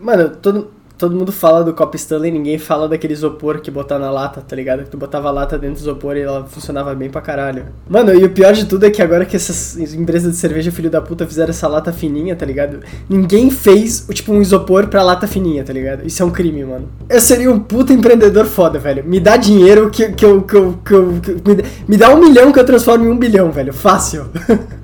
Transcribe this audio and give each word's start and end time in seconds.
Mano, 0.00 0.30
todo, 0.30 0.70
todo 0.96 1.14
mundo 1.14 1.30
fala 1.30 1.62
do 1.62 1.74
Cop 1.74 1.94
Stanley, 1.94 2.30
ninguém 2.30 2.58
fala 2.58 2.88
daquele 2.88 3.12
isopor 3.12 3.60
que 3.60 3.70
botar 3.70 3.98
na 3.98 4.10
lata, 4.10 4.40
tá 4.40 4.56
ligado? 4.56 4.84
Que 4.84 4.90
tu 4.90 4.96
botava 4.96 5.28
a 5.28 5.30
lata 5.30 5.58
dentro 5.58 5.76
do 5.76 5.80
isopor 5.80 6.16
e 6.16 6.20
ela 6.20 6.44
funcionava 6.44 6.94
bem 6.94 7.10
pra 7.10 7.20
caralho. 7.20 7.66
Mano, 7.88 8.14
e 8.14 8.24
o 8.24 8.30
pior 8.30 8.54
de 8.54 8.64
tudo 8.64 8.86
é 8.86 8.90
que 8.90 9.02
agora 9.02 9.26
que 9.26 9.36
essas 9.36 9.76
empresas 9.94 10.32
de 10.32 10.38
cerveja 10.38 10.72
filho 10.72 10.90
da 10.90 11.00
puta 11.02 11.26
fizeram 11.26 11.50
essa 11.50 11.68
lata 11.68 11.92
fininha, 11.92 12.34
tá 12.34 12.46
ligado? 12.46 12.80
Ninguém 13.08 13.50
fez, 13.50 14.06
tipo, 14.10 14.32
um 14.32 14.40
isopor 14.40 14.88
pra 14.88 15.02
lata 15.02 15.26
fininha, 15.26 15.64
tá 15.64 15.72
ligado? 15.72 16.06
Isso 16.06 16.22
é 16.22 16.26
um 16.26 16.30
crime, 16.30 16.64
mano. 16.64 16.88
Eu 17.08 17.20
seria 17.20 17.50
um 17.50 17.58
puta 17.60 17.92
empreendedor 17.92 18.46
foda, 18.46 18.78
velho. 18.78 19.04
Me 19.04 19.20
dá 19.20 19.36
dinheiro 19.36 19.90
que, 19.90 20.12
que 20.12 20.24
eu. 20.24 20.42
Que 20.42 20.56
eu, 20.56 20.78
que 20.84 20.94
eu 20.94 21.20
que, 21.20 21.32
me, 21.32 21.64
me 21.88 21.96
dá 21.96 22.08
um 22.14 22.18
milhão 22.18 22.52
que 22.52 22.58
eu 22.58 22.64
transformo 22.64 23.04
em 23.04 23.08
um 23.08 23.18
bilhão, 23.18 23.50
velho. 23.50 23.72
Fácil. 23.72 24.26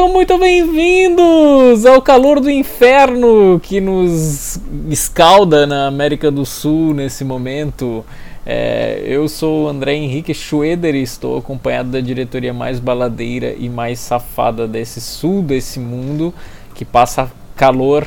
Sejam 0.00 0.14
muito 0.14 0.38
bem-vindos 0.38 1.84
ao 1.84 2.00
calor 2.00 2.40
do 2.40 2.50
inferno 2.50 3.60
que 3.62 3.82
nos 3.82 4.58
escalda 4.88 5.66
na 5.66 5.88
América 5.88 6.30
do 6.30 6.46
Sul 6.46 6.94
nesse 6.94 7.22
momento. 7.22 8.02
É, 8.46 9.02
eu 9.04 9.28
sou 9.28 9.66
o 9.66 9.68
André 9.68 9.92
Henrique 9.96 10.32
Schroeder 10.32 10.94
e 10.94 11.02
estou 11.02 11.36
acompanhado 11.36 11.90
da 11.90 12.00
diretoria 12.00 12.54
mais 12.54 12.80
baladeira 12.80 13.54
e 13.58 13.68
mais 13.68 13.98
safada 13.98 14.66
desse 14.66 15.02
sul 15.02 15.42
desse 15.42 15.78
mundo 15.78 16.32
que 16.74 16.86
passa 16.86 17.30
calor 17.54 18.06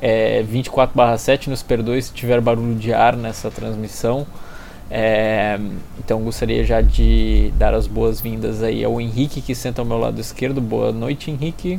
é, 0.00 0.42
24/7. 0.42 1.48
Nos 1.48 1.62
perdoe 1.62 2.00
se 2.00 2.14
tiver 2.14 2.40
barulho 2.40 2.76
de 2.76 2.94
ar 2.94 3.14
nessa 3.14 3.50
transmissão. 3.50 4.26
É, 4.90 5.56
então 5.98 6.20
gostaria 6.20 6.64
já 6.64 6.80
de 6.80 7.52
dar 7.56 7.72
as 7.74 7.86
boas-vindas 7.86 8.60
aí 8.60 8.82
ao 8.84 9.00
Henrique 9.00 9.40
que 9.40 9.54
senta 9.54 9.80
ao 9.80 9.86
meu 9.86 9.98
lado 9.98 10.20
esquerdo. 10.20 10.60
Boa 10.60 10.90
noite, 10.90 11.30
Henrique. 11.30 11.78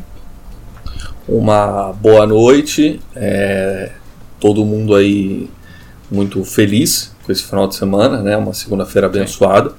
Uma 1.27 1.91
boa 1.91 2.25
noite. 2.25 3.01
É, 3.15 3.91
todo 4.39 4.63
mundo 4.63 4.95
aí 4.95 5.49
muito 6.09 6.43
feliz 6.45 7.13
com 7.25 7.31
esse 7.31 7.43
final 7.43 7.67
de 7.67 7.75
semana, 7.75 8.21
né? 8.21 8.37
Uma 8.37 8.53
segunda-feira 8.53 9.07
abençoada 9.07 9.73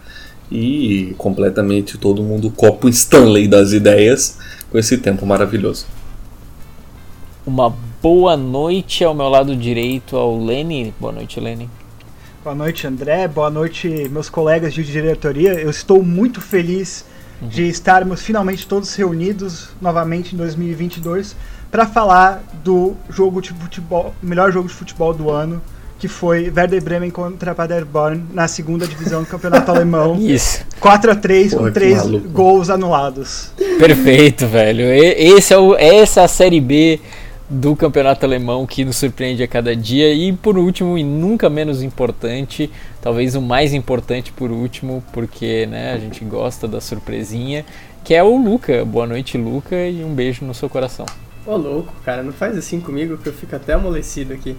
e 0.51 1.15
completamente 1.17 1.97
todo 1.97 2.23
mundo 2.23 2.51
copo 2.51 2.89
Stanley 2.89 3.49
das 3.49 3.73
ideias 3.73 4.39
com 4.71 4.79
esse 4.79 4.99
tempo 4.99 5.25
maravilhoso. 5.25 5.87
Uma 7.47 7.75
boa 8.03 8.37
noite 8.37 9.03
ao 9.03 9.15
meu 9.15 9.29
lado 9.29 9.57
direito 9.57 10.17
ao 10.17 10.39
Lenny. 10.39 10.95
Boa 11.01 11.13
noite, 11.13 11.41
Lenny. 11.41 11.69
Boa 12.45 12.57
noite, 12.57 12.89
André. 12.89 13.29
Boa 13.29 13.49
noite, 13.49 14.09
meus 14.11 14.29
colegas 14.29 14.75
de 14.75 14.83
diretoria. 14.83 15.53
Eu 15.53 15.71
estou 15.71 16.03
muito 16.03 16.41
feliz 16.41 17.05
uhum. 17.41 17.47
de 17.47 17.69
estarmos 17.69 18.21
finalmente 18.21 18.67
todos 18.67 18.93
reunidos 18.97 19.69
novamente 19.81 20.35
em 20.35 20.39
2022 20.39 21.37
para 21.71 21.87
falar 21.87 22.43
do 22.65 22.97
jogo 23.09 23.41
de 23.41 23.51
futebol, 23.51 24.13
melhor 24.21 24.51
jogo 24.51 24.67
de 24.67 24.75
futebol 24.75 25.15
do 25.15 25.31
ano, 25.31 25.63
que 26.01 26.09
foi 26.09 26.53
Werder 26.55 26.83
Bremen 26.83 27.11
contra 27.11 27.55
Paderborn 27.55 28.25
na 28.33 28.49
segunda 28.49 28.89
divisão 28.89 29.23
do 29.23 29.29
campeonato 29.29 29.71
alemão. 29.71 30.17
Isso. 30.21 30.67
4 30.81 31.13
a 31.13 31.15
3 31.15 31.55
com 31.55 31.71
três 31.71 32.05
gols 32.33 32.71
anulados. 32.71 33.53
Perfeito, 33.79 34.49
velho. 34.49 34.87
Esse 34.93 35.55
é 35.55 35.59
o, 35.59 35.77
essa 35.77 36.23
é 36.23 36.25
a 36.25 36.29
série 36.29 36.61
B 36.61 36.99
do 37.53 37.77
campeonato 37.77 38.25
alemão 38.25 38.67
que 38.67 38.83
nos 38.83 38.97
surpreende 38.97 39.43
a 39.43 39.49
cada 39.49 39.77
dia. 39.77 40.13
E 40.15 40.33
por 40.33 40.57
último, 40.57 40.97
e 40.97 41.05
nunca 41.05 41.51
menos 41.51 41.83
importante, 41.83 42.71
talvez 43.03 43.35
o 43.35 43.43
mais 43.43 43.75
importante 43.75 44.33
por 44.33 44.51
último, 44.51 45.05
porque 45.13 45.67
né, 45.67 45.93
a 45.93 45.99
gente 45.99 46.25
gosta 46.25 46.67
da 46.67 46.81
surpresinha, 46.81 47.65
que 48.03 48.15
é 48.15 48.23
o 48.23 48.37
Luca. 48.43 48.85
Boa 48.87 49.07
noite, 49.07 49.37
Luca, 49.37 49.77
e 49.77 50.03
um 50.03 50.15
beijo 50.15 50.47
no 50.47 50.55
seu 50.55 50.69
coração. 50.69 51.05
Ô 51.45 51.57
louco, 51.57 51.93
cara, 52.05 52.23
não 52.23 52.33
faz 52.33 52.57
assim 52.57 52.81
comigo 52.81 53.19
que 53.19 53.29
eu 53.29 53.33
fico 53.35 53.55
até 53.55 53.75
amolecido 53.75 54.33
aqui. 54.33 54.57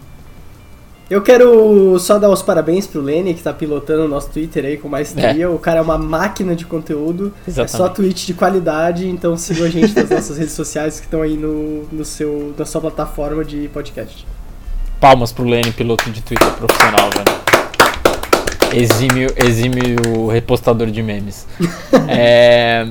Eu 1.13 1.21
quero 1.21 1.99
só 1.99 2.17
dar 2.17 2.27
os 2.31 2.41
parabéns 2.41 2.87
pro 2.87 2.99
Lenny, 2.99 3.35
que 3.35 3.43
tá 3.43 3.53
pilotando 3.53 4.05
o 4.05 4.07
nosso 4.07 4.31
Twitter 4.31 4.65
aí 4.65 4.77
com 4.77 4.89
maestria. 4.89 5.43
É. 5.43 5.47
O 5.47 5.59
cara 5.59 5.77
é 5.77 5.81
uma 5.83 5.95
máquina 5.95 6.55
de 6.55 6.65
conteúdo. 6.65 7.31
Exatamente. 7.47 7.75
É 7.75 7.77
só 7.77 7.87
tweet 7.87 8.25
de 8.25 8.33
qualidade, 8.33 9.07
então 9.07 9.37
siga 9.37 9.65
a 9.65 9.69
gente 9.69 9.95
nas 9.95 10.09
nossas 10.09 10.39
redes 10.39 10.55
sociais 10.55 10.99
que 10.99 11.05
estão 11.05 11.21
aí 11.21 11.37
no, 11.37 11.83
no 11.91 12.03
seu, 12.03 12.55
na 12.57 12.65
sua 12.65 12.81
plataforma 12.81 13.45
de 13.45 13.67
podcast. 13.67 14.25
Palmas 14.99 15.31
pro 15.31 15.43
Lenny, 15.43 15.71
piloto 15.71 16.09
de 16.09 16.19
Twitter 16.23 16.51
profissional, 16.53 17.07
velho. 17.11 17.43
Exímio, 18.73 19.31
exímio 19.37 20.27
repostador 20.29 20.89
de 20.89 21.03
memes. 21.03 21.45
é, 22.09 22.87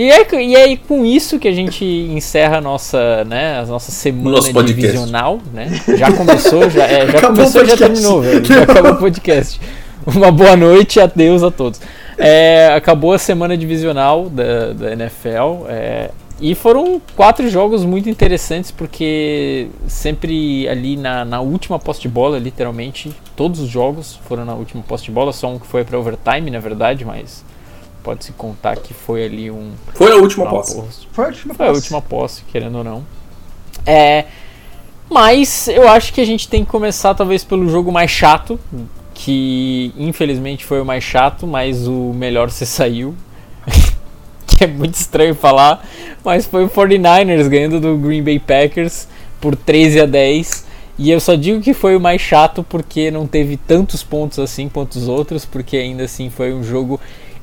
e 0.00 0.10
é, 0.10 0.42
e 0.42 0.56
é 0.56 0.76
com 0.78 1.04
isso 1.04 1.38
que 1.38 1.46
a 1.46 1.52
gente 1.52 1.84
encerra 1.84 2.56
a 2.56 2.60
nossa, 2.62 3.22
né, 3.24 3.60
a 3.60 3.66
nossa 3.66 3.92
semana 3.92 4.36
Nosso 4.36 4.62
divisional, 4.62 5.38
né? 5.52 5.68
Já 5.94 6.10
começou, 6.10 6.70
já, 6.70 6.84
é, 6.84 7.06
já 7.06 7.20
começou, 7.20 7.64
já 7.66 7.76
terminou, 7.76 8.22
velho. 8.22 8.42
Já 8.42 8.62
acabou 8.62 8.92
o 8.92 8.96
podcast. 8.96 9.60
Uma 10.06 10.32
boa 10.32 10.56
noite, 10.56 10.98
adeus 10.98 11.42
a 11.42 11.50
todos. 11.50 11.82
É, 12.16 12.72
acabou 12.74 13.12
a 13.12 13.18
semana 13.18 13.58
divisional 13.58 14.30
da, 14.30 14.72
da 14.72 14.92
NFL. 14.92 15.66
É, 15.68 16.10
e 16.40 16.54
foram 16.54 17.02
quatro 17.14 17.46
jogos 17.50 17.84
muito 17.84 18.08
interessantes, 18.08 18.70
porque 18.70 19.68
sempre 19.86 20.66
ali 20.66 20.96
na, 20.96 21.26
na 21.26 21.42
última 21.42 21.78
posse 21.78 22.00
de 22.00 22.08
bola, 22.08 22.38
literalmente, 22.38 23.14
todos 23.36 23.60
os 23.60 23.68
jogos 23.68 24.18
foram 24.26 24.46
na 24.46 24.54
última 24.54 24.82
posse 24.82 25.04
de 25.04 25.10
bola, 25.10 25.30
só 25.34 25.48
um 25.48 25.58
que 25.58 25.66
foi 25.66 25.84
para 25.84 25.98
overtime, 25.98 26.50
na 26.50 26.58
verdade, 26.58 27.04
mas 27.04 27.44
pode-se 28.02 28.32
contar 28.32 28.76
que 28.76 28.92
foi 28.92 29.24
ali 29.24 29.50
um. 29.50 29.72
Foi 29.94 30.12
a 30.12 30.16
última 30.16 30.48
posse. 30.48 30.74
posse. 30.76 31.06
Foi 31.12 31.24
a 31.24 31.28
última 31.28 31.54
foi 31.54 31.66
posse. 31.66 31.76
a 31.76 31.80
última 31.80 32.02
posse, 32.02 32.44
querendo 32.50 32.78
ou 32.78 32.84
não. 32.84 33.04
É. 33.86 34.24
Mas 35.08 35.66
eu 35.68 35.88
acho 35.88 36.12
que 36.12 36.20
a 36.20 36.24
gente 36.24 36.48
tem 36.48 36.64
que 36.64 36.70
começar 36.70 37.14
talvez 37.14 37.42
pelo 37.42 37.68
jogo 37.68 37.90
mais 37.90 38.10
chato, 38.10 38.60
que 39.12 39.92
infelizmente 39.96 40.64
foi 40.64 40.80
o 40.80 40.84
mais 40.84 41.02
chato, 41.02 41.46
mas 41.46 41.86
o 41.88 42.12
melhor 42.14 42.50
se 42.50 42.64
saiu. 42.64 43.14
que 44.46 44.64
é 44.64 44.66
muito 44.66 44.94
estranho 44.94 45.34
falar, 45.34 45.86
mas 46.24 46.46
foi 46.46 46.64
o 46.64 46.70
49ers 46.70 47.48
ganhando 47.48 47.80
do 47.80 47.96
Green 47.96 48.22
Bay 48.22 48.38
Packers 48.38 49.08
por 49.40 49.56
13 49.56 50.00
a 50.00 50.06
10. 50.06 50.70
E 50.98 51.10
eu 51.10 51.18
só 51.18 51.34
digo 51.34 51.62
que 51.62 51.72
foi 51.72 51.96
o 51.96 52.00
mais 52.00 52.20
chato 52.20 52.62
porque 52.62 53.10
não 53.10 53.26
teve 53.26 53.56
tantos 53.56 54.02
pontos 54.02 54.38
assim 54.38 54.68
quanto 54.68 54.96
os 54.96 55.08
outros, 55.08 55.46
porque 55.46 55.78
ainda 55.78 56.04
assim 56.04 56.28
foi 56.28 56.52
um 56.52 56.62
jogo 56.62 57.00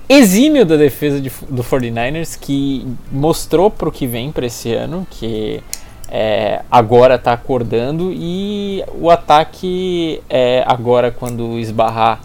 exímio 0.09 0.65
da 0.65 0.75
defesa 0.75 1.19
de, 1.19 1.31
do 1.49 1.63
49ers 1.63 2.37
que 2.39 2.87
mostrou 3.11 3.69
para 3.69 3.89
o 3.89 3.91
que 3.91 4.07
vem 4.07 4.31
para 4.31 4.45
esse 4.45 4.73
ano 4.73 5.05
que 5.09 5.61
é, 6.09 6.61
agora 6.71 7.15
está 7.15 7.33
acordando 7.33 8.11
e 8.13 8.83
o 8.99 9.09
ataque 9.09 10.21
é, 10.29 10.63
agora 10.65 11.11
quando 11.11 11.59
esbarrar 11.59 12.21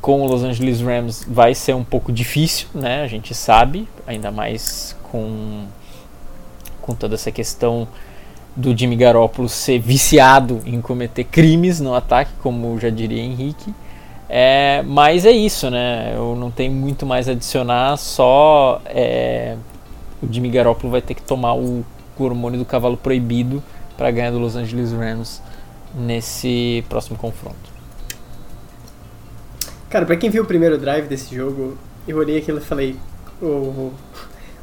com 0.00 0.22
o 0.22 0.26
Los 0.26 0.44
Angeles 0.44 0.80
Rams 0.80 1.24
vai 1.28 1.54
ser 1.54 1.74
um 1.74 1.82
pouco 1.82 2.12
difícil, 2.12 2.68
né? 2.72 3.02
A 3.02 3.08
gente 3.08 3.34
sabe, 3.34 3.88
ainda 4.06 4.30
mais 4.30 4.96
com 5.02 5.66
com 6.80 6.94
toda 6.94 7.16
essa 7.16 7.30
questão 7.30 7.86
do 8.56 8.76
Jimmy 8.76 8.96
Garoppolo 8.96 9.48
ser 9.48 9.78
viciado 9.78 10.62
em 10.64 10.80
cometer 10.80 11.24
crimes 11.24 11.80
no 11.80 11.94
ataque, 11.94 12.32
como 12.42 12.78
já 12.80 12.88
diria 12.88 13.22
Henrique. 13.22 13.74
É, 14.28 14.82
mas 14.86 15.24
é 15.24 15.30
isso, 15.30 15.70
né? 15.70 16.12
Eu 16.14 16.36
não 16.36 16.50
tenho 16.50 16.72
muito 16.72 17.06
mais 17.06 17.28
a 17.28 17.32
adicionar, 17.32 17.96
só 17.96 18.80
é, 18.84 19.56
o 20.22 20.30
Jimmy 20.30 20.50
Garoppolo 20.50 20.90
vai 20.90 21.00
ter 21.00 21.14
que 21.14 21.22
tomar 21.22 21.54
o 21.54 21.84
hormônio 22.18 22.58
do 22.58 22.64
cavalo 22.64 22.96
proibido 22.96 23.62
para 23.96 24.10
ganhar 24.10 24.30
do 24.30 24.38
Los 24.38 24.54
Angeles 24.54 24.92
Rams 24.92 25.40
nesse 25.94 26.84
próximo 26.88 27.16
confronto. 27.16 27.78
Cara, 29.88 30.04
pra 30.04 30.16
quem 30.16 30.28
viu 30.28 30.42
o 30.42 30.46
primeiro 30.46 30.76
drive 30.76 31.06
desse 31.06 31.34
jogo, 31.34 31.78
eu 32.06 32.18
olhei 32.18 32.38
aquilo 32.38 32.58
e 32.58 32.60
falei: 32.60 32.96
o, 33.40 33.92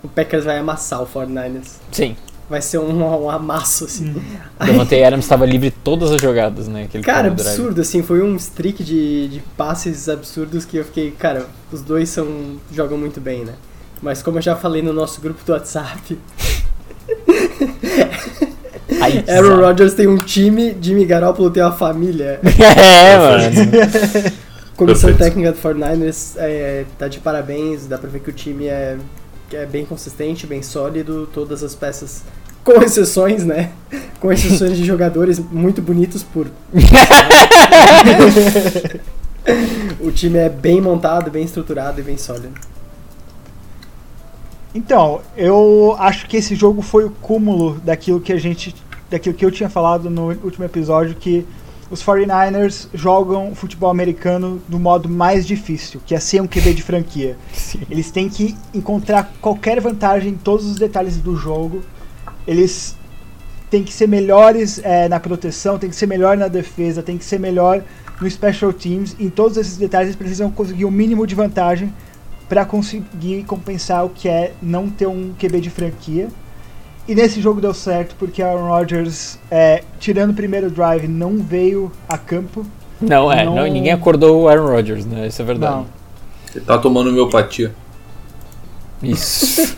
o 0.03 0.07
Packers 0.13 0.45
vai 0.45 0.59
amassar 0.59 1.01
o 1.01 1.07
49ers. 1.07 1.77
Sim 1.91 2.15
vai 2.49 2.61
ser 2.61 2.77
um, 2.77 3.23
um 3.23 3.29
amasso, 3.29 3.85
assim. 3.85 4.09
Hum. 4.09 4.21
Devontae 4.65 5.03
Adams 5.03 5.25
estava 5.25 5.45
livre 5.45 5.71
todas 5.71 6.11
as 6.11 6.21
jogadas, 6.21 6.67
né? 6.67 6.83
Aquele 6.83 7.03
cara, 7.03 7.27
absurdo, 7.27 7.81
assim, 7.81 8.03
foi 8.03 8.21
um 8.21 8.35
streak 8.35 8.83
de, 8.83 9.27
de 9.27 9.39
passes 9.57 10.07
absurdos 10.07 10.65
que 10.65 10.77
eu 10.77 10.85
fiquei, 10.85 11.11
cara, 11.11 11.45
os 11.71 11.81
dois 11.81 12.09
são 12.09 12.57
jogam 12.71 12.97
muito 12.97 13.19
bem, 13.19 13.43
né? 13.45 13.53
Mas 14.01 14.21
como 14.21 14.37
eu 14.37 14.41
já 14.41 14.55
falei 14.55 14.81
no 14.81 14.93
nosso 14.93 15.21
grupo 15.21 15.43
do 15.43 15.51
WhatsApp, 15.53 16.17
Ai, 19.01 19.23
Aaron 19.29 19.61
Rodgers 19.61 19.93
tem 19.93 20.07
um 20.07 20.17
time, 20.17 20.75
Jimmy 20.79 21.05
Garoppolo 21.05 21.49
tem 21.49 21.63
uma 21.63 21.71
família. 21.71 22.39
É, 22.45 23.17
mano. 23.17 23.43
Comissão 24.75 25.09
Perfeito. 25.09 25.17
técnica 25.17 25.51
do 25.53 25.57
49ers 25.57 26.33
é, 26.37 26.83
tá 26.99 27.07
de 27.07 27.19
parabéns, 27.19 27.87
dá 27.87 27.97
pra 27.97 28.09
ver 28.09 28.19
que 28.19 28.29
o 28.29 28.33
time 28.33 28.65
é, 28.65 28.97
é 29.55 29.65
bem 29.65 29.85
consistente, 29.85 30.45
bem 30.45 30.61
sólido, 30.61 31.27
todas 31.33 31.63
as 31.63 31.73
peças 31.73 32.23
Com 32.65 32.81
exceções, 32.81 33.45
né? 33.45 33.71
Com 34.19 34.31
exceções 34.31 34.75
de 34.75 34.83
jogadores 34.83 35.37
muito 35.37 35.83
bonitos 35.83 36.23
por. 36.23 36.47
o 40.01 40.11
time 40.11 40.39
é 40.39 40.49
bem 40.49 40.81
montado, 40.81 41.29
bem 41.29 41.45
estruturado 41.45 41.99
e 41.99 42.03
bem 42.03 42.17
sólido. 42.17 42.49
Então, 44.73 45.21
eu 45.37 45.95
acho 45.99 46.27
que 46.27 46.37
esse 46.37 46.55
jogo 46.55 46.81
foi 46.81 47.05
o 47.05 47.11
cúmulo 47.11 47.79
daquilo 47.83 48.19
que 48.19 48.33
a 48.33 48.39
gente. 48.39 48.75
daquilo 49.11 49.35
que 49.35 49.45
eu 49.45 49.51
tinha 49.51 49.69
falado 49.69 50.09
no 50.09 50.29
último 50.29 50.65
episódio, 50.65 51.15
que 51.15 51.45
os 51.95 52.03
49ers 52.03 52.87
jogam 52.93 53.55
futebol 53.55 53.89
americano 53.89 54.61
do 54.67 54.77
modo 54.77 55.07
mais 55.07 55.47
difícil, 55.47 56.01
que 56.05 56.13
é 56.13 56.19
ser 56.19 56.41
um 56.41 56.47
QB 56.47 56.73
de 56.73 56.83
franquia. 56.83 57.37
Sim. 57.53 57.79
Eles 57.89 58.11
têm 58.11 58.27
que 58.29 58.55
encontrar 58.73 59.31
qualquer 59.41 59.79
vantagem 59.79 60.33
em 60.33 60.35
todos 60.35 60.65
os 60.65 60.75
detalhes 60.75 61.17
do 61.17 61.37
jogo. 61.37 61.81
Eles 62.45 62.97
têm 63.69 63.81
que 63.81 63.93
ser 63.93 64.07
melhores 64.07 64.79
é, 64.83 65.07
na 65.07 65.21
proteção, 65.21 65.79
têm 65.79 65.89
que 65.89 65.95
ser 65.95 66.05
melhor 66.05 66.35
na 66.35 66.49
defesa, 66.49 67.01
têm 67.01 67.17
que 67.17 67.25
ser 67.25 67.39
melhor 67.39 67.81
no 68.19 68.29
special 68.29 68.73
teams. 68.73 69.15
Em 69.17 69.29
todos 69.29 69.57
esses 69.57 69.77
detalhes 69.77 70.07
eles 70.07 70.17
precisam 70.17 70.51
conseguir 70.51 70.83
o 70.83 70.89
um 70.89 70.91
mínimo 70.91 71.25
de 71.25 71.33
vantagem 71.33 71.93
para 72.49 72.65
conseguir 72.65 73.43
compensar 73.45 74.05
o 74.05 74.09
que 74.09 74.27
é 74.27 74.51
não 74.61 74.89
ter 74.89 75.07
um 75.07 75.33
QB 75.39 75.61
de 75.61 75.69
franquia. 75.69 76.27
E 77.07 77.13
nesse 77.13 77.39
jogo 77.39 77.61
deu 77.61 77.73
certo 77.73 78.15
porque 78.17 78.41
Aaron 78.41 78.67
Rodgers, 78.67 79.37
é, 79.51 79.83
tirando 79.99 80.31
o 80.31 80.33
primeiro 80.33 80.71
drive, 80.71 81.07
não 81.07 81.37
veio 81.37 81.91
a 82.09 82.17
campo. 82.17 82.65
Não, 82.99 83.31
é, 83.31 83.45
não... 83.45 83.55
não 83.55 83.67
ninguém 83.67 83.91
acordou 83.91 84.41
o 84.41 84.49
Aaron 84.49 84.67
Rodgers, 84.67 85.05
né? 85.05 85.27
Isso 85.27 85.41
é 85.41 85.45
verdade. 85.45 85.75
Não. 85.75 85.85
Ele 86.55 86.65
tá 86.65 86.77
tomando 86.77 87.09
homeopatia. 87.09 87.75
Isso. 89.03 89.75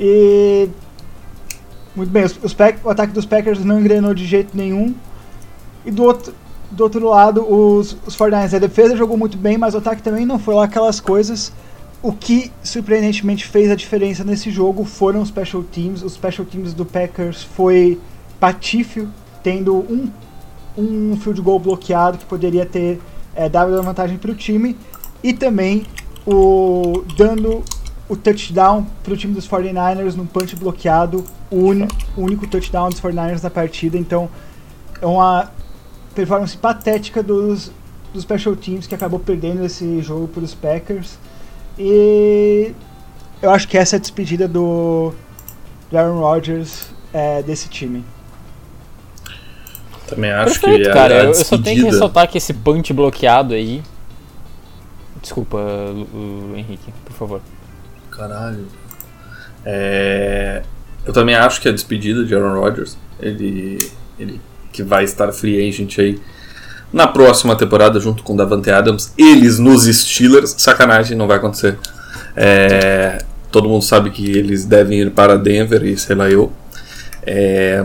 e. 0.00 0.68
Muito 1.94 2.10
bem, 2.10 2.24
os, 2.24 2.38
os 2.42 2.56
o 2.84 2.90
ataque 2.90 3.12
dos 3.12 3.26
Packers 3.26 3.64
não 3.64 3.80
engrenou 3.80 4.14
de 4.14 4.24
jeito 4.24 4.56
nenhum. 4.56 4.94
E 5.84 5.90
do 5.90 6.04
outro, 6.04 6.34
do 6.70 6.82
outro 6.82 7.08
lado, 7.08 7.42
os, 7.42 7.96
os 8.06 8.16
49ers, 8.16 8.54
a 8.54 8.58
defesa 8.58 8.96
jogou 8.96 9.16
muito 9.16 9.36
bem, 9.36 9.58
mas 9.58 9.74
o 9.74 9.78
ataque 9.78 10.02
também 10.02 10.24
não 10.24 10.38
foi 10.38 10.54
lá 10.54 10.64
aquelas 10.64 11.00
coisas. 11.00 11.52
O 12.06 12.12
que 12.12 12.52
surpreendentemente 12.62 13.44
fez 13.44 13.68
a 13.68 13.74
diferença 13.74 14.22
nesse 14.22 14.48
jogo 14.48 14.84
foram 14.84 15.22
os 15.22 15.28
special 15.28 15.64
teams. 15.64 16.04
Os 16.04 16.12
special 16.12 16.46
teams 16.46 16.72
do 16.72 16.86
Packers 16.86 17.42
foi 17.42 18.00
patífio, 18.38 19.10
tendo 19.42 19.74
um, 19.74 20.08
um 20.78 21.16
field 21.16 21.40
goal 21.40 21.58
bloqueado 21.58 22.16
que 22.16 22.24
poderia 22.24 22.64
ter 22.64 23.00
é, 23.34 23.48
dado 23.48 23.82
vantagem 23.82 24.18
para 24.18 24.30
o 24.30 24.36
time 24.36 24.76
e 25.20 25.32
também 25.32 25.84
o 26.24 27.02
dando 27.16 27.64
o 28.08 28.14
touchdown 28.14 28.86
para 29.02 29.12
o 29.12 29.16
time 29.16 29.34
dos 29.34 29.48
49ers 29.48 30.14
num 30.14 30.26
punch 30.26 30.54
bloqueado, 30.54 31.24
o, 31.50 31.56
un, 31.56 31.88
o 32.16 32.20
único 32.20 32.46
touchdown 32.46 32.88
dos 32.88 33.00
49ers 33.00 33.42
na 33.42 33.50
partida. 33.50 33.98
Então 33.98 34.30
é 35.02 35.06
uma 35.06 35.50
performance 36.14 36.56
patética 36.56 37.20
dos, 37.20 37.72
dos 38.14 38.22
special 38.22 38.54
teams 38.54 38.86
que 38.86 38.94
acabou 38.94 39.18
perdendo 39.18 39.64
esse 39.64 40.00
jogo 40.02 40.28
para 40.28 40.44
os 40.44 40.54
Packers. 40.54 41.18
E 41.78 42.72
eu 43.42 43.50
acho 43.50 43.68
que 43.68 43.76
essa 43.76 43.96
é 43.96 43.98
a 43.98 44.00
despedida 44.00 44.48
do, 44.48 45.12
do 45.90 45.98
Aaron 45.98 46.20
Rodgers 46.20 46.88
é, 47.12 47.42
desse 47.42 47.68
time. 47.68 48.04
Também 50.06 50.30
acho 50.30 50.60
Perfeito, 50.60 50.84
que 50.84 50.88
é 50.88 50.92
cara, 50.92 51.24
eu 51.24 51.34
só 51.34 51.58
tenho 51.58 51.84
que 51.84 51.90
ressaltar 51.90 52.28
que 52.28 52.38
esse 52.38 52.54
punch 52.54 52.92
bloqueado 52.92 53.54
aí. 53.54 53.82
Desculpa, 55.20 55.58
o, 55.58 56.52
Henrique, 56.56 56.92
por 57.04 57.12
favor. 57.12 57.40
Caralho. 58.10 58.66
É... 59.64 60.62
Eu 61.04 61.12
também 61.12 61.34
acho 61.34 61.60
que 61.60 61.68
a 61.68 61.72
despedida 61.72 62.24
de 62.24 62.34
Aaron 62.34 62.60
Rodgers, 62.60 62.96
ele, 63.20 63.78
ele 64.18 64.40
que 64.72 64.82
vai 64.82 65.04
estar 65.04 65.32
free 65.32 65.68
agent 65.68 65.98
aí 65.98 66.20
na 66.92 67.06
próxima 67.06 67.56
temporada, 67.56 67.98
junto 68.00 68.22
com 68.22 68.36
Davante 68.36 68.70
Adams, 68.70 69.12
eles 69.18 69.58
nos 69.58 69.84
Steelers. 69.84 70.54
Sacanagem, 70.58 71.16
não 71.16 71.26
vai 71.26 71.36
acontecer. 71.36 71.78
É, 72.34 73.22
todo 73.50 73.68
mundo 73.68 73.82
sabe 73.82 74.10
que 74.10 74.30
eles 74.30 74.64
devem 74.64 75.00
ir 75.00 75.10
para 75.10 75.36
Denver 75.36 75.84
e 75.84 75.96
sei 75.96 76.16
lá 76.16 76.30
eu. 76.30 76.52
É, 77.22 77.84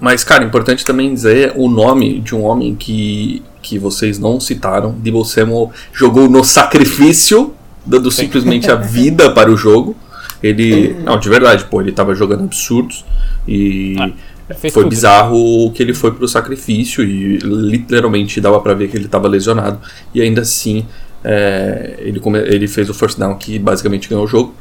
mas, 0.00 0.24
cara, 0.24 0.44
importante 0.44 0.84
também 0.84 1.14
dizer 1.14 1.52
o 1.56 1.68
nome 1.68 2.20
de 2.20 2.34
um 2.34 2.42
homem 2.42 2.74
que, 2.74 3.42
que 3.62 3.78
vocês 3.78 4.18
não 4.18 4.40
citaram. 4.40 4.92
Debo 4.98 5.24
Samuel 5.24 5.70
jogou 5.92 6.28
no 6.28 6.42
sacrifício, 6.44 7.54
dando 7.86 8.10
simplesmente 8.10 8.70
a 8.70 8.74
vida 8.74 9.30
para 9.30 9.50
o 9.50 9.56
jogo. 9.56 9.96
Ele. 10.42 10.94
Não, 11.04 11.18
de 11.18 11.28
verdade, 11.28 11.64
pô, 11.64 11.80
ele 11.80 11.90
estava 11.90 12.14
jogando 12.14 12.44
absurdos. 12.44 13.04
E. 13.46 13.96
Ah 13.98 14.10
foi 14.54 14.70
tudo. 14.70 14.88
bizarro 14.88 15.70
que 15.72 15.82
ele 15.82 15.94
foi 15.94 16.12
pro 16.12 16.26
sacrifício 16.26 17.04
e 17.04 17.38
literalmente 17.38 18.40
dava 18.40 18.60
para 18.60 18.74
ver 18.74 18.88
que 18.88 18.96
ele 18.96 19.06
estava 19.06 19.28
lesionado. 19.28 19.78
E 20.14 20.20
ainda 20.20 20.42
assim, 20.42 20.86
é, 21.24 21.96
ele, 21.98 22.20
come, 22.20 22.38
ele 22.38 22.66
fez 22.66 22.88
o 22.90 22.94
first 22.94 23.18
down 23.18 23.36
que 23.36 23.58
basicamente 23.58 24.08
ganhou 24.08 24.24
o 24.24 24.28
jogo. 24.28 24.54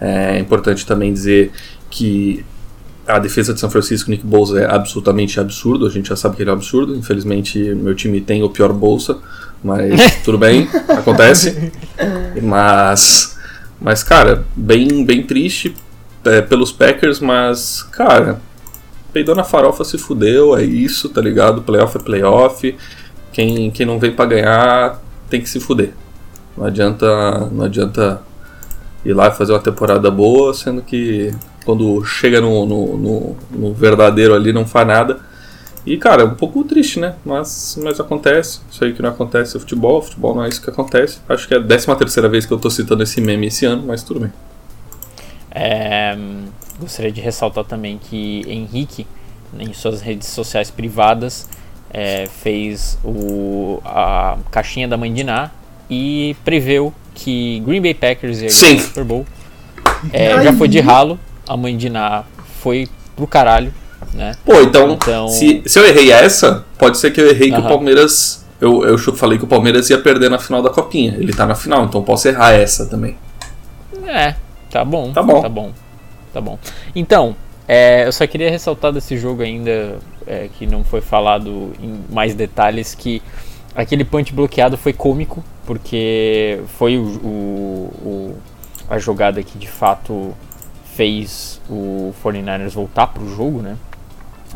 É 0.00 0.38
importante 0.38 0.86
também 0.86 1.12
dizer 1.12 1.50
que 1.90 2.44
a 3.06 3.18
defesa 3.18 3.52
de 3.52 3.60
São 3.60 3.70
Francisco, 3.70 4.10
Nick 4.10 4.24
Bolsa, 4.26 4.60
é 4.60 4.70
absolutamente 4.70 5.38
absurdo. 5.38 5.86
A 5.86 5.90
gente 5.90 6.08
já 6.08 6.16
sabe 6.16 6.36
que 6.36 6.42
ele 6.42 6.50
é 6.50 6.52
absurdo. 6.52 6.94
Infelizmente, 6.94 7.58
meu 7.58 7.94
time 7.94 8.20
tem 8.20 8.42
o 8.42 8.48
pior 8.48 8.72
bolsa, 8.72 9.18
mas 9.62 10.16
tudo 10.24 10.38
bem, 10.38 10.68
acontece. 10.88 11.72
Mas, 12.42 13.36
mas 13.80 14.02
cara, 14.02 14.44
bem, 14.56 15.04
bem 15.04 15.22
triste 15.22 15.74
é, 16.24 16.40
pelos 16.40 16.72
Packers, 16.72 17.20
mas, 17.20 17.82
cara, 17.82 18.40
peidou 19.14 19.34
na 19.36 19.44
farofa, 19.44 19.84
se 19.84 19.96
fudeu, 19.96 20.56
é 20.56 20.64
isso, 20.64 21.08
tá 21.08 21.20
ligado? 21.20 21.62
Playoff 21.62 21.96
é 21.96 22.00
playoff. 22.00 22.76
Quem, 23.32 23.70
quem 23.70 23.86
não 23.86 23.98
vem 23.98 24.10
para 24.10 24.26
ganhar 24.26 25.00
tem 25.30 25.40
que 25.40 25.48
se 25.48 25.60
fuder. 25.60 25.92
Não 26.56 26.66
adianta, 26.66 27.48
não 27.50 27.64
adianta 27.64 28.20
ir 29.04 29.14
lá 29.14 29.28
e 29.28 29.30
fazer 29.30 29.52
uma 29.52 29.60
temporada 29.60 30.10
boa, 30.10 30.52
sendo 30.52 30.82
que 30.82 31.32
quando 31.64 32.04
chega 32.04 32.40
no, 32.40 32.66
no, 32.66 32.96
no, 32.96 33.36
no 33.50 33.72
verdadeiro 33.72 34.34
ali 34.34 34.52
não 34.52 34.66
faz 34.66 34.86
nada. 34.86 35.20
E 35.86 35.96
cara, 35.96 36.22
é 36.22 36.24
um 36.24 36.34
pouco 36.34 36.64
triste, 36.64 36.98
né? 36.98 37.14
Mas, 37.24 37.78
mas 37.82 38.00
acontece. 38.00 38.60
Isso 38.70 38.84
aí 38.84 38.92
que 38.92 39.02
não 39.02 39.10
acontece 39.10 39.56
é 39.56 39.60
futebol. 39.60 40.02
Futebol 40.02 40.34
não 40.34 40.44
é 40.44 40.48
isso 40.48 40.60
que 40.60 40.70
acontece. 40.70 41.18
Acho 41.28 41.46
que 41.46 41.54
é 41.54 41.58
a 41.58 41.62
13 41.62 41.94
terceira 41.96 42.28
vez 42.28 42.46
que 42.46 42.52
eu 42.52 42.58
tô 42.58 42.70
citando 42.70 43.02
esse 43.02 43.20
meme 43.20 43.46
esse 43.46 43.64
ano, 43.64 43.84
mas 43.86 44.02
tudo 44.02 44.20
bem. 44.20 44.32
É, 45.50 46.16
Gostaria 46.78 47.12
de 47.12 47.20
ressaltar 47.20 47.64
também 47.64 47.98
que 47.98 48.44
Henrique, 48.48 49.06
em 49.58 49.72
suas 49.72 50.00
redes 50.00 50.28
sociais 50.28 50.70
privadas, 50.70 51.48
é, 51.90 52.26
fez 52.26 52.98
o, 53.04 53.80
a 53.84 54.36
caixinha 54.50 54.88
da 54.88 54.96
mãe 54.96 55.12
de 55.12 55.22
Ná 55.22 55.50
e 55.88 56.34
preveu 56.44 56.92
que 57.14 57.60
Green 57.60 57.80
Bay 57.80 57.94
Packers 57.94 58.40
ia 58.40 58.48
ganhar 58.48 58.80
o 58.80 58.80
Super 58.80 59.04
Bowl. 59.04 59.26
É, 60.12 60.42
já 60.42 60.52
foi 60.52 60.66
de 60.66 60.80
ralo, 60.80 61.18
a 61.48 61.56
mãe 61.56 61.76
de 61.76 61.88
Ná 61.88 62.24
foi 62.60 62.88
pro 63.14 63.26
caralho, 63.26 63.72
né? 64.12 64.32
Pô, 64.44 64.60
então, 64.60 64.90
então... 64.90 65.28
Se, 65.28 65.62
se 65.64 65.78
eu 65.78 65.86
errei 65.86 66.10
essa, 66.10 66.64
pode 66.76 66.98
ser 66.98 67.12
que 67.12 67.20
eu 67.20 67.28
errei 67.28 67.50
uh 67.50 67.54
-huh. 67.54 67.60
que 67.60 67.66
o 67.66 67.68
Palmeiras. 67.68 68.44
Eu, 68.60 68.84
eu 68.84 68.98
falei 68.98 69.38
que 69.38 69.44
o 69.44 69.46
Palmeiras 69.46 69.90
ia 69.90 69.98
perder 69.98 70.30
na 70.30 70.38
final 70.38 70.62
da 70.62 70.70
Copinha. 70.70 71.14
Ele 71.18 71.32
tá 71.32 71.46
na 71.46 71.54
final, 71.54 71.84
então 71.84 72.02
posso 72.02 72.26
errar 72.26 72.52
essa 72.52 72.86
também. 72.86 73.16
É, 74.06 74.34
tá 74.70 74.84
bom. 74.84 75.12
Tá 75.12 75.22
bom. 75.22 75.40
Tá 75.42 75.48
bom 75.48 75.83
tá 76.34 76.40
bom. 76.40 76.58
Então, 76.94 77.36
é, 77.66 78.06
eu 78.06 78.12
só 78.12 78.26
queria 78.26 78.50
ressaltar 78.50 78.92
desse 78.92 79.16
jogo 79.16 79.42
ainda, 79.42 79.98
é, 80.26 80.48
que 80.58 80.66
não 80.66 80.84
foi 80.84 81.00
falado 81.00 81.72
em 81.80 82.00
mais 82.10 82.34
detalhes, 82.34 82.94
que 82.94 83.22
aquele 83.74 84.04
punch 84.04 84.34
bloqueado 84.34 84.76
foi 84.76 84.92
cômico, 84.92 85.42
porque 85.64 86.60
foi 86.76 86.98
o, 86.98 87.04
o, 87.04 87.90
o 88.04 88.36
a 88.90 88.98
jogada 88.98 89.42
que 89.42 89.56
de 89.56 89.68
fato 89.68 90.34
fez 90.94 91.60
o 91.70 92.12
49ers 92.22 92.72
voltar 92.72 93.06
pro 93.06 93.26
jogo, 93.34 93.62
né? 93.62 93.76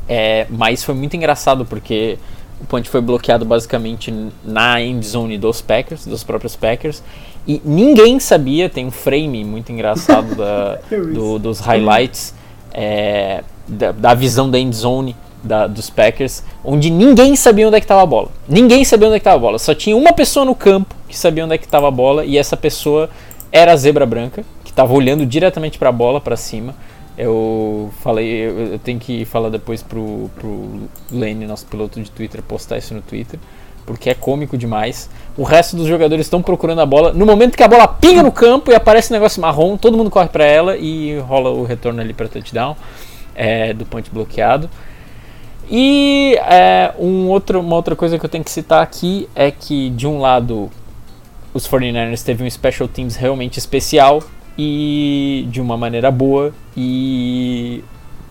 É, 0.09 0.47
mas 0.51 0.85
foi 0.85 0.95
muito 0.95 1.17
engraçado 1.17 1.65
porque 1.65 2.19
o 2.61 2.67
punch 2.67 2.89
foi 2.91 3.01
bloqueado 3.01 3.45
basicamente 3.45 4.13
na 4.45 4.81
end 4.83 5.07
zone 5.07 5.39
dos 5.39 5.61
Packers, 5.63 6.07
dos 6.07 6.23
próprios 6.25 6.57
Packers, 6.57 7.03
e 7.49 7.63
ninguém 7.65 8.21
sabia, 8.21 8.69
tem 8.69 8.85
um 8.85 8.91
frame 8.91 9.43
muito 9.43 9.73
engraçado 9.73 10.35
da, 10.35 10.79
do, 11.15 11.39
dos 11.39 11.61
highlights 11.61 12.35
é, 12.75 13.43
da, 13.67 13.91
da, 13.91 14.13
visão 14.13 14.51
da 14.51 14.59
end 14.59 14.77
zone 14.77 15.17
da, 15.43 15.67
dos 15.67 15.89
Packers, 15.89 16.45
onde 16.63 16.91
ninguém 16.91 17.35
sabia 17.35 17.67
onde 17.67 17.79
é 17.79 17.81
que 17.81 17.87
estava 17.87 18.03
a 18.03 18.07
bola. 18.07 18.29
Ninguém 18.47 18.85
sabia 18.85 19.09
onde 19.09 19.17
é 19.17 19.19
que 19.19 19.23
estava 19.23 19.37
a 19.37 19.41
bola. 19.41 19.59
Só 19.59 19.75
tinha 19.75 19.97
uma 19.97 20.13
pessoa 20.13 20.45
no 20.45 20.55
campo 20.55 20.95
que 21.09 21.17
sabia 21.17 21.43
onde 21.43 21.55
é 21.55 21.59
que 21.59 21.65
estava 21.65 21.89
a 21.89 21.91
bola 21.91 22.23
e 22.23 22.37
essa 22.37 22.55
pessoa 22.55 23.09
era 23.51 23.73
a 23.73 23.77
zebra 23.77 24.05
branca, 24.05 24.45
que 24.63 24.71
estava 24.71 24.93
olhando 24.93 25.25
diretamente 25.25 25.79
para 25.79 25.89
a 25.89 25.93
bola, 25.93 26.21
para 26.21 26.37
cima. 26.37 26.75
Eu 27.17 27.91
falei, 28.03 28.29
eu, 28.29 28.59
eu, 28.73 28.79
tenho 28.79 29.01
que 29.01 29.25
falar 29.25 29.49
depois 29.49 29.83
pro, 29.83 30.31
pro 30.39 30.83
Lane, 31.11 31.47
nosso 31.47 31.65
piloto 31.65 31.99
de 31.99 32.11
Twitter, 32.11 32.43
postar 32.43 32.77
isso 32.77 32.93
no 32.93 33.01
Twitter 33.01 33.41
porque 33.89 34.11
é 34.11 34.15
cômico 34.15 34.59
demais. 34.59 35.09
O 35.35 35.43
resto 35.43 35.75
dos 35.75 35.87
jogadores 35.87 36.27
estão 36.27 36.43
procurando 36.43 36.83
a 36.83 36.87
bola. 36.87 37.11
No 37.11 37.25
momento 37.25 37.57
que 37.57 37.63
a 37.63 37.69
bola 37.69 37.89
pinga 37.89 38.23
no 38.23 38.31
campo 38.31 38.71
e 38.71 38.75
aparece 38.75 39.11
um 39.11 39.17
negócio 39.17 39.41
marrom, 39.41 39.79
todo 39.79 39.97
mundo 39.97 40.11
corre 40.11 40.29
para 40.29 40.45
ela 40.45 40.77
e 40.77 41.19
rola 41.21 41.49
o 41.49 41.65
retorno 41.65 41.99
ali 41.99 42.13
para 42.13 42.29
touchdown 42.29 42.77
é, 43.35 43.73
do 43.73 43.87
ponte 43.87 44.11
bloqueado. 44.11 44.69
E 45.71 46.37
é, 46.47 46.93
um 46.99 47.29
outro, 47.29 47.61
uma 47.61 47.77
outra 47.77 47.97
coisa 47.97 48.19
que 48.19 48.27
eu 48.27 48.29
tenho 48.29 48.45
que 48.45 48.51
citar 48.51 48.83
aqui 48.83 49.27
é 49.35 49.51
que, 49.51 49.89
de 49.89 50.07
um 50.07 50.21
lado, 50.21 50.71
os 51.55 51.67
49ers 51.67 52.23
teve 52.23 52.45
um 52.45 52.51
special 52.51 52.87
teams 52.89 53.17
realmente 53.17 53.59
especial 53.59 54.23
e 54.57 55.47
de 55.51 55.63
uma 55.63 55.79
maneira 55.79 56.11
boa, 56.11 56.53
e 56.77 57.83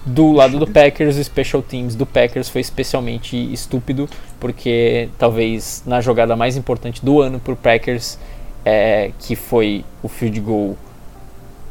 do 0.05 0.31
lado 0.31 0.57
do 0.57 0.67
Packers, 0.67 1.17
o 1.17 1.23
special 1.23 1.61
teams 1.61 1.95
do 1.95 2.05
Packers 2.05 2.47
foi 2.47 2.61
especialmente 2.61 3.35
estúpido, 3.51 4.09
porque 4.39 5.09
talvez 5.17 5.83
na 5.85 6.01
jogada 6.01 6.35
mais 6.35 6.55
importante 6.57 7.03
do 7.03 7.21
ano 7.21 7.39
para 7.39 7.53
o 7.53 7.55
Packers, 7.55 8.17
é, 8.63 9.11
que 9.19 9.35
foi 9.35 9.83
o 10.03 10.07
field 10.07 10.39
goal 10.39 10.77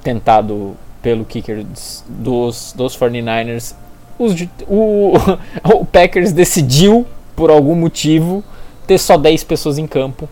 tentado 0.02 0.76
pelo 1.02 1.24
kicker 1.24 1.64
dos, 2.08 2.74
dos 2.76 2.96
49ers, 2.96 3.74
os, 4.18 4.34
o, 4.66 5.12
o 5.80 5.84
Packers 5.84 6.32
decidiu, 6.32 7.06
por 7.34 7.50
algum 7.50 7.74
motivo, 7.74 8.42
ter 8.86 8.98
só 8.98 9.16
10 9.16 9.44
pessoas 9.44 9.78
em 9.78 9.86
campo 9.86 10.28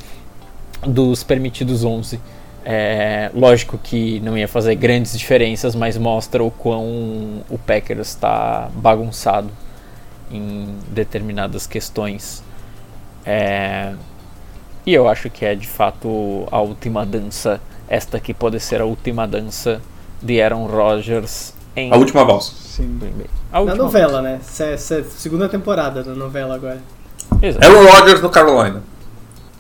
dos 0.87 1.23
permitidos 1.23 1.85
11. 1.85 2.19
É, 2.67 3.31
lógico 3.35 3.77
que 3.77 4.21
não 4.21 4.39
ia 4.39 4.49
fazer 4.49 4.75
grandes 4.75 5.19
diferenças, 5.19 5.75
mas 5.75 5.99
mostra 5.99 6.43
o 6.43 6.51
quão 6.51 7.43
o 7.51 7.59
Packers 7.59 8.09
está 8.09 8.71
bagunçado 8.75 9.51
em 10.31 10.75
determinadas 10.89 11.67
questões. 11.67 12.43
É, 13.25 13.95
e 14.87 14.93
eu 14.93 15.09
acho 15.09 15.31
que 15.31 15.45
é 15.45 15.55
de 15.55 15.67
fato 15.67 16.47
a 16.51 16.61
última 16.61 17.07
dança, 17.07 17.61
esta 17.89 18.21
que 18.21 18.35
pode 18.35 18.61
ser 18.61 18.81
a 18.81 18.85
última 18.85 19.27
dança 19.27 19.81
de 20.23 20.41
Aaron 20.43 20.67
Rodgers 20.67 21.55
em. 21.77 21.93
A 21.93 21.97
última 21.97 22.25
valsa. 22.25 22.53
Sim. 22.55 22.99
A 23.53 23.61
última 23.61 23.77
Na 23.77 23.83
novela, 23.83 24.23
valsa. 24.23 24.29
né? 24.29 24.41
Essa 24.75 24.95
é 24.97 24.99
a 25.01 25.05
segunda 25.05 25.49
temporada 25.49 26.03
da 26.03 26.15
novela 26.15 26.55
agora. 26.55 26.81
Exato. 27.41 27.65
Aaron 27.67 27.87
Rodgers 27.91 28.21
no 28.21 28.31
Carolina. 28.31 28.83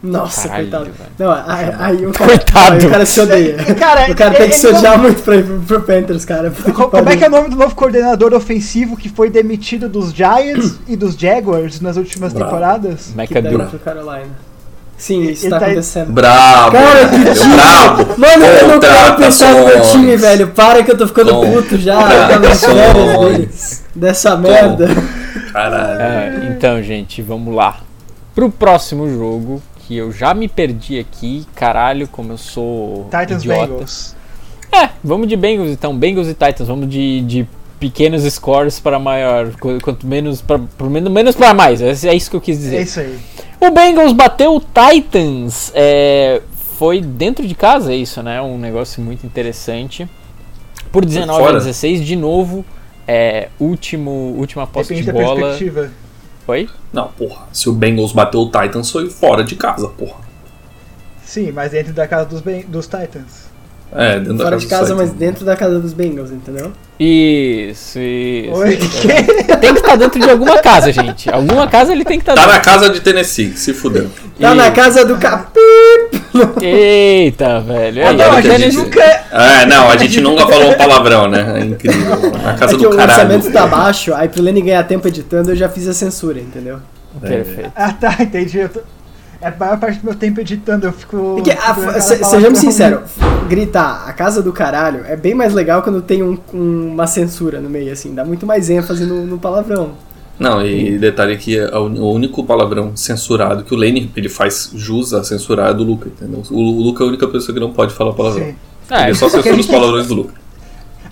Nossa, 0.04 0.48
Caralho, 0.48 0.70
coitado. 0.70 0.84
Velho. 0.84 1.10
Não, 1.18 1.32
aí, 1.32 1.74
aí 1.78 2.06
o 2.06 2.12
cara, 2.12 2.30
coitado. 2.30 2.72
Aí 2.74 2.86
o 2.86 2.90
cara 2.90 3.06
se 3.06 3.20
odeia. 3.20 3.56
cara, 3.74 4.10
o 4.10 4.14
cara 4.14 4.34
tem 4.34 4.50
que 4.50 4.56
se 4.56 4.66
odiar 4.66 4.96
não... 4.98 5.04
muito 5.04 5.22
pra 5.22 5.36
ir 5.36 5.44
pro, 5.44 5.60
pro 5.60 5.80
Panthers, 5.80 6.24
cara. 6.26 6.50
Como 6.50 7.08
é 7.08 7.16
que 7.16 7.24
é 7.24 7.28
o 7.28 7.30
nome 7.30 7.48
do 7.48 7.56
novo 7.56 7.74
coordenador 7.74 8.34
ofensivo 8.34 8.98
que 8.98 9.08
foi 9.08 9.30
demitido 9.30 9.88
dos 9.88 10.12
Giants 10.12 10.78
e 10.86 10.94
dos 10.94 11.14
Jaguars 11.14 11.80
nas 11.80 11.96
últimas 11.96 12.34
Bravo. 12.34 12.50
temporadas? 12.50 13.14
McAdoo. 13.16 13.66
pro 13.66 13.78
Carolina. 13.78 14.30
Sim, 14.96 15.22
isso 15.22 15.48
tá, 15.48 15.58
tá 15.58 15.66
acontecendo. 15.66 16.12
Bravo! 16.12 16.72
Cara, 16.72 17.08
que 17.08 17.40
time! 17.40 17.56
Bravo. 17.56 18.20
Mano, 18.20 18.44
eu 18.44 18.68
não 18.68 18.80
quero 18.80 19.16
pensar 19.16 19.54
no 19.54 19.66
meu 19.66 19.80
time, 19.82 20.16
velho. 20.16 20.48
Para 20.48 20.84
que 20.84 20.92
eu 20.92 20.96
tô 20.96 21.06
ficando 21.06 21.34
Com. 21.34 21.52
puto 21.52 21.76
já. 21.78 21.98
Dessa 23.94 24.36
merda. 24.36 24.88
Caralho. 25.52 26.00
É, 26.00 26.48
então, 26.50 26.82
gente, 26.82 27.22
vamos 27.22 27.54
lá. 27.54 27.80
Pro 28.34 28.50
próximo 28.50 29.08
jogo, 29.08 29.62
que 29.86 29.96
eu 29.96 30.10
já 30.12 30.34
me 30.34 30.48
perdi 30.48 30.98
aqui. 30.98 31.46
Caralho, 31.54 32.08
como 32.08 32.32
eu 32.32 32.38
sou. 32.38 33.04
Titans 33.04 33.42
idiota. 33.42 33.66
Bengals. 33.66 34.16
É, 34.72 34.90
vamos 35.02 35.28
de 35.28 35.36
Bengals 35.36 35.70
então. 35.70 35.96
Bengals 35.96 36.28
e 36.28 36.34
Titans. 36.34 36.68
Vamos 36.68 36.88
de, 36.88 37.20
de 37.22 37.48
pequenos 37.78 38.22
scores 38.32 38.80
para 38.80 38.98
maior. 38.98 39.52
Quanto 39.82 40.06
menos 40.06 40.40
para 40.40 40.58
menos, 40.82 41.12
menos 41.12 41.36
para 41.36 41.52
mais. 41.52 41.80
É, 41.80 42.08
é 42.08 42.14
isso 42.14 42.30
que 42.30 42.36
eu 42.36 42.40
quis 42.40 42.58
dizer. 42.58 42.76
É 42.76 42.82
isso 42.82 43.00
aí. 43.00 43.18
O 43.60 43.70
Bengals 43.70 44.12
bateu 44.12 44.56
o 44.56 44.60
Titans. 44.60 45.70
É, 45.74 46.40
foi 46.76 47.00
dentro 47.00 47.46
de 47.46 47.54
casa, 47.54 47.92
é 47.92 47.96
isso, 47.96 48.22
né? 48.22 48.40
Um 48.42 48.58
negócio 48.58 49.02
muito 49.02 49.24
interessante. 49.24 50.08
Por 50.90 51.04
19 51.04 51.48
a 51.48 51.52
16, 51.52 52.04
de 52.04 52.16
novo. 52.16 52.64
É, 53.06 53.48
último, 53.60 54.34
última 54.38 54.66
posse 54.66 54.94
Depende 54.94 55.12
de 55.12 55.12
bola. 55.12 55.58
Oi? 56.46 56.68
Não, 56.92 57.08
porra. 57.08 57.46
Se 57.52 57.68
o 57.68 57.72
Bengals 57.72 58.12
bateu 58.12 58.40
o 58.40 58.46
Titans, 58.50 58.90
foi 58.90 59.08
fora 59.08 59.42
de 59.42 59.56
casa, 59.56 59.88
porra. 59.88 60.22
Sim, 61.24 61.52
mas 61.52 61.72
dentro 61.72 61.92
da 61.92 62.06
casa 62.06 62.26
dos, 62.26 62.42
dos 62.66 62.86
Titans. 62.86 63.53
É, 63.94 64.18
dentro 64.18 64.38
Fora 64.38 64.50
da 64.50 64.50
casa 64.50 64.58
de 64.60 64.66
casa, 64.66 64.94
mas 64.96 65.10
dentro 65.12 65.44
da 65.44 65.54
casa 65.56 65.78
dos 65.78 65.92
Bengals, 65.92 66.32
entendeu? 66.32 66.72
Isso, 66.98 67.98
isso. 68.00 68.52
Oi, 68.52 68.78
é. 69.08 69.56
Tem 69.56 69.72
que 69.72 69.80
estar 69.80 69.96
dentro 69.96 70.20
de 70.20 70.28
alguma 70.28 70.58
casa, 70.58 70.90
gente. 70.92 71.30
Alguma 71.30 71.68
casa 71.68 71.92
ele 71.92 72.04
tem 72.04 72.18
que 72.18 72.22
estar 72.22 72.34
Tá 72.34 72.40
dentro. 72.40 72.56
na 72.56 72.60
casa 72.60 72.90
de 72.90 73.00
Tennessee, 73.00 73.52
se 73.56 73.72
fudeu. 73.72 74.08
Tá 74.40 74.54
na 74.54 74.70
casa 74.72 75.04
do 75.04 75.16
Capip! 75.16 75.60
Eita, 76.60 77.60
velho. 77.60 78.06
Ah, 78.06 78.12
não, 78.12 78.32
a 78.32 78.40
gente, 78.40 78.76
nunca. 78.76 79.02
É, 79.02 79.66
não, 79.66 79.88
a 79.90 79.96
gente 79.96 80.20
nunca 80.20 80.46
falou 80.46 80.70
um 80.70 80.74
palavrão, 80.76 81.28
né? 81.28 81.60
É 81.60 81.64
incrível. 81.64 82.32
Na 82.42 82.54
casa 82.54 82.74
é 82.74 82.76
do 82.76 82.88
o 82.88 82.96
caralho. 82.96 83.10
O 83.10 83.34
orçamento 83.36 83.52
tá 83.52 83.66
baixo, 83.66 84.12
aí 84.14 84.28
pro 84.28 84.42
Lenny 84.42 84.62
ganhar 84.62 84.82
tempo 84.84 85.06
editando, 85.06 85.50
eu 85.52 85.56
já 85.56 85.68
fiz 85.68 85.86
a 85.86 85.94
censura, 85.94 86.40
entendeu? 86.40 86.78
É. 87.22 87.28
Perfeito. 87.28 87.72
Ah, 87.76 87.92
tá, 87.92 88.16
entendi. 88.20 88.58
Eu 88.58 88.68
tô... 88.68 88.80
É 89.44 89.48
a 89.48 89.54
maior 89.58 89.78
parte 89.78 89.98
do 89.98 90.06
meu 90.06 90.14
tempo 90.14 90.40
editando, 90.40 90.86
eu 90.86 90.92
fico. 90.92 91.34
Porque, 91.34 91.50
a, 91.50 92.00
se, 92.00 92.24
sejamos 92.24 92.58
sinceros, 92.58 93.10
gritar 93.46 94.08
a 94.08 94.12
casa 94.14 94.42
do 94.42 94.54
caralho 94.54 95.04
é 95.06 95.16
bem 95.16 95.34
mais 95.34 95.52
legal 95.52 95.82
quando 95.82 96.00
tem 96.00 96.22
um, 96.22 96.38
um, 96.54 96.92
uma 96.92 97.06
censura 97.06 97.60
no 97.60 97.68
meio, 97.68 97.92
assim, 97.92 98.14
dá 98.14 98.24
muito 98.24 98.46
mais 98.46 98.70
ênfase 98.70 99.04
no, 99.04 99.26
no 99.26 99.38
palavrão. 99.38 99.90
Não, 100.38 100.64
e 100.64 100.98
detalhe 100.98 101.36
que 101.36 101.58
é 101.58 101.76
o 101.76 102.10
único 102.10 102.42
palavrão 102.42 102.96
censurado 102.96 103.64
que 103.64 103.74
o 103.74 103.76
Lane 103.76 104.10
ele 104.16 104.30
faz 104.30 104.70
jus 104.74 105.12
a 105.12 105.22
censurar 105.22 105.72
é 105.72 105.74
do 105.74 105.84
Luca, 105.84 106.08
entendeu? 106.08 106.42
O, 106.50 106.60
o 106.60 106.82
Luca 106.82 107.04
é 107.04 107.06
a 107.06 107.08
única 107.08 107.28
pessoa 107.28 107.52
que 107.52 107.60
não 107.60 107.70
pode 107.70 107.92
falar 107.92 108.14
palavrão. 108.14 108.46
Sim. 108.46 108.54
É, 108.90 109.04
ele 109.04 109.14
só 109.14 109.28
censura 109.28 109.60
os 109.60 109.66
palavrões 109.66 110.06
do 110.06 110.14
Luca. 110.14 110.32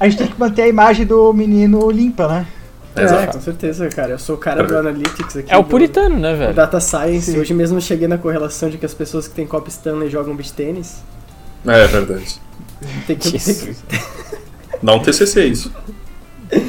A 0.01 0.09
gente 0.09 0.19
tem 0.19 0.27
que 0.27 0.41
manter 0.41 0.63
a 0.63 0.69
imagem 0.69 1.05
do 1.05 1.35
menino 1.35 1.91
limpa, 1.91 2.27
né? 2.27 2.47
É, 2.95 3.05
é, 3.05 3.27
com 3.27 3.41
certeza, 3.41 3.89
cara. 3.89 4.11
Eu 4.11 4.19
sou 4.19 4.37
o 4.37 4.39
cara 4.39 4.63
do 4.63 4.77
Analytics 4.77 5.37
aqui. 5.37 5.53
É 5.53 5.57
o 5.57 5.65
puritano, 5.65 6.19
né, 6.19 6.35
velho? 6.35 6.55
Data 6.55 6.79
Science. 6.79 7.33
Sim. 7.33 7.39
Hoje 7.39 7.55
mesmo 7.55 7.81
cheguei 7.81 8.07
na 8.07 8.19
correlação 8.19 8.69
de 8.69 8.77
que 8.77 8.85
as 8.85 8.93
pessoas 8.93 9.27
que 9.27 9.35
têm 9.35 9.47
Cop 9.47 9.69
Stanley 9.69 10.11
jogam 10.11 10.37
beach 10.37 10.53
tênis. 10.53 11.03
É, 11.67 11.85
é 11.85 11.87
verdade. 11.87 12.41
Tem 13.07 13.17
que... 13.17 13.31
Tem 13.31 13.55
que... 13.55 13.77
Dá 14.83 14.95
um 14.95 15.01
TCC 15.01 15.47
isso. 15.47 15.73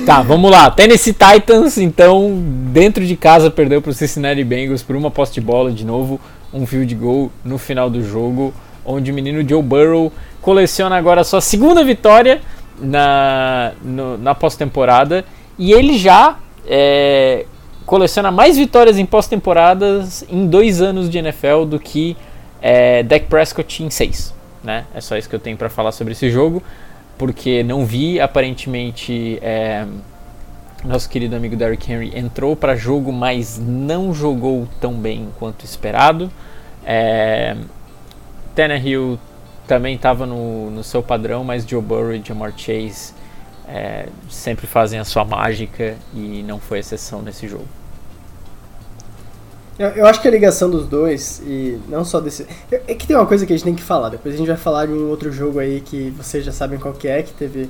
Tá, 0.05 0.21
vamos 0.21 0.49
lá. 0.49 0.71
Tennessee 0.71 1.13
Titans, 1.13 1.77
então, 1.77 2.41
dentro 2.71 3.05
de 3.05 3.17
casa, 3.17 3.51
perdeu 3.51 3.81
para 3.81 3.91
o 3.91 3.93
Cincinnati 3.93 4.43
Bengals 4.43 4.81
por 4.81 4.95
uma 4.95 5.11
posse 5.11 5.33
de 5.33 5.41
bola 5.41 5.71
de 5.71 5.85
novo, 5.85 6.21
um 6.53 6.65
field 6.65 6.93
goal 6.95 7.31
no 7.43 7.57
final 7.57 7.89
do 7.89 8.01
jogo, 8.01 8.53
onde 8.85 9.11
o 9.11 9.13
menino 9.13 9.47
Joe 9.47 9.61
Burrow 9.61 10.11
coleciona 10.41 10.95
agora 10.95 11.21
a 11.21 11.23
sua 11.23 11.41
segunda 11.41 11.83
vitória 11.83 12.39
na, 12.79 13.73
no, 13.83 14.17
na 14.17 14.33
pós-temporada 14.33 15.25
e 15.57 15.71
ele 15.71 15.97
já 15.97 16.37
é, 16.67 17.45
coleciona 17.85 18.31
mais 18.31 18.57
vitórias 18.57 18.97
em 18.97 19.05
pós-temporadas 19.05 20.25
em 20.29 20.47
dois 20.47 20.81
anos 20.81 21.09
de 21.09 21.17
NFL 21.17 21.65
do 21.65 21.79
que 21.79 22.17
é, 22.61 23.03
Dak 23.03 23.25
Prescott 23.27 23.83
em 23.83 23.89
seis. 23.89 24.33
Né? 24.63 24.85
É 24.95 25.01
só 25.01 25.17
isso 25.17 25.27
que 25.27 25.35
eu 25.35 25.39
tenho 25.39 25.57
para 25.57 25.69
falar 25.69 25.91
sobre 25.91 26.13
esse 26.13 26.29
jogo 26.29 26.63
porque 27.17 27.63
não 27.63 27.85
vi. 27.85 28.19
Aparentemente, 28.19 29.39
é, 29.41 29.85
nosso 30.83 31.09
querido 31.09 31.35
amigo 31.35 31.55
Derrick 31.55 31.91
Henry 31.91 32.11
entrou 32.17 32.55
para 32.55 32.75
jogo, 32.75 33.11
mas 33.11 33.57
não 33.57 34.13
jogou 34.13 34.67
tão 34.79 34.93
bem 34.93 35.29
quanto 35.39 35.63
esperado. 35.65 36.31
É, 36.85 37.55
Tannehill 38.55 39.17
também 39.67 39.95
estava 39.95 40.25
no, 40.25 40.69
no 40.69 40.83
seu 40.83 41.01
padrão, 41.01 41.43
mas 41.43 41.65
Joe 41.65 41.81
Burrow 41.81 42.13
e 42.13 42.21
Jamar 42.21 42.53
Chase 42.57 43.13
é, 43.73 44.05
sempre 44.29 44.67
fazem 44.67 44.99
a 44.99 45.03
sua 45.03 45.25
mágica 45.25 45.95
e 46.13 46.43
não 46.43 46.59
foi 46.59 46.77
exceção 46.77 47.23
nesse 47.23 47.47
jogo. 47.47 47.65
Eu, 49.79 49.89
eu, 49.89 50.05
acho 50.05 50.21
que 50.21 50.27
a 50.27 50.31
ligação 50.31 50.69
dos 50.69 50.85
dois, 50.85 51.41
e 51.43 51.79
não 51.89 52.05
só 52.05 52.19
desse. 52.21 52.45
É 52.71 52.93
que 52.93 53.07
tem 53.07 53.15
uma 53.15 53.25
coisa 53.25 53.43
que 53.43 53.51
a 53.51 53.55
gente 53.55 53.65
tem 53.65 53.73
que 53.73 53.81
falar. 53.81 54.09
Depois 54.09 54.35
a 54.35 54.37
gente 54.37 54.45
vai 54.45 54.57
falar 54.57 54.85
de 54.85 54.93
um 54.93 55.09
outro 55.09 55.31
jogo 55.31 55.57
aí 55.57 55.81
que 55.81 56.11
vocês 56.11 56.45
já 56.45 56.51
sabem 56.51 56.77
qual 56.77 56.93
que 56.93 57.07
é, 57.07 57.23
que 57.23 57.33
teve 57.33 57.67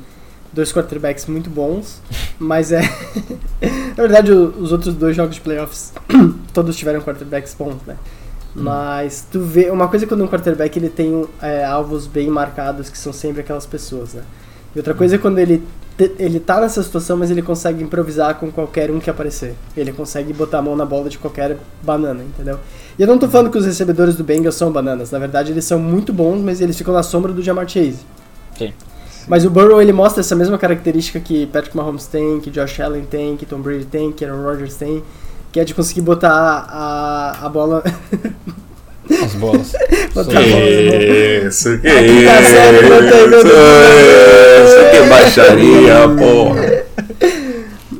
dois 0.51 0.73
quarterbacks 0.73 1.25
muito 1.27 1.49
bons. 1.49 2.01
Mas 2.37 2.73
é. 2.73 2.81
Na 3.95 4.03
verdade, 4.03 4.33
os 4.33 4.73
outros 4.73 4.93
dois 4.95 5.15
jogos 5.15 5.35
de 5.35 5.41
playoffs, 5.41 5.93
todos 6.53 6.75
tiveram 6.75 6.99
quarterbacks 6.99 7.55
bons, 7.57 7.77
né? 7.87 7.95
Hum. 8.57 8.63
Mas 8.63 9.25
tu 9.31 9.39
vê. 9.39 9.69
Uma 9.69 9.87
coisa 9.87 10.03
é 10.03 10.07
quando 10.07 10.25
um 10.25 10.27
quarterback 10.27 10.77
ele 10.77 10.89
tem 10.89 11.25
é, 11.41 11.63
alvos 11.63 12.05
bem 12.05 12.27
marcados, 12.27 12.89
que 12.89 12.97
são 12.97 13.13
sempre 13.13 13.39
aquelas 13.39 13.65
pessoas, 13.65 14.13
né? 14.13 14.23
E 14.75 14.79
outra 14.79 14.93
coisa 14.93 15.15
é 15.15 15.17
quando 15.17 15.39
ele 15.39 15.63
ele 16.17 16.39
tá 16.39 16.59
nessa 16.59 16.81
situação, 16.81 17.17
mas 17.17 17.29
ele 17.29 17.41
consegue 17.41 17.83
improvisar 17.83 18.35
com 18.35 18.51
qualquer 18.51 18.89
um 18.89 18.99
que 18.99 19.09
aparecer. 19.09 19.55
Ele 19.77 19.91
consegue 19.91 20.33
botar 20.33 20.59
a 20.59 20.61
mão 20.61 20.75
na 20.75 20.85
bola 20.85 21.07
de 21.07 21.19
qualquer 21.19 21.57
banana, 21.83 22.23
entendeu? 22.23 22.59
E 22.97 23.01
eu 23.01 23.07
não 23.07 23.19
tô 23.19 23.27
falando 23.29 23.51
que 23.51 23.57
os 23.57 23.65
recebedores 23.65 24.15
do 24.15 24.23
Bengals 24.23 24.55
são 24.55 24.71
bananas. 24.71 25.11
Na 25.11 25.19
verdade, 25.19 25.51
eles 25.51 25.65
são 25.65 25.77
muito 25.77 26.11
bons, 26.11 26.41
mas 26.41 26.61
eles 26.61 26.77
ficam 26.77 26.93
na 26.93 27.03
sombra 27.03 27.31
do 27.31 27.43
Jamar 27.43 27.67
Chase. 27.67 27.99
Sim. 28.57 28.73
Mas 29.27 29.45
o 29.45 29.49
Burrow, 29.49 29.81
ele 29.81 29.93
mostra 29.93 30.21
essa 30.21 30.35
mesma 30.35 30.57
característica 30.57 31.19
que 31.19 31.45
Patrick 31.47 31.77
Mahomes 31.77 32.07
tem, 32.07 32.39
que 32.39 32.49
Josh 32.49 32.79
Allen 32.79 33.05
tem, 33.05 33.37
que 33.37 33.45
Tom 33.45 33.59
Brady 33.59 33.85
tem, 33.85 34.11
que 34.11 34.25
Aaron 34.25 34.43
Rodgers 34.43 34.75
tem. 34.75 35.03
que 35.51 35.59
é 35.59 35.63
de 35.63 35.73
conseguir 35.73 36.01
botar 36.01 36.31
a, 36.31 37.45
a 37.45 37.49
bola. 37.49 37.83
As 39.23 39.33
bolas. 39.33 39.71
botar 40.15 40.39
a 40.39 40.41
bola. 40.41 40.65
Isso, 41.47 41.77
que 41.79 41.89
quinta 41.89 42.39
isso. 42.41 42.57
aí, 42.57 42.89
meu 42.89 43.01
Deus. 43.01 43.45
Isso, 44.63 44.91
que 44.91 45.09
baixaria, 45.09 46.09
porra. 46.17 46.83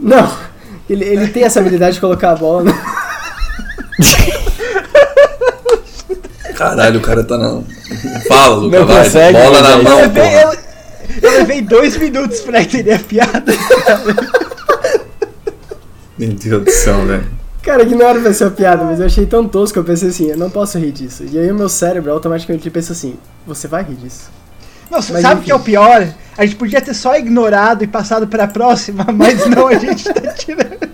Não, 0.02 0.32
ele, 0.90 1.06
ele 1.06 1.28
tem 1.28 1.44
essa 1.44 1.60
habilidade 1.60 1.96
de 1.96 2.02
colocar 2.02 2.32
a 2.32 2.36
bola. 2.36 2.64
No... 2.64 2.74
Caralho, 6.56 7.00
o 7.00 7.02
cara 7.02 7.24
tá 7.24 7.38
na. 7.38 7.62
Fala, 8.28 8.56
Luca, 8.56 8.80
Não 8.80 8.86
vai. 8.88 9.04
consegue, 9.04 9.38
Bola 9.38 9.62
na 9.62 9.78
mão, 9.78 10.00
Eu 10.00 10.08
levei, 10.08 10.44
eu, 10.44 10.54
eu 11.22 11.32
levei 11.40 11.62
dois 11.62 11.98
minutos 11.98 12.42
pra 12.42 12.62
entender 12.62 12.94
a 12.94 13.00
piada. 13.00 13.54
Meu 16.18 16.30
Deus 16.30 16.64
do 16.64 16.72
céu, 16.72 17.06
velho. 17.06 17.43
Cara, 17.64 17.84
ignora 17.84 18.20
vai 18.20 18.34
ser 18.34 18.44
uma 18.44 18.52
piada, 18.52 18.84
mas 18.84 19.00
eu 19.00 19.06
achei 19.06 19.26
tão 19.26 19.48
tosco, 19.48 19.80
eu 19.80 19.86
pensei 19.86 20.10
assim, 20.10 20.30
eu 20.30 20.38
não 20.38 20.50
posso 20.50 20.78
rir 20.78 20.92
disso. 20.92 21.24
E 21.32 21.40
aí 21.40 21.50
o 21.50 21.56
meu 21.56 21.70
cérebro 21.70 22.12
automaticamente 22.12 22.70
pensa 22.70 22.92
assim, 22.92 23.16
você 23.48 23.70
vai 23.70 23.84
rir 23.84 23.96
disso. 23.96 24.30
Nossa, 24.92 25.14
Mas 25.14 25.22
sabe 25.22 25.40
o 25.40 25.44
que 25.46 25.52
é 25.52 25.56
o 25.56 25.60
pior? 25.62 26.06
A 26.38 26.46
gente 26.46 26.58
podia 26.58 26.82
ter 26.82 26.94
só 26.94 27.16
ignorado 27.16 27.82
e 27.82 27.88
passado 27.88 28.28
pra 28.28 28.48
próxima, 28.48 29.08
mas 29.16 29.46
não, 29.48 29.68
a 29.68 29.76
gente 29.76 30.04
tá 30.04 30.34
tirando. 30.34 30.92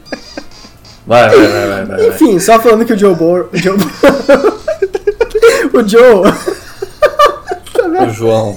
Vai, 1.08 1.30
vai, 1.30 1.38
vai, 1.38 1.50
vai, 1.50 1.68
vai, 1.68 1.86
vai. 1.86 2.08
Enfim, 2.10 2.40
só 2.40 2.60
falando 2.60 2.86
que 2.86 2.94
o 2.94 2.98
Joe 2.98 3.16
Bor... 3.16 3.50
O 3.52 3.58
Joe... 3.58 3.76
o 5.74 5.88
Joe 5.88 6.32
O 8.08 8.10
João. 8.12 8.56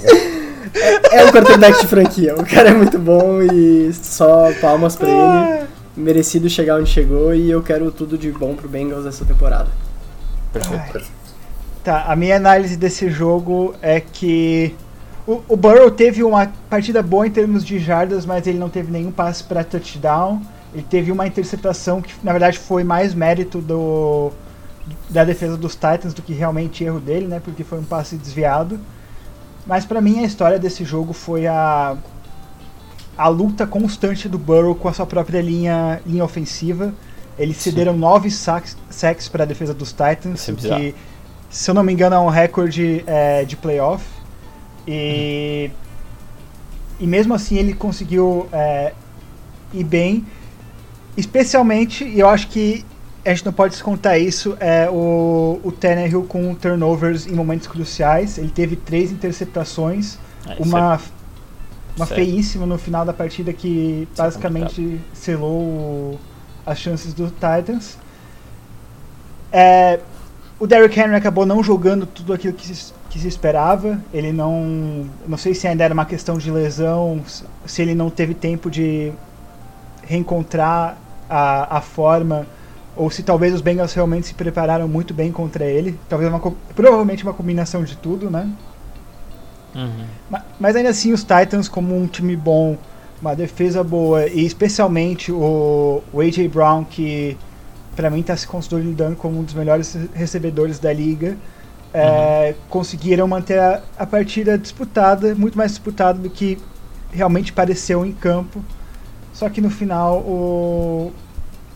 é 1.10 1.24
um 1.24 1.28
quarterback 1.32 1.80
de 1.80 1.86
franquia. 1.86 2.34
O 2.34 2.44
cara 2.44 2.68
é 2.68 2.74
muito 2.74 2.98
bom 2.98 3.40
e 3.42 3.90
só 3.94 4.52
palmas 4.60 4.96
pra 4.96 5.08
ele. 5.08 5.71
Merecido 5.96 6.48
chegar 6.48 6.78
onde 6.78 6.88
chegou 6.88 7.34
e 7.34 7.50
eu 7.50 7.62
quero 7.62 7.90
tudo 7.90 8.16
de 8.16 8.30
bom 8.30 8.54
pro 8.54 8.68
Bengals 8.68 9.04
essa 9.06 9.24
temporada. 9.24 9.68
Perfeito. 10.52 11.10
Tá, 11.84 12.04
a 12.04 12.16
minha 12.16 12.36
análise 12.36 12.76
desse 12.76 13.10
jogo 13.10 13.74
é 13.82 14.00
que 14.00 14.74
o, 15.26 15.42
o 15.48 15.56
Burrow 15.56 15.90
teve 15.90 16.22
uma 16.22 16.52
partida 16.68 17.02
boa 17.02 17.26
em 17.26 17.30
termos 17.30 17.64
de 17.64 17.78
jardas, 17.78 18.26
mas 18.26 18.46
ele 18.46 18.58
não 18.58 18.68
teve 18.68 18.90
nenhum 18.90 19.12
passe 19.12 19.44
para 19.44 19.62
touchdown. 19.62 20.40
Ele 20.74 20.86
teve 20.88 21.12
uma 21.12 21.26
interceptação 21.26 22.00
que, 22.00 22.14
na 22.22 22.32
verdade, 22.32 22.58
foi 22.58 22.82
mais 22.82 23.14
mérito 23.14 23.60
do, 23.60 24.32
da 25.10 25.24
defesa 25.24 25.56
dos 25.56 25.74
Titans 25.74 26.14
do 26.14 26.22
que 26.22 26.32
realmente 26.32 26.82
erro 26.82 26.98
dele, 26.98 27.26
né? 27.26 27.40
Porque 27.44 27.62
foi 27.62 27.78
um 27.78 27.84
passe 27.84 28.16
desviado. 28.16 28.80
Mas 29.66 29.84
pra 29.84 30.00
mim 30.00 30.20
a 30.20 30.24
história 30.24 30.58
desse 30.58 30.84
jogo 30.84 31.12
foi 31.12 31.46
a 31.46 31.96
a 33.16 33.28
luta 33.28 33.66
constante 33.66 34.28
do 34.28 34.38
Burrow 34.38 34.74
com 34.74 34.88
a 34.88 34.92
sua 34.92 35.06
própria 35.06 35.40
linha, 35.40 36.00
linha 36.06 36.24
ofensiva. 36.24 36.92
Eles 37.38 37.56
cederam 37.56 37.96
nove 37.96 38.30
sacks, 38.30 38.76
sacks 38.90 39.28
para 39.28 39.44
a 39.44 39.46
defesa 39.46 39.72
dos 39.72 39.90
Titans, 39.90 40.48
é 40.48 40.52
que, 40.52 40.94
se 41.48 41.70
eu 41.70 41.74
não 41.74 41.82
me 41.82 41.92
engano, 41.92 42.14
é 42.14 42.18
um 42.18 42.28
recorde 42.28 43.02
é, 43.06 43.44
de 43.44 43.56
playoff. 43.56 44.04
E, 44.86 45.70
e 47.00 47.06
mesmo 47.06 47.34
assim 47.34 47.56
ele 47.56 47.72
conseguiu 47.72 48.48
é, 48.52 48.92
ir 49.72 49.84
bem. 49.84 50.26
Especialmente, 51.16 52.04
e 52.04 52.20
eu 52.20 52.28
acho 52.28 52.48
que 52.48 52.84
a 53.24 53.30
gente 53.30 53.44
não 53.44 53.52
pode 53.52 53.72
descontar 53.72 54.18
isso, 54.20 54.56
é 54.58 54.88
o, 54.90 55.60
o 55.62 55.70
Tannehill 55.70 56.24
com 56.24 56.54
turnovers 56.54 57.26
em 57.26 57.32
momentos 57.32 57.66
cruciais. 57.66 58.36
Ele 58.36 58.50
teve 58.50 58.76
três 58.76 59.12
interceptações, 59.12 60.18
É, 60.46 60.56
uma, 60.58 61.00
uma 61.96 62.06
sério. 62.06 62.24
feíssima 62.24 62.66
no 62.66 62.78
final 62.78 63.04
da 63.04 63.12
partida 63.12 63.52
que 63.52 64.08
Isso 64.12 64.20
é 64.20 64.24
basicamente 64.24 65.00
selou 65.12 65.52
o- 65.60 66.18
as 66.64 66.78
chances 66.78 67.12
do 67.12 67.26
Titans. 67.30 67.98
É, 69.50 70.00
o 70.58 70.66
Derrick 70.66 70.98
Henry 70.98 71.14
acabou 71.14 71.44
não 71.44 71.62
jogando 71.62 72.06
tudo 72.06 72.32
aquilo 72.32 72.54
que 72.54 72.66
se, 72.74 72.92
que 73.10 73.18
se 73.18 73.28
esperava. 73.28 74.00
Ele 74.12 74.32
não. 74.32 75.06
Não 75.26 75.36
sei 75.36 75.54
se 75.54 75.66
ainda 75.66 75.84
era 75.84 75.92
uma 75.94 76.06
questão 76.06 76.38
de 76.38 76.50
lesão, 76.50 77.22
se- 77.66 77.82
ele 77.82 77.94
não 77.94 78.08
teve 78.10 78.34
tempo 78.34 78.70
de 78.70 79.12
reencontrar 80.04 80.96
a, 81.28 81.78
a 81.78 81.80
forma, 81.80 82.46
ou 82.96 83.10
se 83.10 83.22
talvez 83.22 83.54
os 83.54 83.60
Bengals 83.60 83.92
realmente 83.94 84.26
se 84.28 84.34
prepararam 84.34 84.88
muito 84.88 85.14
bem 85.14 85.30
contra 85.32 85.64
ele. 85.64 85.98
Talvez 86.08 86.30
uma, 86.30 86.40
provavelmente 86.74 87.22
uma 87.22 87.32
combinação 87.34 87.84
de 87.84 87.96
tudo, 87.96 88.30
né? 88.30 88.48
Uhum. 89.74 90.06
Ma- 90.30 90.44
Mas 90.60 90.76
ainda 90.76 90.90
assim, 90.90 91.12
os 91.12 91.22
Titans, 91.22 91.68
como 91.68 91.96
um 91.96 92.06
time 92.06 92.36
bom, 92.36 92.76
uma 93.20 93.34
defesa 93.34 93.82
boa, 93.84 94.26
e 94.26 94.44
especialmente 94.44 95.30
o, 95.32 96.02
o 96.12 96.20
A.J. 96.20 96.48
Brown, 96.48 96.84
que 96.84 97.36
pra 97.94 98.10
mim 98.10 98.20
está 98.20 98.36
se 98.36 98.46
consolidando 98.46 99.16
como 99.16 99.38
um 99.38 99.44
dos 99.44 99.54
melhores 99.54 99.96
recebedores 100.14 100.78
da 100.78 100.92
liga, 100.92 101.36
é, 101.94 102.54
conseguiram 102.70 103.28
manter 103.28 103.58
a, 103.58 103.82
a 103.98 104.06
partida 104.06 104.56
disputada, 104.58 105.34
muito 105.34 105.56
mais 105.56 105.72
disputada 105.72 106.18
do 106.18 106.30
que 106.30 106.58
realmente 107.12 107.52
pareceu 107.52 108.04
em 108.04 108.12
campo. 108.12 108.64
Só 109.32 109.48
que 109.48 109.60
no 109.60 109.70
final, 109.70 110.18
o, 110.20 111.12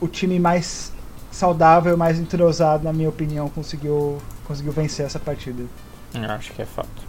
o 0.01 0.09
time 0.09 0.39
mais 0.39 0.93
saudável, 1.31 1.97
mais 1.97 2.19
entrosado, 2.19 2.85
na 2.85 2.93
minha 2.93 3.09
opinião, 3.09 3.49
conseguiu, 3.49 4.19
conseguiu 4.47 4.73
vencer 4.73 5.05
essa 5.07 5.19
partida. 5.19 5.65
Eu 6.15 6.31
acho 6.31 6.53
que 6.53 6.63
é 6.63 6.67
fato. 6.67 7.06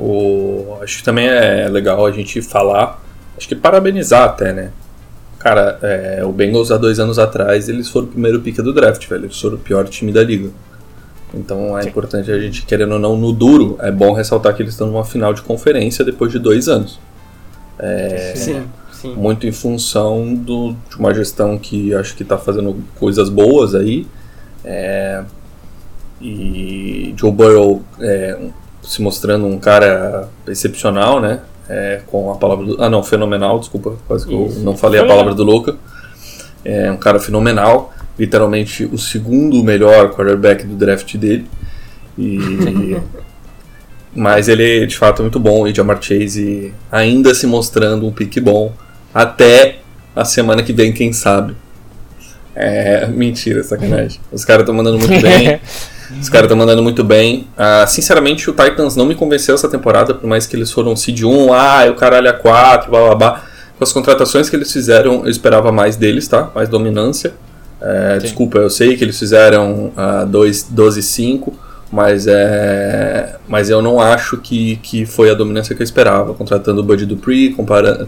O, 0.00 0.78
acho 0.82 0.98
que 0.98 1.04
também 1.04 1.28
é 1.28 1.68
legal 1.68 2.06
a 2.06 2.10
gente 2.10 2.40
falar, 2.40 3.02
acho 3.36 3.46
que 3.46 3.54
parabenizar 3.54 4.24
até, 4.24 4.50
né? 4.50 4.70
Cara, 5.38 5.78
é, 5.82 6.22
o 6.24 6.32
Bengals 6.32 6.70
há 6.70 6.78
dois 6.78 6.98
anos 6.98 7.18
atrás 7.18 7.68
eles 7.68 7.88
foram 7.88 8.06
o 8.06 8.10
primeiro 8.10 8.40
pick 8.40 8.56
do 8.56 8.72
draft, 8.72 9.06
velho. 9.06 9.26
Eles 9.26 9.40
foram 9.40 9.56
o 9.56 9.58
pior 9.58 9.86
time 9.88 10.12
da 10.12 10.22
liga. 10.22 10.50
Então 11.34 11.78
é 11.78 11.82
Sim. 11.82 11.88
importante 11.88 12.30
a 12.30 12.38
gente, 12.38 12.64
querendo 12.64 12.92
ou 12.92 12.98
não, 12.98 13.16
no 13.16 13.32
duro, 13.32 13.76
é 13.80 13.90
bom 13.90 14.12
ressaltar 14.12 14.54
que 14.54 14.62
eles 14.62 14.72
estão 14.72 14.86
numa 14.86 15.04
final 15.04 15.32
de 15.32 15.42
conferência 15.42 16.04
depois 16.04 16.32
de 16.32 16.38
dois 16.38 16.68
anos. 16.68 16.98
É, 17.78 18.34
Sim, 18.36 18.64
sim. 18.92 19.14
muito 19.14 19.46
em 19.46 19.52
função 19.52 20.34
do, 20.34 20.74
de 20.88 20.96
uma 20.98 21.14
gestão 21.14 21.58
que 21.58 21.94
acho 21.94 22.14
que 22.14 22.22
está 22.22 22.36
fazendo 22.36 22.82
coisas 22.98 23.28
boas 23.28 23.74
aí. 23.74 24.06
É, 24.64 25.22
e 26.20 27.14
Joe 27.16 27.32
Burrow 27.32 27.82
é, 27.98 28.38
se 28.82 29.02
mostrando 29.02 29.46
um 29.46 29.58
cara 29.58 30.28
excepcional, 30.46 31.20
né? 31.20 31.40
É, 31.68 32.00
com 32.06 32.32
a 32.32 32.36
palavra 32.36 32.66
do, 32.66 32.82
Ah, 32.82 32.90
não, 32.90 33.02
fenomenal, 33.02 33.58
desculpa, 33.60 33.94
quase 34.06 34.26
que 34.26 34.34
eu 34.34 34.46
Isso. 34.46 34.60
não 34.60 34.76
falei 34.76 35.00
a 35.00 35.06
palavra 35.06 35.34
do 35.34 35.44
Luca. 35.44 35.76
É 36.64 36.90
um 36.90 36.96
cara 36.96 37.20
fenomenal, 37.20 37.92
literalmente 38.18 38.84
o 38.84 38.98
segundo 38.98 39.62
melhor 39.62 40.10
quarterback 40.10 40.66
do 40.66 40.74
draft 40.74 41.16
dele. 41.16 41.46
E. 42.18 42.96
Mas 44.12 44.48
ele 44.48 44.86
de 44.86 44.96
fato 44.98 45.20
é 45.20 45.22
muito 45.22 45.38
bom. 45.38 45.66
E 45.68 45.74
Jamar 45.74 46.02
Chase 46.02 46.74
ainda 46.90 47.32
se 47.32 47.46
mostrando 47.46 48.06
um 48.06 48.10
pique 48.12 48.40
bom. 48.40 48.72
Até 49.14 49.78
a 50.14 50.24
semana 50.24 50.62
que 50.64 50.72
vem, 50.72 50.92
quem 50.92 51.12
sabe. 51.12 51.54
É. 52.54 53.06
Mentira, 53.06 53.62
sacanagem. 53.62 54.20
Os 54.32 54.44
caras 54.44 54.62
estão 54.62 54.74
mandando 54.74 54.98
muito 54.98 55.14
bem. 55.22 55.60
Os 56.18 56.28
caras 56.28 56.46
estão 56.46 56.56
mandando 56.56 56.82
muito 56.82 57.04
bem. 57.04 57.46
Ah, 57.56 57.86
sinceramente, 57.86 58.48
o 58.50 58.52
Titans 58.52 58.96
não 58.96 59.06
me 59.06 59.14
convenceu 59.14 59.54
essa 59.54 59.68
temporada, 59.68 60.14
por 60.14 60.26
mais 60.26 60.46
que 60.46 60.56
eles 60.56 60.70
foram 60.70 60.96
seed 60.96 61.22
1, 61.22 61.52
ah, 61.52 61.86
o 61.90 61.94
caralho 61.94 62.28
é 62.28 62.32
4, 62.32 62.90
blá 62.90 63.00
blá 63.00 63.14
blá. 63.14 63.44
Com 63.78 63.84
as 63.84 63.92
contratações 63.92 64.50
que 64.50 64.56
eles 64.56 64.72
fizeram, 64.72 65.24
eu 65.24 65.30
esperava 65.30 65.72
mais 65.72 65.96
deles, 65.96 66.26
tá? 66.28 66.50
Mais 66.54 66.68
dominância. 66.68 67.32
É, 67.80 68.18
desculpa, 68.18 68.58
eu 68.58 68.68
sei 68.68 68.96
que 68.96 69.02
eles 69.02 69.18
fizeram 69.18 69.90
ah, 69.96 70.26
12-5, 70.30 71.52
mas, 71.90 72.26
é, 72.26 73.36
mas 73.48 73.70
eu 73.70 73.80
não 73.80 74.00
acho 74.00 74.36
que, 74.36 74.76
que 74.76 75.06
foi 75.06 75.30
a 75.30 75.34
dominância 75.34 75.74
que 75.74 75.82
eu 75.82 75.84
esperava. 75.84 76.34
Contratando 76.34 76.82
o 76.82 76.84
Buddy 76.84 77.06
Dupree, 77.06 77.54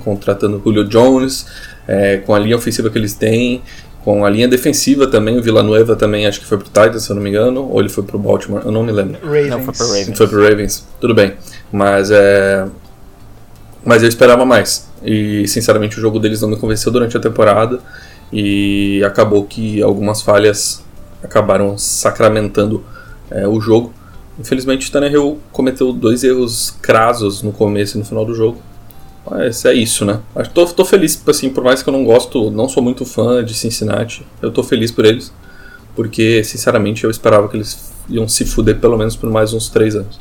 contratando 0.04 0.58
o 0.58 0.62
Julio 0.62 0.84
Jones, 0.84 1.46
é, 1.88 2.18
com 2.18 2.34
a 2.34 2.38
linha 2.38 2.56
ofensiva 2.56 2.90
que 2.90 2.98
eles 2.98 3.14
têm, 3.14 3.62
com 4.04 4.24
a 4.24 4.30
linha 4.30 4.48
defensiva 4.48 5.06
também. 5.06 5.38
O 5.38 5.42
Villanueva 5.42 5.96
também 5.96 6.26
acho 6.26 6.40
que 6.40 6.46
foi 6.46 6.58
pro 6.58 6.66
Titans, 6.66 7.04
se 7.04 7.10
eu 7.10 7.16
não 7.16 7.22
me 7.22 7.30
engano, 7.30 7.68
ou 7.68 7.80
ele 7.80 7.88
foi 7.88 8.04
pro 8.04 8.18
Baltimore, 8.18 8.62
eu 8.64 8.72
não 8.72 8.82
me 8.82 8.92
lembro. 8.92 9.18
Ravens. 9.22 9.48
Não, 9.48 9.62
foi 9.62 9.74
pro 9.74 9.86
Ravens. 9.86 10.18
Foi 10.18 10.26
pro 10.28 10.42
Ravens, 10.42 10.88
tudo 11.00 11.14
bem. 11.14 11.34
Mas 11.72 12.10
é. 12.10 12.66
Mas 13.84 14.02
eu 14.02 14.08
esperava 14.08 14.44
mais. 14.44 14.88
E 15.04 15.46
sinceramente 15.48 15.98
o 15.98 16.00
jogo 16.00 16.18
deles 16.18 16.40
não 16.40 16.48
me 16.48 16.56
convenceu 16.56 16.92
durante 16.92 17.16
a 17.16 17.20
temporada. 17.20 17.80
E 18.32 19.02
acabou 19.04 19.44
que 19.44 19.82
algumas 19.82 20.22
falhas 20.22 20.82
acabaram 21.22 21.76
sacramentando 21.76 22.84
é, 23.30 23.46
o 23.46 23.60
jogo. 23.60 23.92
Infelizmente 24.38 24.88
o 24.88 24.92
Tannehill 24.92 25.38
cometeu 25.52 25.92
dois 25.92 26.24
erros 26.24 26.74
crasos 26.80 27.42
no 27.42 27.52
começo 27.52 27.96
e 27.96 27.98
no 27.98 28.04
final 28.04 28.24
do 28.24 28.34
jogo. 28.34 28.58
Mas 29.28 29.64
é 29.64 29.72
isso, 29.72 30.04
né? 30.04 30.20
Acho 30.34 30.48
que 30.50 30.54
tô, 30.54 30.66
tô 30.66 30.84
feliz, 30.84 31.22
assim, 31.28 31.50
por 31.50 31.62
mais 31.62 31.82
que 31.82 31.88
eu 31.88 31.92
não 31.92 32.04
gosto, 32.04 32.50
não 32.50 32.68
sou 32.68 32.82
muito 32.82 33.04
fã 33.04 33.44
de 33.44 33.54
Cincinnati, 33.54 34.26
eu 34.40 34.50
tô 34.50 34.62
feliz 34.62 34.90
por 34.90 35.04
eles. 35.04 35.32
Porque, 35.94 36.42
sinceramente, 36.42 37.04
eu 37.04 37.10
esperava 37.10 37.48
que 37.48 37.56
eles 37.56 37.92
iam 38.08 38.26
se 38.26 38.44
fuder 38.44 38.78
pelo 38.78 38.96
menos 38.96 39.14
por 39.14 39.30
mais 39.30 39.52
uns 39.52 39.68
três 39.68 39.94
anos. 39.94 40.18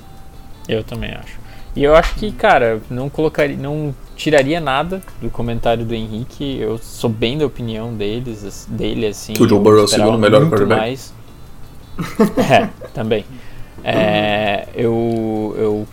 Eu 0.68 0.84
também 0.84 1.12
acho. 1.12 1.40
E 1.76 1.84
eu 1.84 1.96
acho 1.96 2.16
que, 2.16 2.32
cara, 2.32 2.82
não 2.90 3.10
colocaria, 3.10 3.56
não 3.56 3.96
tiraria 4.16 4.60
nada 4.60 5.02
do 5.22 5.30
comentário 5.30 5.86
do 5.86 5.96
Henrique. 5.96 6.58
Eu 6.60 6.78
sou 6.78 7.10
bem 7.10 7.38
da 7.38 7.46
opinião 7.46 7.94
deles, 7.94 8.68
dele 8.70 9.08
assim. 9.08 9.34
Que 9.34 9.44
o 9.44 9.48
Joe 9.48 9.60
Burrow 9.60 9.80
é 9.80 9.84
o 9.84 9.88
segundo 9.88 10.18
melhor 10.18 10.42
quarterback. 10.50 10.80
Mais. 10.80 11.14
é, 12.52 12.70
também. 12.94 13.26
É, 13.84 14.68
eu, 14.76 15.56
eu 15.58 15.88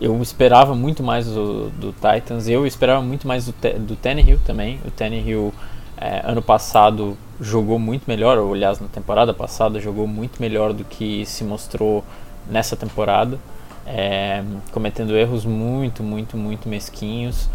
eu 0.00 0.20
esperava 0.22 0.74
muito 0.74 1.02
mais 1.02 1.26
do, 1.26 1.68
do 1.70 1.92
Titans, 1.92 2.48
eu 2.48 2.66
esperava 2.66 3.02
muito 3.02 3.28
mais 3.28 3.46
do, 3.46 3.52
do 3.80 3.96
Tannehill 3.96 4.40
também. 4.46 4.80
O 4.84 4.90
Tannehill 4.90 5.52
é, 5.96 6.22
ano 6.24 6.40
passado 6.40 7.16
jogou 7.38 7.78
muito 7.78 8.04
melhor, 8.06 8.38
ou 8.38 8.54
aliás, 8.54 8.80
na 8.80 8.88
temporada 8.88 9.34
passada 9.34 9.78
jogou 9.78 10.06
muito 10.06 10.40
melhor 10.40 10.72
do 10.72 10.84
que 10.84 11.26
se 11.26 11.44
mostrou 11.44 12.02
nessa 12.50 12.74
temporada, 12.76 13.38
é, 13.86 14.42
cometendo 14.72 15.16
erros 15.16 15.44
muito, 15.44 16.02
muito, 16.02 16.36
muito 16.36 16.68
mesquinhos. 16.68 17.48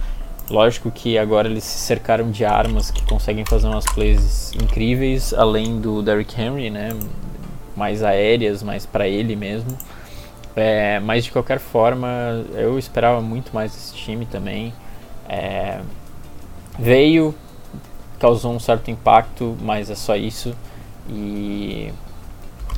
Lógico 0.48 0.92
que 0.92 1.18
agora 1.18 1.48
eles 1.48 1.64
se 1.64 1.80
cercaram 1.80 2.30
de 2.30 2.46
armas 2.46 2.92
que 2.92 3.04
conseguem 3.06 3.44
fazer 3.44 3.68
umas 3.68 3.86
plays 3.86 4.54
incríveis, 4.54 5.34
além 5.34 5.82
do 5.82 6.04
Derrick 6.04 6.40
Henry, 6.40 6.70
né? 6.70 6.96
Mais 7.76 8.04
aéreas, 8.04 8.62
mais 8.62 8.86
para 8.86 9.08
ele 9.08 9.36
mesmo. 9.36 9.76
É, 10.56 11.00
mas 11.02 11.26
de 11.26 11.32
qualquer 11.32 11.60
forma, 11.60 12.08
eu 12.54 12.80
esperava 12.80 13.20
muito 13.22 13.54
mais 13.54 13.74
desse 13.74 13.94
time 13.94 14.26
também. 14.26 14.74
É, 15.28 15.82
veio, 16.80 17.36
causou 18.20 18.54
um 18.54 18.60
certo 18.60 18.90
impacto, 18.90 19.58
mas 19.62 19.90
é 19.90 19.96
só 19.96 20.16
isso. 20.16 20.56
E 21.10 21.92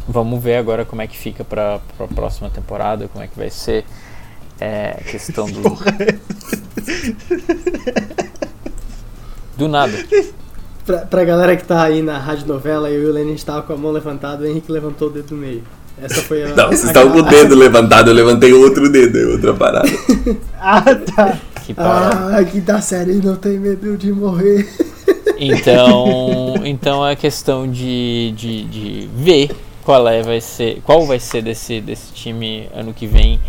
vamos 0.07 0.41
ver 0.41 0.55
agora 0.57 0.85
como 0.85 1.01
é 1.01 1.07
que 1.07 1.17
fica 1.17 1.43
para 1.43 1.79
a 1.99 2.07
próxima 2.07 2.49
temporada, 2.49 3.07
como 3.07 3.23
é 3.23 3.27
que 3.27 3.37
vai 3.37 3.49
ser 3.49 3.85
é, 4.59 4.99
questão 5.09 5.45
do. 5.45 5.61
do 9.55 9.67
nada. 9.67 9.93
Pra, 10.85 10.99
pra 10.99 11.23
galera 11.25 11.55
que 11.55 11.65
tá 11.65 11.83
aí 11.83 12.01
na 12.01 12.17
rádio 12.17 12.47
novela, 12.47 12.89
eu 12.89 13.03
e 13.03 13.05
o 13.05 13.11
Lenin 13.11 13.33
estava 13.33 13.61
com 13.61 13.73
a 13.73 13.77
mão 13.77 13.91
levantada, 13.91 14.43
o 14.43 14.47
Henrique 14.47 14.71
levantou 14.71 15.09
o 15.09 15.11
dedo 15.11 15.35
no 15.35 15.41
meio. 15.41 15.63
Essa 16.01 16.21
foi 16.21 16.43
a. 16.43 16.55
Não, 16.55 16.67
vocês 16.67 16.85
estavam 16.85 17.11
com 17.11 17.19
o 17.19 17.23
dedo 17.23 17.55
levantado, 17.57 18.09
eu 18.09 18.13
levantei 18.13 18.53
outro 18.53 18.89
dedo, 18.89 19.17
é 19.17 19.25
outra 19.25 19.53
parada. 19.53 19.89
ah, 20.59 20.81
tá. 20.81 21.37
Que 21.65 21.73
ah, 21.77 22.43
que 22.49 22.61
da 22.61 22.79
série 22.79 23.15
não 23.15 23.35
tem 23.35 23.59
medo 23.59 23.97
de 23.97 24.11
morrer. 24.11 24.67
Então, 25.39 26.55
então 26.65 27.07
é 27.07 27.15
questão 27.15 27.69
de, 27.69 28.33
de, 28.35 28.63
de 28.63 29.09
ver 29.15 29.51
qual 29.83 30.07
é 30.07 30.23
vai 30.23 30.41
ser, 30.41 30.81
qual 30.83 31.05
vai 31.05 31.19
ser 31.19 31.43
desse, 31.43 31.79
desse 31.79 32.11
time 32.11 32.67
ano 32.73 32.91
que 32.91 33.05
vem. 33.05 33.39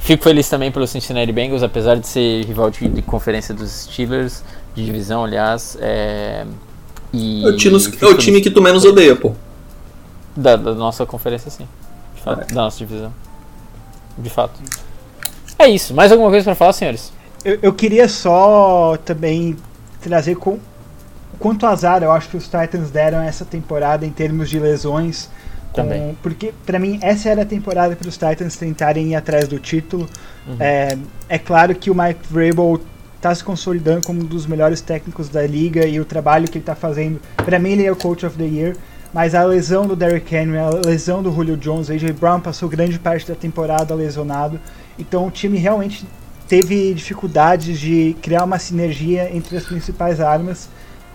Fico 0.00 0.24
feliz 0.24 0.48
também 0.48 0.72
pelo 0.72 0.86
Cincinnati 0.86 1.30
Bengals, 1.32 1.62
apesar 1.62 1.96
de 1.96 2.06
ser 2.06 2.46
rival 2.46 2.70
de, 2.70 2.88
de 2.88 3.02
conferência 3.02 3.54
dos 3.54 3.70
Steelers, 3.70 4.42
de 4.74 4.86
divisão, 4.86 5.22
aliás. 5.22 5.76
É, 5.80 6.46
e 7.12 7.44
é 7.44 7.48
o, 7.48 7.56
time, 7.56 7.76
é 8.00 8.06
o 8.06 8.16
time 8.16 8.40
que 8.40 8.50
tu 8.50 8.62
menos 8.62 8.84
odeia, 8.84 9.14
pô. 9.14 9.34
Da, 10.36 10.56
da 10.56 10.74
nossa 10.74 11.06
conferência, 11.06 11.50
sim. 11.50 11.66
De 12.14 12.22
fato, 12.22 12.42
é. 12.42 12.54
Da 12.54 12.62
nossa 12.62 12.78
divisão. 12.78 13.12
De 14.18 14.30
fato. 14.30 14.60
É 15.58 15.68
isso. 15.68 15.94
Mais 15.94 16.12
alguma 16.12 16.30
coisa 16.30 16.44
para 16.44 16.54
falar, 16.54 16.72
senhores? 16.72 17.12
Eu, 17.44 17.58
eu, 17.62 17.72
queria 17.72 18.08
só 18.08 18.96
também 19.04 19.56
trazer 20.00 20.36
com 20.36 20.58
quanto 21.38 21.66
azar 21.66 22.02
eu 22.02 22.10
acho 22.10 22.28
que 22.28 22.36
os 22.36 22.44
Titans 22.44 22.90
deram 22.90 23.20
essa 23.20 23.44
temporada 23.44 24.04
em 24.04 24.10
termos 24.10 24.50
de 24.50 24.58
lesões. 24.58 25.28
Também. 25.72 26.16
porque 26.22 26.54
para 26.64 26.78
mim 26.78 26.98
essa 27.02 27.28
era 27.28 27.42
a 27.42 27.44
temporada 27.44 27.94
para 27.94 28.08
os 28.08 28.16
Titans 28.16 28.56
tentarem 28.56 29.08
ir 29.08 29.14
atrás 29.14 29.46
do 29.46 29.58
título. 29.58 30.08
Uhum. 30.46 30.56
É, 30.58 30.96
é 31.28 31.38
claro 31.38 31.74
que 31.74 31.90
o 31.90 31.94
Mike 31.94 32.20
Vrabel 32.30 32.80
está 33.16 33.34
se 33.34 33.44
consolidando 33.44 34.06
como 34.06 34.22
um 34.22 34.24
dos 34.24 34.46
melhores 34.46 34.80
técnicos 34.80 35.28
da 35.28 35.46
liga 35.46 35.84
e 35.86 36.00
o 36.00 36.04
trabalho 36.04 36.46
que 36.46 36.58
ele 36.58 36.62
está 36.62 36.74
fazendo, 36.74 37.20
para 37.36 37.58
mim 37.58 37.72
ele 37.72 37.84
é 37.84 37.92
o 37.92 37.96
Coach 37.96 38.24
of 38.24 38.38
the 38.38 38.44
Year. 38.44 38.76
Mas 39.12 39.34
a 39.34 39.44
lesão 39.44 39.86
do 39.86 39.96
Derrick 39.96 40.34
Henry, 40.34 40.58
a 40.58 40.70
lesão 40.70 41.22
do 41.22 41.32
Julio 41.32 41.56
Jones, 41.56 41.90
AJ 41.90 42.12
Brown 42.12 42.40
passou 42.40 42.68
grande 42.68 42.98
parte 42.98 43.26
da 43.26 43.34
temporada 43.34 43.94
lesionado. 43.94 44.60
Então 44.98 45.26
o 45.26 45.30
time 45.30 45.58
realmente 45.58 46.06
teve 46.48 46.94
dificuldades 46.94 47.78
de 47.78 48.16
criar 48.22 48.44
uma 48.44 48.58
sinergia 48.58 49.34
entre 49.34 49.56
as 49.56 49.64
principais 49.64 50.20
armas. 50.20 50.68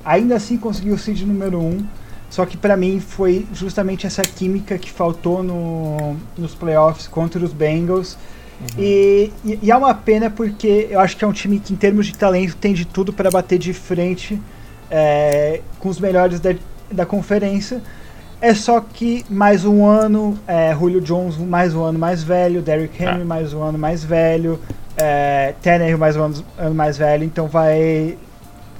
Ainda 0.03 0.35
assim 0.35 0.57
conseguiu 0.57 0.95
o 0.95 0.97
seed 0.97 1.21
número 1.21 1.59
1. 1.59 1.63
Um, 1.63 1.85
só 2.29 2.45
que 2.45 2.55
para 2.55 2.77
mim 2.77 3.01
foi 3.01 3.45
justamente 3.53 4.07
essa 4.07 4.21
química 4.21 4.77
que 4.77 4.89
faltou 4.89 5.43
no, 5.43 6.15
nos 6.37 6.55
playoffs 6.55 7.05
contra 7.05 7.43
os 7.43 7.51
Bengals. 7.51 8.17
Uhum. 8.61 8.67
E, 8.81 9.31
e, 9.43 9.59
e, 9.63 9.71
é 9.71 9.75
uma 9.75 9.93
pena 9.93 10.29
porque 10.29 10.87
eu 10.89 10.99
acho 10.99 11.17
que 11.17 11.25
é 11.25 11.27
um 11.27 11.33
time 11.33 11.59
que, 11.59 11.73
em 11.73 11.75
termos 11.75 12.05
de 12.05 12.15
talento, 12.15 12.55
tem 12.55 12.73
de 12.73 12.85
tudo 12.85 13.11
para 13.11 13.29
bater 13.29 13.59
de 13.59 13.73
frente 13.73 14.41
é, 14.89 15.61
com 15.79 15.89
os 15.89 15.99
melhores 15.99 16.39
da, 16.39 16.55
da 16.91 17.05
conferência. 17.05 17.81
É 18.41 18.55
só 18.55 18.81
que 18.81 19.23
mais 19.29 19.65
um 19.65 19.85
ano, 19.85 20.37
é, 20.47 20.73
Julio 20.73 20.99
Jones 20.99 21.37
mais 21.37 21.75
um 21.75 21.83
ano 21.83 21.99
mais 21.99 22.23
velho, 22.23 22.61
Derrick 22.61 23.01
Henry 23.01 23.21
ah. 23.21 23.25
mais 23.25 23.53
um 23.53 23.61
ano 23.61 23.77
mais 23.77 24.03
velho, 24.03 24.59
é, 24.97 25.53
Tannehill 25.61 25.97
mais 25.97 26.17
um 26.17 26.23
ano, 26.23 26.45
ano, 26.57 26.73
mais 26.73 26.97
velho, 26.97 27.23
então 27.23 27.47
vai 27.47 28.17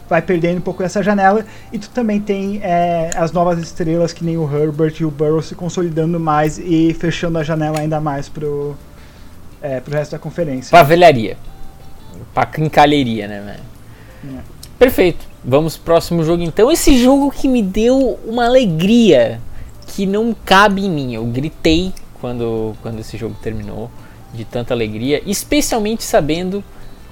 vai 0.10 0.22
perdendo 0.22 0.58
um 0.58 0.62
pouco 0.62 0.84
essa 0.84 1.02
janela. 1.02 1.46
E 1.72 1.78
tu 1.78 1.90
também 1.92 2.20
tem 2.20 2.60
é, 2.64 3.12
as 3.16 3.32
novas 3.32 3.60
estrelas 3.60 4.12
que 4.12 4.26
nem 4.26 4.36
o 4.36 4.44
Herbert 4.52 4.96
e 5.00 5.06
o 5.06 5.12
Burrow 5.12 5.42
se 5.42 5.56
consolidando 5.56 6.20
mais 6.20 6.58
e 6.58 6.94
fechando 7.00 7.38
a 7.38 7.44
janela 7.44 7.80
ainda 7.80 8.02
mais 8.02 8.28
pro, 8.28 8.76
é, 9.62 9.80
pro 9.80 9.94
resto 9.94 10.12
da 10.12 10.20
conferência. 10.20 10.72
Pra 10.72 10.84
velharia. 10.84 11.38
Pra 12.34 12.46
quincalheria, 12.46 13.28
né, 13.28 13.42
velho? 13.42 14.38
É. 14.38 14.42
Perfeito. 14.78 15.31
Vamos 15.44 15.76
pro 15.76 15.86
próximo 15.86 16.24
jogo 16.24 16.44
então. 16.44 16.72
Esse 16.72 17.02
jogo 17.02 17.32
que 17.32 17.48
me 17.48 17.64
deu 17.64 18.20
uma 18.26 18.46
alegria 18.46 19.42
que 19.88 20.06
não 20.06 20.36
cabe 20.46 20.86
em 20.86 20.90
mim. 20.90 21.14
Eu 21.14 21.26
gritei 21.26 21.94
quando, 22.20 22.76
quando 22.82 23.00
esse 23.00 23.18
jogo 23.18 23.36
terminou, 23.42 23.90
de 24.34 24.46
tanta 24.46 24.74
alegria, 24.74 25.22
especialmente 25.26 26.04
sabendo 26.04 26.64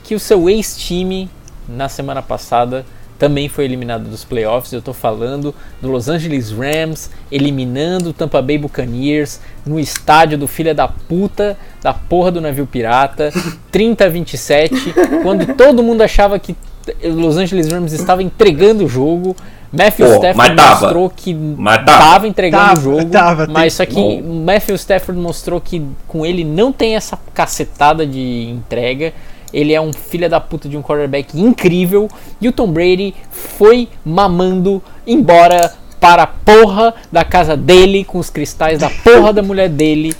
que 0.04 0.15
o 0.15 0.20
seu 0.20 0.50
ex-time 0.50 1.30
na 1.68 1.89
semana 1.89 2.22
passada 2.22 2.86
também 3.18 3.50
foi 3.50 3.65
eliminado 3.65 4.10
dos 4.10 4.24
playoffs. 4.24 4.72
Eu 4.72 4.80
estou 4.80 4.94
falando 4.94 5.54
do 5.82 5.92
Los 5.92 6.08
Angeles 6.08 6.52
Rams 6.52 7.12
eliminando 7.30 8.12
o 8.12 8.13
Tampa 8.13 8.42
Bay 8.42 8.58
Buccaneers 8.58 9.42
no 9.65 9.78
estádio 9.78 10.38
do 10.38 10.48
filho 10.48 10.74
da 10.74 10.88
puta 10.88 11.58
da 11.82 11.94
porra 11.94 12.32
do 12.32 12.39
navio 12.39 12.65
pirata, 12.65 13.32
30 13.70 14.06
a 14.06 14.10
27, 14.10 14.94
quando 15.22 15.54
todo 15.56 15.84
mundo 15.84 16.02
achava 16.02 16.39
que 16.39 16.56
Los 17.04 17.38
Angeles 17.38 17.72
Rams 17.72 17.94
estava 17.94 18.24
entregando 18.24 18.86
o 18.86 18.88
jogo. 18.88 19.36
Matthew 19.72 20.08
Pô, 20.08 20.15
Stafford 20.15 20.56
mostrou 20.56 21.10
que 21.10 21.38
estava 21.70 22.28
entregando 22.28 22.63
tava, 22.63 22.80
o 22.80 22.84
jogo, 22.84 23.06
tava, 23.12 23.48
mas 23.48 23.74
só 23.74 23.86
que 23.86 23.94
Bom. 23.94 24.44
Matthew 24.44 24.76
Stafford 24.76 25.22
mostrou 25.22 25.62
que 25.62 25.86
com 26.08 26.26
ele 26.26 26.44
não 26.44 26.72
tem 26.72 26.96
essa 26.96 27.20
cacetada 27.34 28.06
de 28.06 28.50
entrega. 28.50 29.13
Ele 29.54 29.74
é 29.74 29.82
um 29.82 29.94
filho 29.94 30.30
da 30.30 30.39
puta 30.39 30.68
de 30.68 30.78
um 30.78 30.82
quarterback 30.82 31.39
incrível 31.39 32.10
e 32.39 32.48
o 32.48 32.52
Tom 32.52 32.72
Brady 32.72 33.15
foi 33.32 33.88
mamando 34.04 34.82
embora 35.06 35.74
para 36.00 36.24
a 36.24 36.28
porra 36.28 36.94
da 37.12 37.24
casa 37.24 37.58
dele 37.58 38.04
com 38.04 38.20
os 38.20 38.30
cristais 38.30 38.80
da 38.80 38.89
porra 38.89 39.34
da 39.34 39.42
mulher 39.42 39.70
dele. 39.70 40.15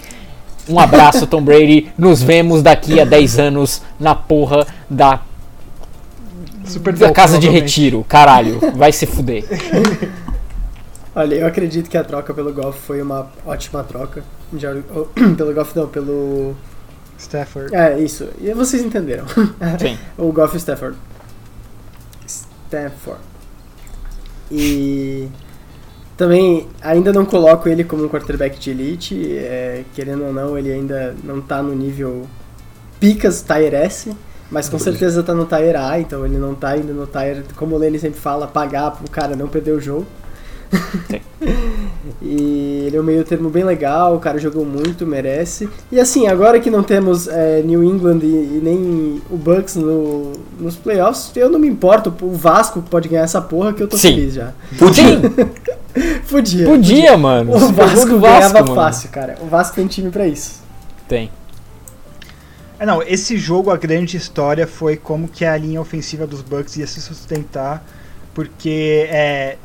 Um 0.68 0.80
abraço, 0.80 1.26
Tom 1.26 1.42
Brady. 1.42 1.92
Nos 1.98 2.22
vemos 2.22 2.62
daqui 2.62 3.00
a 3.00 3.06
10 3.06 3.40
anos 3.40 3.82
na 4.00 4.14
porra 4.14 4.68
da 4.88 5.20
Super 6.70 6.96
da 6.96 7.12
casa 7.12 7.40
de 7.40 7.50
retiro, 7.50 8.06
caralho, 8.08 8.60
vai 8.76 8.92
se 8.92 9.06
fuder. 9.06 9.44
Olha, 11.16 11.36
eu 11.36 11.48
acredito 11.48 11.90
que 11.90 11.98
a 11.98 12.04
troca 12.04 12.34
pelo 12.34 12.54
Golf 12.54 12.78
foi 12.78 13.02
uma 13.02 13.28
ótima 13.46 13.84
troca. 13.84 14.24
Já, 14.54 14.74
oh, 14.96 15.06
pelo 15.36 15.54
Golf 15.54 15.76
não, 15.76 15.88
pelo. 15.88 16.56
Stafford. 17.18 17.76
É, 17.76 18.00
isso. 18.00 18.30
E 18.40 18.54
vocês 18.54 18.82
entenderam. 18.82 19.26
Sim. 19.80 19.98
o 20.18 20.32
Golf 20.32 20.56
Stafford. 20.56 20.96
Stafford. 22.26 23.20
E. 24.52 25.28
Também 26.16 26.68
ainda 26.82 27.12
não 27.12 27.26
coloco 27.26 27.68
ele 27.68 27.84
como 27.84 28.06
um 28.06 28.10
quarterback 28.10 28.60
de 28.60 28.70
elite. 28.70 29.38
É, 29.38 29.84
querendo 29.94 30.26
ou 30.26 30.34
não, 30.34 30.58
ele 30.58 30.72
ainda 30.72 31.16
não 31.24 31.42
tá 31.42 31.62
no 31.64 31.74
nível 31.74 32.28
Picas 33.00 33.42
Tire 33.42 33.76
S. 33.76 34.16
Mas 34.52 34.68
com 34.68 34.80
certeza 34.80 35.22
tá 35.22 35.34
no 35.34 35.46
Tire 35.46 35.76
A, 35.76 36.00
então 36.00 36.26
ele 36.26 36.38
não 36.38 36.56
tá 36.56 36.76
indo 36.76 36.94
no 36.94 37.06
Tire, 37.06 37.44
como 37.56 37.76
o 37.76 37.78
Lenny 37.78 38.00
sempre 38.00 38.20
fala, 38.20 38.48
pagar 38.48 38.92
pro 38.92 39.10
cara 39.10 39.36
não 39.36 39.48
perder 39.48 39.72
o 39.72 39.80
jogo. 39.80 40.06
e 42.22 42.84
ele 42.88 42.98
é 42.98 43.00
um 43.00 43.04
meio 43.04 43.24
termo 43.24 43.50
bem 43.50 43.64
legal, 43.64 44.16
o 44.16 44.20
cara 44.20 44.38
jogou 44.40 44.66
muito, 44.66 45.06
merece. 45.06 45.70
E 45.92 46.00
assim, 46.00 46.28
agora 46.28 46.60
que 46.60 46.70
não 46.70 46.84
temos 46.84 47.28
é, 47.28 47.62
New 47.62 47.84
England 47.84 48.20
e, 48.24 48.28
e, 48.28 48.62
nem 48.64 49.22
o 49.30 49.38
Bucks 49.38 49.76
no, 49.76 50.34
nos 50.60 50.76
playoffs, 50.76 51.32
eu 51.36 51.50
não 51.50 51.60
me 51.60 51.68
importo, 51.68 52.14
o 52.22 52.32
Vasco 52.32 52.82
pode 52.82 53.08
ganhar 53.08 53.24
essa 53.24 53.42
porra 53.42 53.74
que 53.74 53.84
eu 53.84 53.88
tô 53.88 53.98
Sim. 53.98 54.16
feliz 54.16 54.34
já. 54.34 54.54
Podia. 54.78 55.20
podia, 56.30 56.66
podia. 56.66 57.18
mano. 57.18 57.56
O 57.56 57.60
Vasco, 57.60 57.74
Vasco 57.74 58.20
ganhava 58.20 58.62
mano. 58.62 58.76
fácil, 58.76 59.10
cara. 59.10 59.38
O 59.42 59.46
Vasco 59.46 59.76
tem 59.76 59.88
time 59.88 60.10
para 60.10 60.28
isso. 60.28 60.62
Tem. 61.08 61.32
É, 62.80 62.86
não, 62.86 63.04
esse 63.04 63.38
jogo, 63.38 63.72
a 63.72 63.78
grande 63.78 64.16
história 64.16 64.66
foi 64.66 64.96
como 64.96 65.28
que 65.28 65.44
a 65.44 65.58
linha 65.58 65.82
ofensiva 65.82 66.26
dos 66.26 66.42
Bucks 66.42 66.78
ia 66.78 66.88
se 66.88 67.02
sustentar, 67.02 67.86
porque 68.34 69.06
é, 69.10 69.58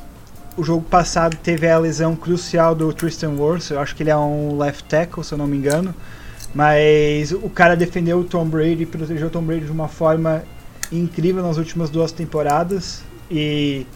o 0.56 0.64
jogo 0.64 0.82
passado 0.82 1.36
teve 1.36 1.68
a 1.68 1.78
lesão 1.78 2.16
crucial 2.16 2.74
do 2.74 2.92
Tristan 2.92 3.30
Wirfs, 3.38 3.70
eu 3.70 3.78
acho 3.78 3.94
que 3.94 4.02
ele 4.02 4.10
é 4.10 4.16
um 4.16 4.58
left 4.58 4.84
tackle, 4.88 5.22
se 5.22 5.32
eu 5.32 5.38
não 5.38 5.46
me 5.46 5.56
engano, 5.56 5.94
mas 6.52 7.30
o 7.30 7.48
cara 7.48 7.76
defendeu 7.76 8.18
o 8.18 8.24
Tom 8.24 8.46
Brady, 8.46 8.84
protegeu 8.84 9.28
o 9.28 9.30
Tom 9.30 9.42
Brady 9.42 9.66
de 9.66 9.70
uma 9.70 9.86
forma 9.86 10.42
incrível 10.90 11.42
nas 11.42 11.56
últimas 11.56 11.90
duas 11.90 12.10
temporadas 12.10 13.02
e 13.30 13.86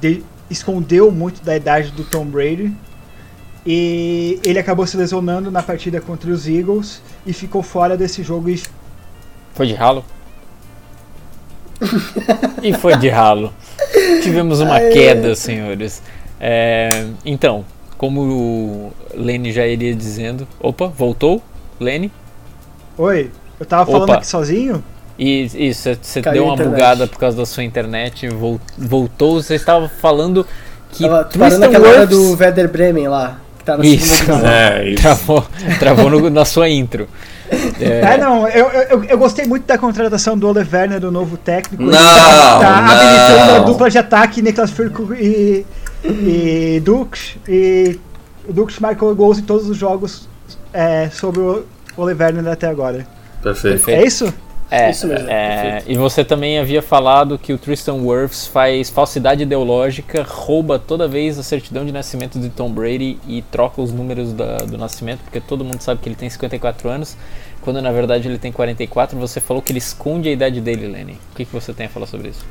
de, 0.00 0.24
escondeu 0.48 1.10
muito 1.10 1.42
da 1.44 1.54
idade 1.54 1.90
do 1.90 2.04
Tom 2.04 2.24
Brady. 2.24 2.74
E 3.66 4.40
ele 4.42 4.58
acabou 4.58 4.86
se 4.86 4.96
lesionando 4.96 5.50
na 5.50 5.62
partida 5.62 6.00
contra 6.00 6.30
os 6.30 6.48
Eagles 6.48 7.02
e 7.26 7.32
ficou 7.32 7.62
fora 7.62 7.96
desse 7.96 8.22
jogo 8.22 8.48
e 8.48 8.60
Foi 9.54 9.66
de 9.66 9.74
ralo? 9.74 10.04
e 12.62 12.72
foi 12.74 12.96
de 12.96 13.08
ralo. 13.08 13.52
Tivemos 14.22 14.60
uma 14.60 14.74
Ai. 14.74 14.90
queda, 14.90 15.34
senhores. 15.34 16.02
É, 16.40 16.88
então, 17.24 17.64
como 17.96 18.20
o 18.22 18.92
Lene 19.14 19.52
já 19.52 19.66
iria 19.66 19.94
dizendo. 19.94 20.46
Opa, 20.60 20.86
voltou? 20.88 21.42
Lene? 21.78 22.12
Oi, 22.98 23.30
eu 23.58 23.66
tava 23.66 23.86
falando 23.90 24.04
Opa. 24.04 24.14
aqui 24.16 24.26
sozinho? 24.26 24.82
E 25.18 25.68
isso, 25.68 25.88
você 26.00 26.22
deu 26.22 26.46
uma 26.46 26.56
bugada 26.56 27.06
por 27.06 27.18
causa 27.18 27.36
da 27.36 27.44
sua 27.46 27.62
internet, 27.62 28.26
vol- 28.28 28.60
voltou, 28.76 29.42
você 29.42 29.54
estava 29.54 29.86
falando 29.88 30.46
que 30.92 31.02
Tava 31.04 31.24
parando 31.26 31.64
aquela 31.66 31.88
hora 31.88 32.00
Wirfs- 32.00 32.16
do 32.18 32.38
Werder 32.42 32.68
Bremen 32.70 33.06
lá, 33.08 33.38
que 33.60 33.64
tá 33.64 33.76
na 33.76 33.84
Isso. 33.84 34.24
É, 34.44 34.88
isso. 34.90 35.02
travou, 35.02 35.46
travou 35.78 36.10
no- 36.10 36.30
na 36.30 36.44
sua 36.44 36.68
intro. 36.68 37.06
É, 37.80 38.16
não, 38.16 38.46
eu, 38.46 38.66
eu, 38.68 39.04
eu 39.04 39.18
gostei 39.18 39.44
muito 39.44 39.66
da 39.66 39.76
contratação 39.76 40.38
do 40.38 40.46
Ole 40.48 40.64
Werner, 40.72 41.00
do 41.00 41.10
novo 41.10 41.36
técnico. 41.36 41.82
Ele 41.82 41.90
Não, 41.90 41.98
tá, 41.98 42.60
tá 42.60 42.80
não. 42.80 42.92
habilitando 42.92 43.52
a 43.56 43.58
dupla 43.64 43.90
de 43.90 43.98
ataque, 43.98 44.40
Niklas 44.40 44.70
Furco 44.70 45.12
e, 45.14 45.66
e 46.04 46.80
Dux. 46.84 47.36
E 47.48 47.98
o 48.48 48.52
Dux 48.52 48.78
marcou 48.78 49.12
gols 49.16 49.38
em 49.40 49.42
todos 49.42 49.68
os 49.68 49.76
jogos 49.76 50.28
é, 50.72 51.08
sobre 51.12 51.40
o 51.40 51.64
Ole 51.96 52.14
Werner 52.14 52.46
até 52.46 52.68
agora. 52.68 53.04
Perfeito. 53.42 53.90
É 53.90 54.04
isso? 54.06 54.32
É, 54.70 54.90
Isso 54.90 55.06
mesmo, 55.08 55.28
é, 55.28 55.82
e 55.84 55.96
você 55.96 56.24
também 56.24 56.56
havia 56.58 56.80
falado 56.80 57.36
que 57.36 57.52
o 57.52 57.58
Tristan 57.58 57.94
Wirfs 57.94 58.46
faz 58.46 58.88
falsidade 58.88 59.42
ideológica, 59.42 60.22
rouba 60.22 60.78
toda 60.78 61.08
vez 61.08 61.38
a 61.40 61.42
certidão 61.42 61.84
de 61.84 61.90
nascimento 61.90 62.38
de 62.38 62.48
Tom 62.50 62.70
Brady 62.70 63.18
e 63.26 63.42
troca 63.50 63.82
os 63.82 63.92
números 63.92 64.32
da- 64.32 64.58
do 64.58 64.78
nascimento, 64.78 65.20
porque 65.24 65.40
todo 65.40 65.64
mundo 65.64 65.80
sabe 65.80 66.00
que 66.00 66.08
ele 66.08 66.14
tem 66.14 66.30
54 66.30 66.88
anos, 66.88 67.16
quando 67.60 67.82
na 67.82 67.90
verdade 67.90 68.28
ele 68.28 68.38
tem 68.38 68.52
44. 68.52 69.18
Você 69.18 69.40
falou 69.40 69.60
que 69.60 69.72
ele 69.72 69.78
esconde 69.80 70.28
a 70.28 70.32
idade 70.32 70.60
dele, 70.60 70.86
Lenny. 70.86 71.18
O 71.32 71.36
que, 71.36 71.44
que 71.44 71.52
você 71.52 71.72
tem 71.72 71.86
a 71.86 71.88
falar 71.88 72.06
sobre 72.06 72.28
isso? 72.28 72.44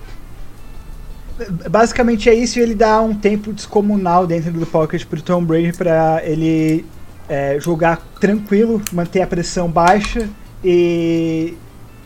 Basicamente 1.70 2.30
é 2.30 2.34
isso 2.34 2.60
e 2.60 2.62
ele 2.62 2.76
dá 2.76 3.02
um 3.02 3.16
tempo 3.16 3.54
descomunal 3.54 4.28
dentro 4.28 4.52
do 4.52 4.66
pocket 4.66 5.06
pro 5.06 5.22
Tom 5.22 5.42
Brady 5.42 5.72
pra 5.72 6.22
ele 6.26 6.86
é, 7.30 7.58
jogar 7.62 8.06
tranquilo, 8.20 8.82
manter 8.92 9.22
a 9.22 9.28
pressão 9.28 9.70
baixa 9.70 10.28
e, 10.62 11.54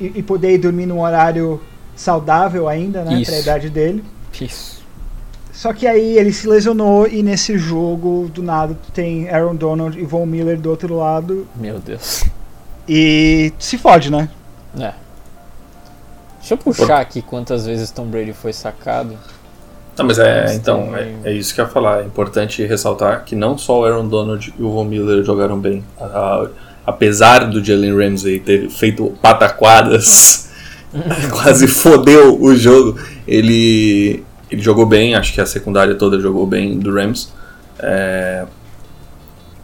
e, 0.07 0.19
e 0.19 0.23
poder 0.23 0.53
ir 0.53 0.57
dormir 0.57 0.85
num 0.85 1.01
horário 1.01 1.61
saudável 1.95 2.67
ainda, 2.67 3.03
né, 3.03 3.21
Isso. 3.21 3.31
pra 3.31 3.39
idade 3.39 3.69
dele. 3.69 4.03
Isso. 4.39 4.81
Só 5.51 5.71
que 5.71 5.85
aí 5.85 6.17
ele 6.17 6.33
se 6.33 6.47
lesionou 6.47 7.07
e 7.07 7.21
nesse 7.21 7.57
jogo, 7.57 8.29
do 8.33 8.41
nada, 8.41 8.73
tu 8.73 8.91
tem 8.91 9.29
Aaron 9.29 9.55
Donald 9.55 9.99
e 9.99 10.03
Von 10.03 10.25
Miller 10.25 10.59
do 10.59 10.69
outro 10.69 10.95
lado 10.97 11.47
Meu 11.55 11.77
Deus. 11.79 12.23
e 12.89 13.53
se 13.59 13.77
fode, 13.77 14.09
né? 14.11 14.29
É. 14.79 14.93
Deixa 16.39 16.55
eu 16.55 16.57
puxar 16.57 16.99
aqui 16.99 17.21
quantas 17.21 17.65
vezes 17.65 17.91
Tom 17.91 18.05
Brady 18.07 18.33
foi 18.33 18.51
sacado. 18.51 19.17
Não, 19.95 20.05
mas 20.05 20.17
é, 20.17 20.55
então, 20.55 20.89
é, 20.97 21.13
é 21.25 21.31
isso 21.33 21.53
que 21.53 21.61
eu 21.61 21.65
ia 21.65 21.71
falar. 21.71 22.01
É 22.01 22.05
importante 22.05 22.65
ressaltar 22.65 23.23
que 23.23 23.35
não 23.35 23.57
só 23.57 23.79
o 23.81 23.85
Aaron 23.85 24.07
Donald 24.07 24.51
e 24.57 24.61
o 24.63 24.71
Von 24.71 24.85
Miller 24.85 25.23
jogaram 25.23 25.57
bem. 25.59 25.83
A- 26.01 26.47
apesar 26.85 27.45
do 27.49 27.63
Jalen 27.63 27.95
Ramsey 27.95 28.39
ter 28.39 28.69
feito 28.69 29.13
pataquadas, 29.21 30.51
quase 31.31 31.67
fodeu 31.67 32.41
o 32.41 32.55
jogo, 32.55 32.99
ele, 33.27 34.23
ele 34.49 34.61
jogou 34.61 34.85
bem. 34.85 35.15
Acho 35.15 35.33
que 35.33 35.41
a 35.41 35.45
secundária 35.45 35.95
toda 35.95 36.19
jogou 36.19 36.45
bem 36.45 36.77
do 36.77 36.93
Rams. 36.93 37.33
É, 37.79 38.45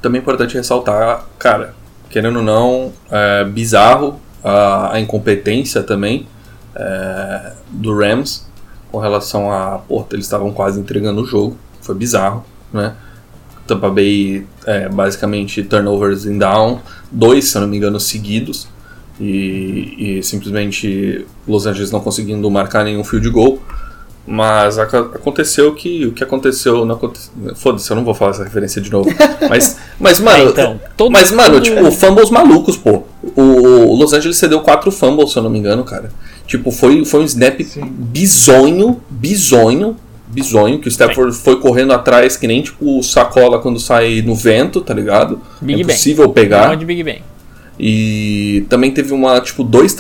também 0.02 0.20
é 0.20 0.22
importante 0.22 0.56
ressaltar, 0.56 1.26
cara, 1.38 1.74
querendo 2.10 2.38
ou 2.38 2.44
não, 2.44 2.92
é 3.12 3.44
bizarro 3.44 4.20
a, 4.44 4.94
a 4.96 5.00
incompetência 5.00 5.84
também 5.84 6.28
é, 6.76 7.54
do 7.70 7.96
Rams 7.96 8.48
com 8.92 9.00
relação 9.00 9.52
a. 9.52 9.80
Pô, 9.80 10.06
eles 10.12 10.26
estavam 10.26 10.52
quase 10.52 10.80
entregando 10.80 11.22
o 11.22 11.26
jogo. 11.26 11.58
Foi 11.82 11.96
bizarro, 11.96 12.46
né? 12.74 12.96
Tampa 13.70 13.90
Bay, 13.90 14.46
é, 14.66 14.90
basicamente, 14.90 15.64
turnovers 15.64 16.26
in 16.26 16.38
down, 16.38 16.80
dois, 17.12 17.46
se 17.50 17.58
eu 17.58 17.62
não 17.62 17.68
me 17.70 17.78
engano, 17.78 18.00
seguidos. 18.00 18.68
E, 19.20 20.18
e 20.20 20.24
simplesmente 20.24 21.26
Los 21.48 21.66
Angeles 21.66 21.92
não 21.92 22.00
conseguindo 22.00 22.50
marcar 22.50 22.84
nenhum 22.84 23.04
field 23.04 23.30
goal. 23.30 23.60
Mas 24.32 24.78
aconteceu 24.78 25.74
que 25.74 26.06
o 26.06 26.12
que 26.12 26.24
aconteceu 26.24 26.86
não 26.86 26.94
aconteceu. 26.96 27.32
Foda-se, 27.56 27.90
eu 27.90 27.96
não 27.96 28.06
vou 28.06 28.14
falar 28.14 28.32
essa 28.32 28.44
referência 28.44 28.80
de 28.80 28.92
novo. 28.92 29.10
Mas, 29.50 29.78
mas 30.00 30.20
mano, 30.20 30.44
É, 30.44 30.50
então, 30.52 30.80
todo- 30.96 31.12
mas, 31.12 31.32
mano, 31.32 31.56
todo- 31.56 31.64
tipo, 31.64 31.92
fumbles 31.92 32.30
malucos, 32.30 32.78
pô. 32.78 33.02
O, 33.36 33.42
o 33.42 33.96
Los 33.96 34.14
Angeles 34.14 34.38
cedeu 34.38 34.62
quatro 34.62 34.92
fumbles, 34.92 35.32
se 35.32 35.40
eu 35.40 35.44
não 35.44 35.50
me 35.50 35.58
engano, 35.58 35.84
cara. 35.84 36.12
Tipo, 36.46 36.70
foi, 36.72 37.04
foi 37.06 37.22
um 37.22 37.26
snap 37.26 37.60
Sim. 37.64 37.82
bizonho, 37.86 39.02
bizonho, 39.10 39.96
bizonho, 40.30 40.80
que 40.80 40.88
o 40.88 40.90
Stafford 40.90 41.36
foi 41.36 41.60
correndo 41.60 41.92
atrás, 41.92 42.38
que 42.38 42.48
nem, 42.48 42.62
tipo, 42.62 43.02
sacola 43.04 43.60
quando 43.60 43.80
sai 43.80 44.22
no 44.22 44.36
vento, 44.36 44.80
tá 44.82 44.94
ligado? 44.94 45.42
Big 45.60 45.82
é 45.82 45.84
Bang. 45.84 45.92
impossível 45.94 46.30
pegar. 46.30 46.68
Não 46.68 46.74
é 46.74 46.76
de 46.76 46.86
Big 46.86 47.04
Bang. 47.04 47.22
E 47.82 48.66
também 48.68 48.92
teve 48.92 49.14
uma, 49.14 49.40
tipo, 49.40 49.64
dois 49.64 49.96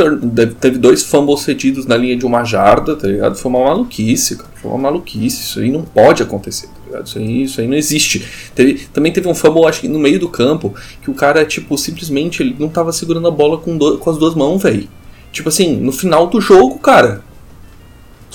teve 0.59 0.77
dois 0.77 1.01
fumbles 1.03 1.39
cedidos 1.41 1.85
na 1.85 1.95
linha 1.95 2.17
de 2.17 2.25
uma 2.25 2.43
jarda, 2.43 2.93
tá 2.95 3.07
ligado? 3.07 3.35
Foi 3.37 3.49
uma 3.49 3.63
maluquice, 3.63 4.35
cara. 4.35 4.49
Foi 4.61 4.69
uma 4.71 4.77
maluquice. 4.79 5.41
Isso 5.43 5.59
aí 5.61 5.71
não 5.71 5.83
pode 5.83 6.21
acontecer, 6.21 6.67
tá 6.67 6.73
ligado? 6.85 7.07
Isso 7.07 7.17
aí, 7.17 7.43
isso 7.43 7.61
aí 7.61 7.67
não 7.67 7.77
existe. 7.77 8.25
Teve- 8.53 8.81
também 8.93 9.13
teve 9.13 9.29
um 9.29 9.33
fumble, 9.33 9.65
acho 9.65 9.79
que 9.79 9.87
no 9.87 9.97
meio 9.97 10.19
do 10.19 10.27
campo, 10.27 10.75
que 11.01 11.09
o 11.09 11.13
cara, 11.13 11.45
tipo, 11.45 11.77
simplesmente 11.77 12.43
ele 12.43 12.53
não 12.59 12.67
tava 12.67 12.91
segurando 12.91 13.29
a 13.29 13.31
bola 13.31 13.57
com, 13.57 13.77
do- 13.77 13.97
com 13.97 14.09
as 14.09 14.17
duas 14.17 14.35
mãos, 14.35 14.61
velho. 14.61 14.87
Tipo 15.31 15.47
assim, 15.47 15.77
no 15.77 15.93
final 15.93 16.27
do 16.27 16.41
jogo, 16.41 16.77
cara. 16.79 17.21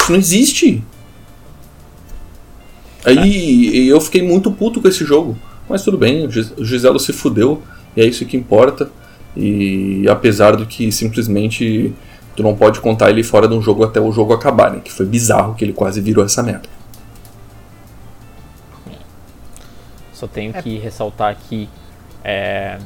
Isso 0.01 0.11
não 0.11 0.19
existe. 0.19 0.83
Aí 3.05 3.69
e 3.85 3.89
eu 3.89 4.01
fiquei 4.01 4.23
muito 4.23 4.51
puto 4.51 4.81
com 4.81 4.89
esse 4.89 5.05
jogo. 5.05 5.37
Mas 5.69 5.83
tudo 5.83 5.97
bem, 5.99 6.27
o 6.27 6.31
Gis- 6.31 6.53
o 6.57 6.65
Giselo 6.65 6.99
se 6.99 7.13
fudeu. 7.13 7.63
E 7.97 8.01
é 8.01 8.07
isso 8.07 8.25
que 8.27 8.37
importa. 8.37 8.91
E 9.37 10.07
apesar 10.09 10.57
do 10.57 10.67
que 10.67 10.91
simplesmente 10.93 11.93
tu 12.37 12.43
não 12.43 12.55
pode 12.55 12.81
contar 12.81 13.11
ele 13.11 13.23
fora 13.23 13.47
de 13.49 13.55
um 13.55 13.63
jogo 13.63 13.85
até 13.85 14.01
o 14.01 14.11
jogo 14.13 14.33
acabar, 14.33 14.71
né? 14.73 14.81
Que 14.83 14.93
foi 14.93 15.07
bizarro 15.07 15.55
que 15.55 15.65
ele 15.65 15.73
quase 15.73 16.01
virou 16.01 16.25
essa 16.25 16.43
merda. 16.43 16.69
Só 20.13 20.27
tenho 20.27 20.53
que 20.55 20.79
ressaltar 20.79 21.31
aqui 21.31 21.69
é, 22.23 22.79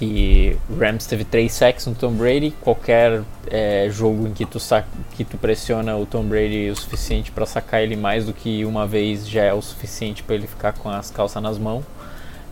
que 0.00 0.56
o 0.70 0.78
Rams 0.78 1.06
teve 1.06 1.24
3 1.24 1.52
sacks 1.52 1.86
no 1.86 1.94
Tom 1.94 2.12
Brady. 2.12 2.54
Qualquer 2.62 3.22
é, 3.48 3.86
jogo 3.90 4.26
em 4.26 4.32
que 4.32 4.46
tu, 4.46 4.58
que 5.12 5.24
tu 5.24 5.36
pressiona 5.36 5.94
o 5.94 6.06
Tom 6.06 6.24
Brady 6.24 6.70
o 6.70 6.76
suficiente 6.76 7.30
para 7.30 7.44
sacar 7.44 7.82
ele 7.82 7.96
mais 7.96 8.24
do 8.24 8.32
que 8.32 8.64
uma 8.64 8.86
vez 8.86 9.28
já 9.28 9.42
é 9.42 9.52
o 9.52 9.60
suficiente 9.60 10.22
para 10.22 10.36
ele 10.36 10.46
ficar 10.46 10.72
com 10.72 10.88
as 10.88 11.10
calças 11.10 11.42
nas 11.42 11.58
mãos. 11.58 11.84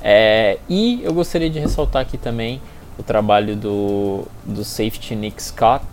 É, 0.03 0.59
e 0.69 1.03
eu 1.03 1.15
gostaria 1.15 1.49
de 1.49 1.59
ressaltar 1.59 2.03
aqui 2.03 2.19
também 2.19 2.61
o 2.99 3.03
trabalho 3.03 3.57
do, 3.57 4.27
do 4.45 4.63
safety 4.63 5.17
Nick 5.17 5.43
Scott, 5.43 5.87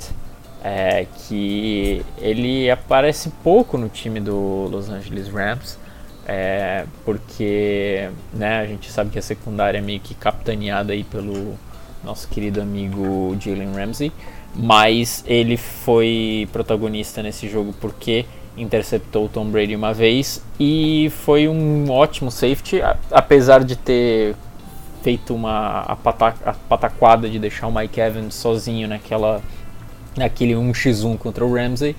é, 0.62 1.08
que 1.20 2.04
ele 2.18 2.70
aparece 2.70 3.30
pouco 3.42 3.78
no 3.78 3.88
time 3.88 4.20
do 4.20 4.68
Los 4.70 4.90
Angeles 4.90 5.30
Rams, 5.30 5.78
é, 6.28 6.86
porque 7.04 8.10
né, 8.34 8.60
a 8.60 8.66
gente 8.66 8.92
sabe 8.92 9.12
que 9.12 9.20
a 9.20 9.22
secundária 9.22 9.78
é 9.78 9.82
meio 9.82 10.00
que 10.00 10.16
capitaneada 10.16 10.94
aí 10.94 11.04
pelo 11.04 11.56
nosso 12.04 12.28
querido 12.28 12.62
amigo 12.62 13.36
Jalen 13.40 13.74
Ramsey, 13.74 14.12
mas 14.56 15.24
ele 15.28 15.58
foi 15.58 16.48
protagonista 16.52 17.22
nesse 17.22 17.48
jogo 17.48 17.74
porque 17.80 18.26
interceptou 18.58 19.26
o 19.26 19.30
Tom 19.30 19.46
Brady 19.46 19.76
uma 19.76 19.94
vez 19.94 20.42
e 20.60 21.12
foi 21.24 21.48
um 21.48 21.90
ótimo 21.92 22.32
safety, 22.32 22.80
apesar 23.12 23.64
de 23.64 23.76
ter 23.76 24.36
feito 25.04 25.36
uma 25.36 25.82
a, 25.82 25.96
pata, 25.96 26.34
a 26.46 26.54
pataquada 26.54 27.30
de 27.30 27.38
deixar 27.38 27.68
o 27.68 27.72
Mike 27.72 28.00
Evans 28.00 28.34
sozinho 28.34 28.88
naquela 28.88 29.42
naquele 30.16 30.54
1x1 30.54 31.18
contra 31.18 31.46
o 31.46 31.54
Ramsey 31.54 31.96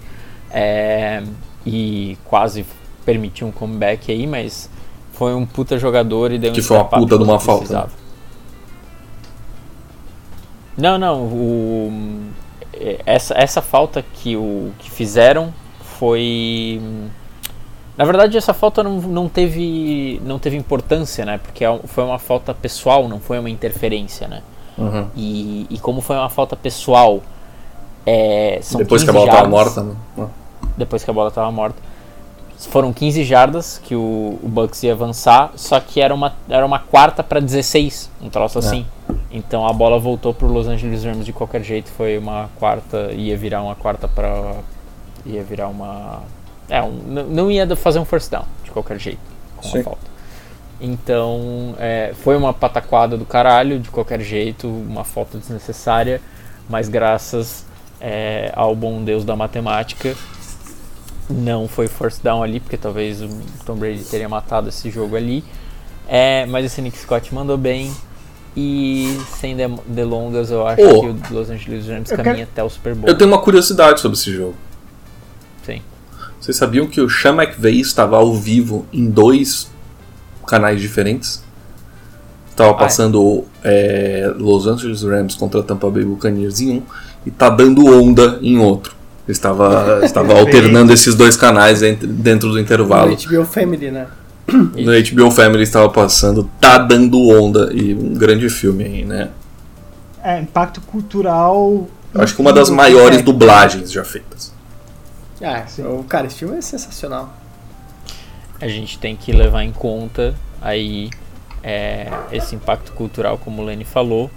é, 0.50 1.22
e 1.64 2.16
quase 2.24 2.64
permitiu 3.06 3.46
um 3.46 3.52
comeback 3.52 4.12
aí, 4.12 4.26
mas 4.26 4.68
foi 5.12 5.32
um 5.32 5.46
puta 5.46 5.78
jogador 5.78 6.32
e 6.32 6.38
deu 6.38 6.50
um 6.50 6.54
Que 6.54 6.60
foi 6.60 6.76
uma 6.76 6.84
puta 6.84 7.16
de 7.16 7.24
uma 7.24 7.40
falta, 7.40 7.60
precisava. 7.60 7.90
Não, 10.76 10.98
não. 10.98 11.22
O, 11.22 12.22
essa, 13.06 13.34
essa 13.34 13.62
falta 13.62 14.04
que, 14.14 14.36
o, 14.36 14.72
que 14.78 14.90
fizeram 14.90 15.54
foi. 15.80 16.80
Na 17.96 18.04
verdade, 18.04 18.36
essa 18.36 18.52
falta 18.52 18.82
não, 18.82 19.00
não, 19.00 19.26
teve, 19.26 20.20
não 20.22 20.38
teve 20.38 20.56
importância, 20.56 21.24
né? 21.24 21.38
Porque 21.38 21.64
é 21.64 21.78
foi 21.84 22.04
uma 22.04 22.18
falta 22.18 22.52
pessoal, 22.52 23.08
não 23.08 23.18
foi 23.18 23.38
uma 23.38 23.48
interferência, 23.48 24.28
né? 24.28 24.42
Uhum. 24.76 25.06
E, 25.16 25.66
e 25.70 25.78
como 25.78 26.02
foi 26.02 26.16
uma 26.16 26.28
falta 26.28 26.54
pessoal. 26.54 27.22
É, 28.04 28.60
Depois 28.76 29.02
que 29.02 29.08
a 29.08 29.12
bola 29.12 29.26
estava 29.26 29.48
morta, 29.48 29.82
né? 29.82 29.96
Depois 30.76 31.02
que 31.02 31.10
a 31.10 31.14
bola 31.14 31.28
estava 31.28 31.50
morta. 31.50 31.85
Foram 32.58 32.92
15 32.92 33.22
jardas 33.24 33.78
que 33.84 33.94
o, 33.94 34.38
o 34.42 34.48
Bucks 34.48 34.82
ia 34.82 34.92
avançar, 34.92 35.52
só 35.56 35.78
que 35.78 36.00
era 36.00 36.14
uma, 36.14 36.34
era 36.48 36.64
uma 36.64 36.78
quarta 36.78 37.22
para 37.22 37.38
16, 37.38 38.10
um 38.22 38.30
troço 38.30 38.58
é. 38.58 38.60
assim. 38.60 38.86
Então 39.30 39.66
a 39.66 39.72
bola 39.72 39.98
voltou 39.98 40.32
pro 40.32 40.46
Los 40.46 40.66
Angeles 40.66 41.04
Rams 41.04 41.26
de 41.26 41.32
qualquer 41.32 41.62
jeito, 41.62 41.90
foi 41.90 42.16
uma 42.16 42.48
quarta, 42.58 43.12
ia 43.12 43.36
virar 43.36 43.62
uma 43.62 43.74
quarta 43.74 44.08
para 44.08 44.54
ia 45.26 45.42
virar 45.42 45.68
uma 45.68 46.22
é, 46.68 46.80
um, 46.80 46.92
não 47.28 47.50
ia 47.50 47.76
fazer 47.76 47.98
um 47.98 48.04
first 48.04 48.30
down 48.30 48.44
de 48.64 48.70
qualquer 48.70 48.98
jeito 48.98 49.20
com 49.56 49.68
Sim. 49.68 49.80
a 49.80 49.84
falta. 49.84 50.16
Então 50.80 51.74
é, 51.78 52.14
foi 52.22 52.36
uma 52.36 52.54
pataquada 52.54 53.16
do 53.16 53.26
caralho 53.26 53.78
de 53.78 53.90
qualquer 53.90 54.20
jeito, 54.20 54.66
uma 54.66 55.04
falta 55.04 55.36
desnecessária, 55.36 56.20
mas 56.68 56.88
graças 56.88 57.66
é, 58.00 58.50
ao 58.54 58.74
bom 58.74 59.02
Deus 59.02 59.24
da 59.24 59.36
matemática 59.36 60.16
não 61.28 61.66
foi 61.66 61.88
first 61.88 62.22
down 62.22 62.42
ali, 62.42 62.60
porque 62.60 62.76
talvez 62.76 63.20
o 63.20 63.28
Tom 63.64 63.76
Brady 63.76 64.04
teria 64.04 64.28
matado 64.28 64.68
esse 64.68 64.90
jogo 64.90 65.16
ali. 65.16 65.44
É, 66.08 66.46
mas 66.46 66.64
esse 66.66 66.80
Nick 66.80 66.98
Scott 66.98 67.34
mandou 67.34 67.58
bem. 67.58 67.92
E 68.56 69.20
sem 69.38 69.54
delongas, 69.86 70.50
eu 70.50 70.66
acho 70.66 70.82
oh, 70.82 71.00
que 71.00 71.32
o 71.32 71.38
Los 71.38 71.50
Angeles 71.50 71.86
Rams 71.86 72.08
caminha 72.10 72.34
quero... 72.36 72.48
até 72.50 72.64
o 72.64 72.70
Super 72.70 72.94
Bowl. 72.94 73.06
Eu 73.06 73.16
tenho 73.16 73.30
uma 73.30 73.38
curiosidade 73.38 74.00
sobre 74.00 74.16
esse 74.16 74.32
jogo. 74.32 74.54
Sim. 75.62 75.82
Vocês 76.40 76.56
sabiam 76.56 76.86
que 76.86 77.00
o 77.00 77.10
Sean 77.10 77.34
McVay 77.34 77.80
estava 77.80 78.16
ao 78.16 78.34
vivo 78.34 78.86
em 78.90 79.10
dois 79.10 79.70
canais 80.46 80.80
diferentes? 80.80 81.44
Estava 82.48 82.72
passando 82.72 83.44
ah, 83.62 83.68
é? 83.68 84.20
É, 84.22 84.34
Los 84.38 84.66
Angeles 84.66 85.02
Rams 85.02 85.34
contra 85.34 85.62
Tampa 85.62 85.90
Bay 85.90 86.04
Buccaneers 86.04 86.58
em 86.60 86.78
um 86.78 86.82
e 87.26 87.30
tá 87.30 87.50
dando 87.50 87.84
onda 87.84 88.38
em 88.40 88.58
outro. 88.58 88.95
Estava, 89.28 90.00
estava 90.04 90.38
alternando 90.38 90.92
esses 90.92 91.14
dois 91.14 91.36
canais 91.36 91.80
dentro 91.80 92.50
do 92.50 92.60
intervalo. 92.60 93.10
No 93.10 93.16
HBO 93.16 93.44
Family, 93.44 93.90
né? 93.90 94.06
No 94.46 94.92
HBO 94.92 95.30
Family 95.32 95.64
estava 95.64 95.88
passando 95.88 96.48
Tá 96.60 96.78
Dando 96.78 97.28
Onda 97.28 97.72
e 97.72 97.92
um 97.92 98.14
grande 98.14 98.48
filme 98.48 98.84
aí, 98.84 99.04
né? 99.04 99.30
É, 100.22 100.40
impacto 100.40 100.80
cultural. 100.80 101.88
acho 102.14 102.34
que 102.34 102.40
uma 102.40 102.52
das 102.52 102.70
maiores 102.70 103.22
dublagens 103.22 103.90
já 103.90 104.04
feitas. 104.04 104.54
Ah, 105.42 105.64
o, 105.80 106.04
cara, 106.04 106.26
esse 106.26 106.36
filme 106.36 106.56
é 106.56 106.60
sensacional. 106.60 107.34
A 108.60 108.68
gente 108.68 108.98
tem 108.98 109.16
que 109.16 109.32
levar 109.32 109.64
em 109.64 109.72
conta 109.72 110.34
aí 110.62 111.10
é, 111.62 112.10
esse 112.32 112.54
impacto 112.54 112.92
cultural, 112.92 113.36
como 113.38 113.60
o 113.60 113.64
Lenny 113.64 113.84
falou, 113.84 114.30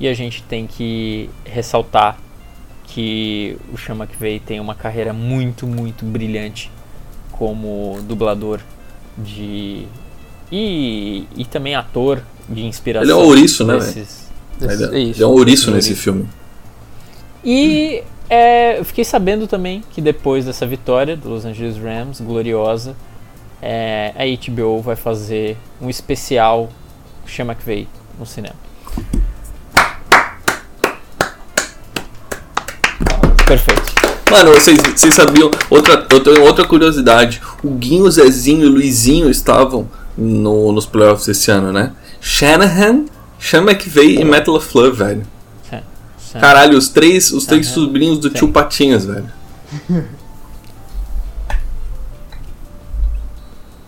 e 0.00 0.08
a 0.08 0.14
gente 0.14 0.42
tem 0.44 0.66
que 0.66 1.28
ressaltar 1.44 2.18
que 2.88 3.56
o 3.72 3.78
Sean 3.78 3.94
McVeigh 3.94 4.40
tem 4.40 4.60
uma 4.60 4.74
carreira 4.74 5.12
muito, 5.12 5.66
muito 5.66 6.04
brilhante 6.04 6.70
como 7.32 7.98
dublador 8.02 8.60
de 9.16 9.86
e, 10.50 11.26
e 11.36 11.44
também 11.44 11.74
ator 11.74 12.22
de 12.48 12.64
inspiração. 12.64 13.08
Ele 13.08 13.12
é 13.12 13.24
um 13.24 13.28
ouriço, 13.28 13.64
né? 13.64 13.74
Desses, 13.74 14.28
desses, 14.58 14.80
ele, 14.80 14.96
é, 14.96 15.00
isso, 15.00 15.18
ele 15.18 15.24
é 15.24 15.26
um 15.26 15.30
ouriço 15.30 15.70
nesse 15.70 15.94
filme. 15.94 16.26
E 17.44 18.02
é, 18.30 18.78
eu 18.78 18.84
fiquei 18.84 19.04
sabendo 19.04 19.46
também 19.46 19.82
que 19.92 20.00
depois 20.00 20.46
dessa 20.46 20.66
vitória 20.66 21.16
do 21.16 21.28
Los 21.28 21.44
Angeles 21.44 21.76
Rams, 21.76 22.20
gloriosa, 22.20 22.96
é, 23.60 24.12
a 24.16 24.50
HBO 24.50 24.80
vai 24.80 24.96
fazer 24.96 25.56
um 25.80 25.90
especial 25.90 26.70
Sean 27.26 27.44
McVeigh 27.44 27.86
no 28.18 28.24
cinema. 28.24 28.67
Perfeito. 33.48 33.82
Mano, 34.30 34.52
vocês, 34.52 34.78
vocês 34.78 35.14
sabiam. 35.14 35.50
Outra, 35.70 36.06
eu 36.10 36.20
tenho 36.20 36.42
outra 36.42 36.66
curiosidade. 36.66 37.40
O 37.64 37.70
Guinho, 37.70 38.10
Zezinho 38.10 38.66
e 38.66 38.68
Luizinho 38.68 39.30
estavam 39.30 39.88
no, 40.16 40.70
nos 40.70 40.84
playoffs 40.84 41.26
esse 41.28 41.50
ano, 41.50 41.72
né? 41.72 41.92
Shanahan, 42.20 43.06
Sean 43.40 43.62
McVay 43.62 44.18
e 44.20 44.24
Matt 44.24 44.46
LaFleur, 44.48 44.92
velho. 44.92 45.26
Caralho, 46.38 46.76
os 46.76 46.90
três, 46.90 47.32
os 47.32 47.46
três 47.46 47.68
sobrinhos 47.68 48.18
do 48.18 48.28
Sim. 48.28 48.34
tio 48.34 48.48
Patinhas, 48.48 49.06
velho. 49.06 49.30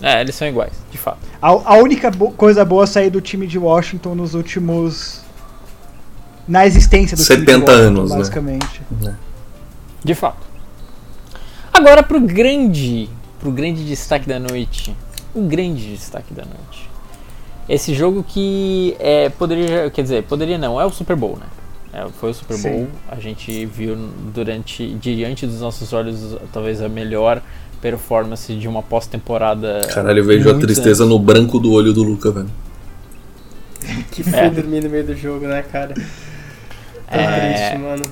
É, 0.02 0.22
eles 0.22 0.34
são 0.34 0.48
iguais, 0.48 0.72
de 0.90 0.96
fato. 0.96 1.18
A, 1.42 1.48
a 1.48 1.76
única 1.76 2.10
bo 2.10 2.30
coisa 2.30 2.64
boa 2.64 2.84
a 2.84 2.86
sair 2.86 3.10
do 3.10 3.20
time 3.20 3.46
de 3.46 3.58
Washington 3.58 4.14
nos 4.14 4.32
últimos. 4.32 5.20
Na 6.48 6.66
existência 6.66 7.14
do 7.14 7.22
70 7.22 7.44
time 7.44 7.44
de 7.44 7.70
Washington, 7.70 7.86
anos, 7.86 8.10
né? 8.10 8.16
basicamente. 8.16 8.82
Né? 8.98 9.14
De 10.04 10.14
fato. 10.14 10.48
Agora 11.72 12.02
pro 12.02 12.20
grande, 12.20 13.08
pro 13.38 13.50
grande 13.50 13.84
destaque 13.84 14.28
da 14.28 14.38
noite. 14.38 14.94
O 15.34 15.42
grande 15.42 15.92
destaque 15.92 16.34
da 16.34 16.44
noite. 16.44 16.90
Esse 17.68 17.94
jogo 17.94 18.24
que 18.26 18.96
é, 18.98 19.28
poderia, 19.28 19.90
quer 19.90 20.02
dizer, 20.02 20.24
poderia 20.24 20.58
não, 20.58 20.80
é 20.80 20.84
o 20.84 20.90
Super 20.90 21.14
Bowl, 21.14 21.38
né? 21.38 21.46
É, 21.92 22.06
foi 22.20 22.30
o 22.30 22.34
Super 22.34 22.58
Bowl. 22.58 22.86
Sim. 22.86 22.88
A 23.08 23.20
gente 23.20 23.66
viu 23.66 23.96
durante, 24.34 24.94
diante 24.94 25.46
dos 25.46 25.60
nossos 25.60 25.92
olhos, 25.92 26.36
talvez 26.52 26.82
a 26.82 26.88
melhor 26.88 27.40
performance 27.80 28.52
de 28.54 28.68
uma 28.68 28.82
pós-temporada. 28.82 29.80
Caralho, 29.92 30.18
eu 30.18 30.24
vejo 30.24 30.50
a 30.50 30.58
tristeza 30.58 31.04
antes. 31.04 31.14
no 31.14 31.18
branco 31.18 31.58
do 31.58 31.72
olho 31.72 31.92
do 31.92 32.02
Luca, 32.02 32.30
velho. 32.30 32.50
que 34.10 34.22
foi 34.22 34.38
é. 34.38 34.50
dormir 34.50 34.82
no 34.82 34.90
meio 34.90 35.04
do 35.04 35.16
jogo, 35.16 35.46
né, 35.46 35.62
cara? 35.62 35.94
Tá 35.94 37.16
é... 37.16 37.52
triste, 37.52 37.78
mano. 37.78 38.02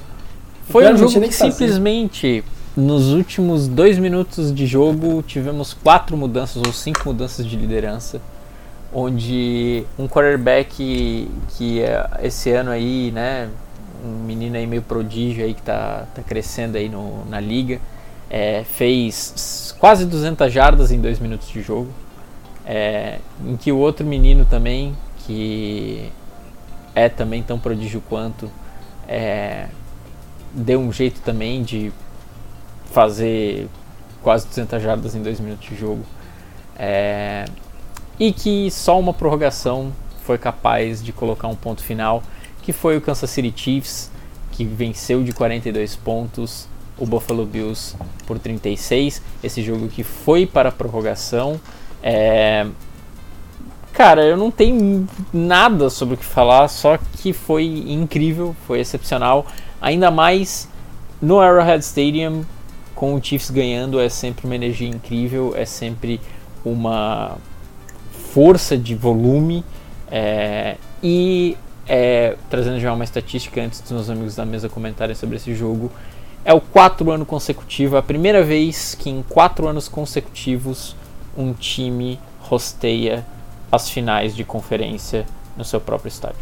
Foi 0.70 0.92
um 0.92 0.96
jogo 0.96 1.20
que 1.20 1.32
simplesmente 1.32 2.44
nos 2.76 3.12
últimos 3.12 3.66
dois 3.66 3.98
minutos 3.98 4.54
de 4.54 4.66
jogo 4.66 5.22
tivemos 5.22 5.72
quatro 5.72 6.16
mudanças 6.16 6.62
ou 6.64 6.72
cinco 6.72 7.00
mudanças 7.06 7.46
de 7.46 7.56
liderança, 7.56 8.20
onde 8.92 9.84
um 9.98 10.06
quarterback 10.06 11.28
que 11.56 11.80
esse 12.22 12.50
ano 12.50 12.70
aí, 12.70 13.10
né, 13.10 13.48
um 14.04 14.24
menino 14.24 14.56
aí 14.56 14.66
meio 14.66 14.82
prodígio 14.82 15.44
aí 15.44 15.54
que 15.54 15.62
tá, 15.62 16.06
tá 16.14 16.22
crescendo 16.22 16.76
aí 16.76 16.88
no, 16.88 17.24
na 17.24 17.40
liga, 17.40 17.80
é, 18.30 18.62
fez 18.64 19.74
quase 19.78 20.04
200 20.04 20.52
jardas 20.52 20.92
em 20.92 21.00
dois 21.00 21.18
minutos 21.18 21.48
de 21.48 21.62
jogo, 21.62 21.88
é, 22.66 23.18
em 23.44 23.56
que 23.56 23.72
o 23.72 23.78
outro 23.78 24.06
menino 24.06 24.44
também 24.44 24.94
que 25.26 26.12
é 26.94 27.08
também 27.08 27.42
tão 27.42 27.58
prodígio 27.58 28.02
quanto 28.08 28.50
é, 29.08 29.68
deu 30.58 30.80
um 30.80 30.92
jeito 30.92 31.20
também 31.20 31.62
de 31.62 31.92
fazer 32.92 33.68
quase 34.22 34.46
200 34.48 34.82
jardas 34.82 35.14
em 35.14 35.22
2 35.22 35.40
minutos 35.40 35.68
de 35.68 35.76
jogo. 35.76 36.04
É, 36.76 37.46
e 38.18 38.32
que 38.32 38.70
só 38.70 38.98
uma 38.98 39.14
prorrogação 39.14 39.92
foi 40.22 40.38
capaz 40.38 41.02
de 41.02 41.12
colocar 41.12 41.48
um 41.48 41.54
ponto 41.54 41.82
final, 41.82 42.22
que 42.62 42.72
foi 42.72 42.96
o 42.96 43.00
Kansas 43.00 43.30
City 43.30 43.52
Chiefs, 43.54 44.10
que 44.52 44.64
venceu 44.64 45.22
de 45.22 45.32
42 45.32 45.96
pontos 45.96 46.68
o 46.98 47.06
Buffalo 47.06 47.46
Bills 47.46 47.96
por 48.26 48.38
36. 48.38 49.22
Esse 49.42 49.62
jogo 49.62 49.88
que 49.88 50.02
foi 50.02 50.44
para 50.44 50.68
a 50.68 50.72
prorrogação. 50.72 51.60
É, 52.02 52.66
cara, 53.92 54.24
eu 54.24 54.36
não 54.36 54.50
tenho 54.50 55.08
nada 55.32 55.88
sobre 55.88 56.16
o 56.16 56.18
que 56.18 56.24
falar, 56.24 56.68
só 56.68 56.98
que 57.16 57.32
foi 57.32 57.64
incrível, 57.64 58.54
foi 58.66 58.80
excepcional. 58.80 59.46
Ainda 59.80 60.10
mais 60.10 60.68
no 61.20 61.40
Arrowhead 61.40 61.84
Stadium, 61.84 62.44
com 62.94 63.14
o 63.14 63.22
Chiefs 63.22 63.50
ganhando, 63.50 64.00
é 64.00 64.08
sempre 64.08 64.46
uma 64.46 64.54
energia 64.54 64.88
incrível, 64.88 65.54
é 65.56 65.64
sempre 65.64 66.20
uma 66.64 67.36
força 68.32 68.76
de 68.76 68.94
volume. 68.94 69.64
É, 70.10 70.76
e 71.02 71.56
é, 71.86 72.36
trazendo 72.50 72.80
já 72.80 72.92
uma 72.92 73.04
estatística 73.04 73.60
antes 73.60 73.80
dos 73.80 73.90
meus 73.90 74.10
amigos 74.10 74.34
da 74.34 74.44
mesa 74.44 74.68
comentarem 74.68 75.14
sobre 75.14 75.36
esse 75.36 75.54
jogo, 75.54 75.90
é 76.44 76.52
o 76.52 76.60
quatro 76.60 77.10
ano 77.10 77.26
consecutivo, 77.26 77.96
é 77.96 77.98
a 77.98 78.02
primeira 78.02 78.42
vez 78.42 78.94
que 78.94 79.10
em 79.10 79.22
quatro 79.22 79.66
anos 79.66 79.88
consecutivos 79.88 80.96
um 81.36 81.52
time 81.52 82.18
rosteia 82.40 83.24
as 83.70 83.88
finais 83.90 84.34
de 84.34 84.44
conferência 84.44 85.26
no 85.56 85.64
seu 85.64 85.80
próprio 85.80 86.08
estádio. 86.08 86.40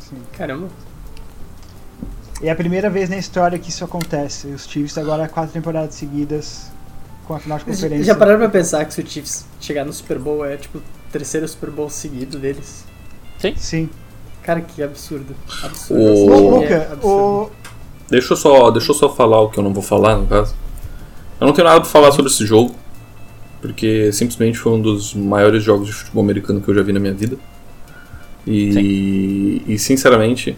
Sim, 0.00 0.22
caramba. 2.42 2.46
É 2.46 2.50
a 2.50 2.56
primeira 2.56 2.90
vez 2.90 3.08
na 3.08 3.16
história 3.16 3.58
que 3.58 3.70
isso 3.70 3.84
acontece. 3.84 4.48
Os 4.48 4.66
Chiefs 4.66 4.98
agora 4.98 5.28
quatro 5.28 5.52
temporadas 5.52 5.94
seguidas 5.94 6.70
com 7.26 7.34
a 7.34 7.38
final 7.38 7.58
de 7.58 7.64
conferência. 7.64 8.04
Já 8.04 8.14
pararam 8.14 8.38
pra 8.38 8.48
pensar 8.48 8.84
que 8.84 8.92
se 8.92 9.00
o 9.00 9.06
Chiefs 9.06 9.46
chegar 9.60 9.84
no 9.84 9.92
Super 9.92 10.18
Bowl 10.18 10.44
é 10.44 10.56
tipo 10.56 10.78
o 10.78 10.82
terceiro 11.10 11.46
Super 11.46 11.70
Bowl 11.70 11.88
seguido 11.88 12.38
deles? 12.38 12.84
Sim. 13.38 13.54
Sim. 13.56 13.90
Cara, 14.42 14.60
que 14.60 14.82
absurdo. 14.82 15.34
Absurdo. 15.62 16.02
O... 16.02 16.30
Ô, 16.30 16.60
Luca, 16.60 16.88
absurdo. 16.92 17.06
o... 17.06 17.50
Deixa 18.10 18.32
eu, 18.32 18.36
só, 18.36 18.70
deixa 18.70 18.90
eu 18.90 18.94
só 18.94 19.08
falar 19.08 19.40
o 19.40 19.48
que 19.48 19.58
eu 19.58 19.64
não 19.64 19.72
vou 19.72 19.82
falar, 19.82 20.16
no 20.16 20.26
caso. 20.26 20.54
Eu 21.40 21.46
não 21.46 21.54
tenho 21.54 21.66
nada 21.66 21.80
pra 21.80 21.88
falar 21.88 22.12
sobre 22.12 22.30
esse 22.30 22.44
jogo, 22.44 22.74
porque 23.60 24.12
simplesmente 24.12 24.58
foi 24.58 24.72
um 24.72 24.82
dos 24.82 25.14
maiores 25.14 25.62
jogos 25.62 25.86
de 25.86 25.92
futebol 25.92 26.22
americano 26.22 26.60
que 26.60 26.68
eu 26.68 26.74
já 26.74 26.82
vi 26.82 26.92
na 26.92 27.00
minha 27.00 27.14
vida. 27.14 27.38
E, 28.46 29.62
e 29.66 29.78
sinceramente, 29.78 30.54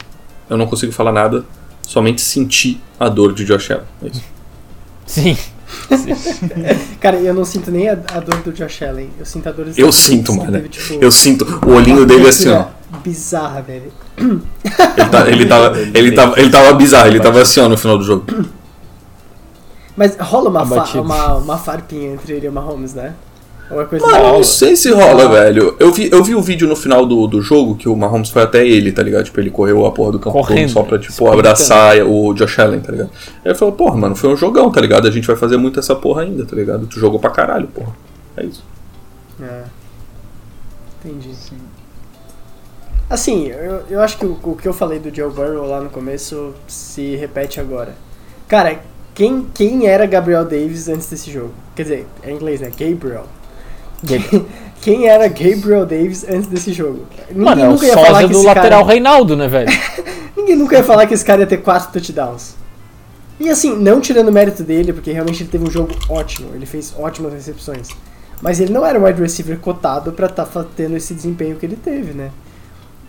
eu 0.51 0.57
não 0.57 0.67
consigo 0.67 0.91
falar 0.91 1.13
nada, 1.13 1.45
somente 1.87 2.21
sentir 2.21 2.81
a 2.99 3.09
dor 3.09 3.33
de 3.33 3.45
Josh 3.45 3.71
Allen. 3.71 3.85
É 4.03 4.07
isso. 4.09 4.25
Sim. 5.07 5.37
Cara, 7.01 7.17
eu 7.17 7.35
não 7.35 7.45
sinto 7.45 7.71
nem 7.71 7.89
a, 7.89 7.93
a, 7.93 8.21
dor 8.21 8.41
do 8.43 8.53
Josh 8.53 8.83
Allen. 8.83 9.11
Eu 9.19 9.27
sinto 9.27 9.49
a 9.49 9.53
dor 9.53 9.67
Eu 9.77 9.93
sinto, 9.93 10.35
mano. 10.35 10.69
Tipo, 10.69 10.95
eu 11.03 11.11
sinto 11.11 11.45
o 11.67 11.73
olhinho 11.73 12.07
dele 12.07 12.29
assim, 12.29 12.49
ó. 12.51 12.67
Bizarra, 13.03 13.61
velho. 13.61 13.93
Ele, 14.17 15.09
tá, 15.11 15.29
ele, 15.29 15.47
tava, 15.47 15.79
ele, 15.81 16.13
tava, 16.13 16.41
ele 16.41 16.51
tava 16.51 16.73
bizarro, 16.75 17.09
ele 17.09 17.21
tava 17.21 17.43
assim, 17.43 17.61
ó, 17.61 17.69
no 17.69 17.77
final 17.77 17.99
do 17.99 18.05
jogo. 18.05 18.25
Mas 19.97 20.17
rola 20.19 20.51
uma, 20.51 20.67
fa 20.67 21.01
uma, 21.01 21.35
uma 21.35 21.59
farpinha 21.59 22.13
entre 22.15 22.35
ele 22.35 22.47
e 22.47 22.49
o 22.49 22.53
Mahomes, 22.53 22.95
né? 22.95 23.15
Coisa 23.89 24.07
Mano, 24.07 24.35
não 24.35 24.45
sei 24.45 24.77
se 24.77 24.91
rola, 24.91 25.29
velho. 25.29 25.75
Eu 25.81 25.91
vi, 25.91 26.11
eu 26.13 26.23
vi 26.23 26.35
o 26.35 26.43
vídeo 26.43 26.69
no 26.69 26.77
final 26.77 27.07
do, 27.07 27.27
do 27.27 27.41
jogo 27.41 27.75
que 27.75 27.89
o 27.89 27.97
Mahomes 27.97 28.29
foi 28.29 28.43
até 28.43 28.67
ele, 28.67 28.93
tá 28.93 29.03
ligado? 29.03 29.25
Tipo, 29.25 29.41
ele 29.41 29.51
correu 29.51 29.87
a 29.87 29.91
porra 29.91 30.13
do 30.13 30.19
campo 30.19 30.39
Correndo, 30.39 30.67
todo 30.67 30.73
só 30.73 30.83
pra, 30.83 30.99
tipo, 30.99 31.27
abraçar 31.31 31.97
o 32.07 32.35
Josh 32.35 32.59
Allen, 32.59 32.81
tá 32.81 32.93
ligado? 32.93 33.11
Aí 33.43 33.51
ele 33.51 33.55
falou, 33.55 33.75
porra, 33.75 33.97
mano, 33.97 34.15
foi 34.15 34.31
um 34.31 34.37
jogão, 34.37 34.71
tá 34.71 34.81
ligado? 34.81 35.09
A 35.09 35.11
gente 35.11 35.27
vai 35.27 35.37
fazer 35.37 35.57
muito 35.57 35.81
essa 35.81 35.97
porra 35.97 36.23
ainda, 36.23 36.45
tá 36.45 36.55
ligado? 36.55 36.87
Tu 36.87 37.01
jogou 37.01 37.19
pra 37.19 37.31
caralho, 37.31 37.67
porra. 37.69 37.95
É 38.37 38.45
isso. 38.45 38.63
É. 39.41 39.63
Entendi, 41.03 41.35
sim. 41.35 41.57
Assim, 43.09 43.49
eu, 43.49 43.83
eu 43.89 44.01
acho 44.01 44.19
que 44.19 44.27
o, 44.27 44.39
o 44.43 44.57
que 44.57 44.69
eu 44.69 44.73
falei 44.73 44.99
do 44.99 45.15
Joe 45.15 45.31
Burrow 45.31 45.67
lá 45.67 45.81
no 45.81 45.89
começo 45.89 46.55
se 46.67 47.17
repete 47.17 47.61
agora. 47.61 47.95
Cara, 48.47 48.81
quem, 49.15 49.47
quem 49.55 49.87
era 49.87 50.07
Gabriel 50.07 50.45
Davis 50.45 50.89
antes 50.89 51.09
desse 51.09 51.31
jogo? 51.31 51.53
Quer 51.75 51.83
dizer, 51.85 52.07
é 52.23 52.31
em 52.31 52.35
inglês, 52.35 52.61
né? 52.61 52.71
Gabriel. 52.71 53.27
Quem 54.81 55.09
era 55.09 55.29
Gabriel 55.29 55.87
Davis 55.87 56.27
antes 56.29 56.47
desse 56.47 56.73
jogo? 56.73 57.07
Ninguém 57.29 57.45
Mano, 57.45 57.63
é 57.63 57.69
nunca 57.69 57.87
ia 57.87 57.95
falar 57.95 58.23
que 58.23 58.33
do 58.33 58.43
lateral 58.43 58.81
cara... 58.83 58.93
Reinaldo, 58.93 59.37
né, 59.37 59.49
velho? 59.49 59.71
Ninguém 60.37 60.57
nunca 60.57 60.77
ia 60.77 60.85
falar 60.85 61.07
que 61.07 61.15
esse 61.15 61.25
cara 61.25 61.41
ia 61.41 61.47
ter 61.47 61.59
quatro 61.59 61.91
touchdowns. 61.91 62.55
E 63.41 63.49
assim, 63.49 63.75
não 63.77 64.01
tirando 64.01 64.29
o 64.29 64.33
mérito 64.33 64.63
dele, 64.63 64.93
porque 64.93 65.11
realmente 65.11 65.43
ele 65.43 65.51
teve 65.51 65.65
um 65.65 65.71
jogo 65.71 65.95
ótimo, 66.09 66.51
ele 66.55 66.67
fez 66.67 66.95
ótimas 66.99 67.33
recepções. 67.33 67.89
Mas 68.43 68.61
ele 68.61 68.73
não 68.73 68.85
era 68.85 68.99
um 68.99 69.05
wide 69.05 69.21
receiver 69.21 69.59
cotado 69.59 70.13
para 70.13 70.27
estar 70.27 70.45
tá 70.45 70.65
tendo 70.77 70.97
esse 70.97 71.15
desempenho 71.15 71.57
que 71.57 71.65
ele 71.65 71.77
teve, 71.77 72.13
né? 72.13 72.31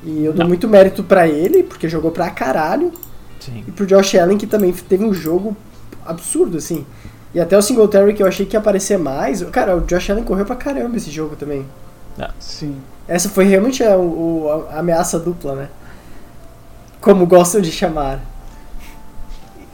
E 0.03 0.23
eu 0.23 0.31
dou 0.31 0.43
não. 0.43 0.47
muito 0.47 0.67
mérito 0.67 1.03
para 1.03 1.27
ele, 1.27 1.63
porque 1.63 1.89
jogou 1.89 2.11
pra 2.11 2.29
caralho. 2.29 2.93
Sim. 3.39 3.63
E 3.67 3.71
pro 3.71 3.85
Josh 3.85 4.15
Allen, 4.15 4.37
que 4.37 4.47
também 4.47 4.71
teve 4.71 5.03
um 5.03 5.13
jogo 5.13 5.57
absurdo, 6.05 6.57
assim. 6.57 6.85
E 7.35 7.41
até 7.41 7.57
o 7.57 7.61
Singletary 7.61 8.13
que 8.13 8.23
eu 8.23 8.27
achei 8.27 8.45
que 8.45 8.55
ia 8.55 8.59
aparecer 8.61 8.97
mais. 8.97 9.43
Cara, 9.49 9.75
o 9.75 9.81
Josh 9.81 10.09
Allen 10.09 10.23
correu 10.23 10.45
pra 10.45 10.55
caramba 10.55 10.95
esse 10.95 11.11
jogo 11.11 11.35
também. 11.35 11.65
Ah. 12.17 12.31
Sim. 12.39 12.81
Essa 13.05 13.27
foi 13.27 13.43
realmente 13.43 13.83
a, 13.83 13.93
a, 13.93 14.75
a 14.75 14.79
ameaça 14.79 15.19
dupla, 15.19 15.53
né? 15.53 15.69
Como 17.01 17.27
gostam 17.27 17.59
de 17.59 17.73
chamar. 17.73 18.21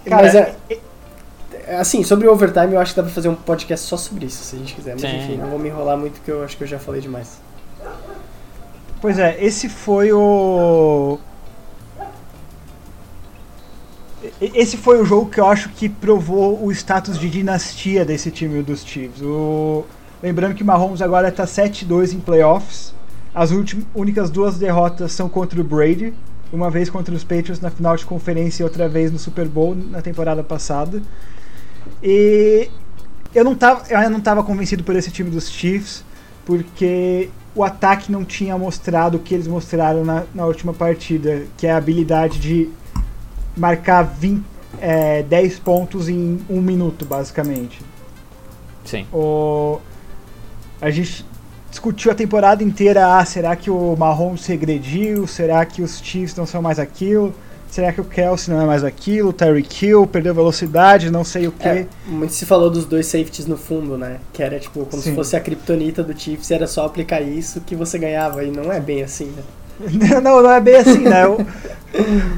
Cara, 0.04 0.24
Mas 0.24 0.34
é, 0.34 0.56
é, 1.68 1.76
assim, 1.78 2.04
sobre 2.04 2.28
o 2.28 2.34
overtime 2.34 2.74
eu 2.74 2.80
acho 2.80 2.94
que 2.94 2.98
dá 2.98 3.04
pra 3.04 3.14
fazer 3.14 3.30
um 3.30 3.36
podcast 3.36 3.88
só 3.88 3.96
sobre 3.96 4.26
isso, 4.26 4.44
se 4.44 4.56
a 4.56 4.60
gente 4.60 4.74
quiser. 4.74 4.94
Mas 4.94 5.02
Sim. 5.02 5.18
enfim, 5.18 5.38
não 5.38 5.48
vou 5.48 5.60
me 5.60 5.70
enrolar 5.70 5.96
muito 5.96 6.14
porque 6.14 6.32
eu 6.32 6.44
acho 6.44 6.58
que 6.58 6.64
eu 6.64 6.68
já 6.68 6.80
falei 6.80 7.00
demais. 7.00 7.40
Pois 9.00 9.20
é, 9.20 9.38
esse 9.40 9.70
foi 9.70 10.12
o 10.12 11.20
esse 14.42 14.76
foi 14.76 15.00
o 15.00 15.06
jogo 15.06 15.30
que 15.30 15.40
eu 15.40 15.46
acho 15.46 15.70
que 15.70 15.88
provou 15.88 16.66
o 16.66 16.72
status 16.72 17.20
de 17.20 17.30
dinastia 17.30 18.04
desse 18.04 18.32
time 18.32 18.64
dos 18.64 18.84
Chiefs. 18.84 19.22
O... 19.22 19.86
Lembrando 20.22 20.56
que 20.56 20.64
Mahomes 20.64 21.02
agora 21.02 21.30
está 21.30 21.46
7-2 21.46 22.14
em 22.14 22.20
playoffs. 22.20 22.94
As 23.34 23.52
únicas 23.94 24.30
duas 24.32 24.58
derrotas 24.58 25.12
são 25.12 25.30
contra 25.30 25.62
o 25.62 25.64
Brady, 25.64 26.14
uma 26.52 26.70
vez 26.70 26.90
contra 26.90 27.14
os 27.14 27.24
Patriots 27.24 27.62
na 27.62 27.70
final 27.70 27.96
de 27.96 28.06
conferência 28.06 28.64
e 28.64 28.66
outra 28.66 28.90
vez 28.90 29.12
no 29.12 29.20
Super 29.20 29.48
Bowl 29.48 29.76
na 29.76 30.02
temporada 30.02 30.44
passada. 30.44 31.02
E 32.04 32.70
eu 33.34 33.46
não 33.46 33.56
tava, 33.56 33.84
eu 33.90 34.10
não 34.10 34.18
estava 34.18 34.44
convencido 34.44 34.84
por 34.84 34.96
esse 34.96 35.12
time 35.12 35.30
dos 35.30 35.50
Chiefs, 35.50 36.04
porque 36.46 37.30
o 37.56 37.64
ataque 37.64 38.12
não 38.12 38.26
tinha 38.26 38.58
mostrado 38.58 39.18
o 39.18 39.20
que 39.20 39.34
eles 39.34 39.48
mostraram 39.48 40.04
na, 40.04 40.24
na 40.34 40.46
última 40.46 40.74
partida, 40.74 41.44
que 41.58 41.68
é 41.68 41.72
a 41.72 41.78
habilidade 41.78 42.40
de 42.40 42.70
marcar 43.56 44.04
20, 44.04 44.44
é, 44.80 45.24
10 45.24 45.60
pontos 45.60 46.10
em 46.10 46.40
um 46.50 46.62
minuto, 46.62 47.06
basicamente. 47.06 47.82
Sim. 48.86 49.06
O, 49.14 49.80
a 50.82 50.90
gente 50.90 51.26
discutiu 51.70 52.12
a 52.12 52.16
temporada 52.16 52.64
inteira, 52.64 53.18
ah, 53.18 53.26
será 53.26 53.56
que 53.56 53.70
o 53.70 53.96
Mahomes 53.96 54.46
regrediu? 54.46 55.28
Será 55.28 55.66
que 55.66 55.82
os 55.82 56.00
Chiefs 56.00 56.36
não 56.36 56.46
são 56.46 56.62
mais 56.62 56.80
aquilo? 56.80 57.34
Será 57.72 57.94
que 57.94 58.02
o 58.02 58.04
Kelsey 58.04 58.54
não 58.54 58.62
é 58.62 58.66
mais 58.66 58.84
aquilo? 58.84 59.30
O 59.30 59.34
Terry 59.34 59.64
Kill 59.64 60.06
perdeu 60.06 60.36
velocidade, 60.36 61.10
não 61.10 61.24
sei 61.24 61.48
o 61.48 61.54
que. 61.54 61.70
É, 61.70 61.88
muito 62.06 62.34
se 62.34 62.46
falou 62.46 62.70
dos 62.70 62.84
dois 62.84 63.06
safeties 63.06 63.46
no 63.46 63.56
fundo, 63.56 63.98
né? 63.98 64.18
Que 64.34 64.44
era 64.44 64.60
tipo 64.60 64.86
como 64.86 65.02
Sim. 65.02 65.12
se 65.12 65.16
fosse 65.16 65.38
a 65.38 65.40
criptonita 65.40 66.04
do 66.04 66.18
Chiefs, 66.18 66.52
era 66.52 66.68
só 66.68 66.86
aplicar 66.86 67.22
isso 67.22 67.62
que 67.62 67.74
você 67.74 67.98
ganhava. 67.98 68.44
E 68.44 68.52
não 68.52 68.74
é 68.74 68.82
bem 68.82 69.04
assim, 69.04 69.28
né? 69.28 69.44
não, 70.22 70.44
não 70.44 70.52
é 70.52 70.60
bem 70.60 70.76
assim, 70.76 71.00
né? 71.00 71.24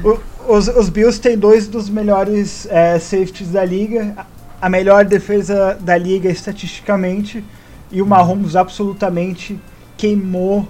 O, 0.04 0.08
o, 0.08 0.20
os, 0.48 0.68
os 0.68 0.88
Bills 0.88 1.20
têm 1.20 1.36
dois 1.36 1.66
dos 1.66 1.88
melhores 1.88 2.66
é, 2.70 2.98
safeties 2.98 3.50
da 3.50 3.64
liga, 3.64 4.14
a 4.60 4.68
melhor 4.68 5.04
defesa 5.04 5.76
da 5.80 5.96
liga 5.96 6.30
estatisticamente, 6.30 7.44
e 7.90 8.00
o 8.02 8.06
Mahomes 8.06 8.56
absolutamente 8.56 9.58
queimou 9.96 10.68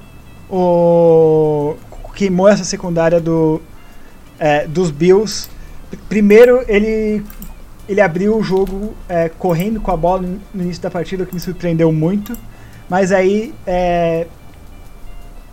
o 0.50 1.74
queimou 2.14 2.46
essa 2.48 2.64
secundária 2.64 3.20
do, 3.20 3.60
é, 4.38 4.66
dos 4.66 4.90
Bills. 4.90 5.48
Primeiro 6.08 6.64
ele 6.68 7.22
ele 7.88 8.00
abriu 8.00 8.36
o 8.36 8.42
jogo 8.42 8.94
é, 9.08 9.28
correndo 9.28 9.80
com 9.80 9.90
a 9.90 9.96
bola 9.96 10.22
no 10.54 10.62
início 10.62 10.82
da 10.82 10.90
partida, 10.90 11.24
o 11.24 11.26
que 11.26 11.34
me 11.34 11.40
surpreendeu 11.40 11.92
muito. 11.92 12.36
Mas 12.88 13.12
aí 13.12 13.54
é, 13.66 14.26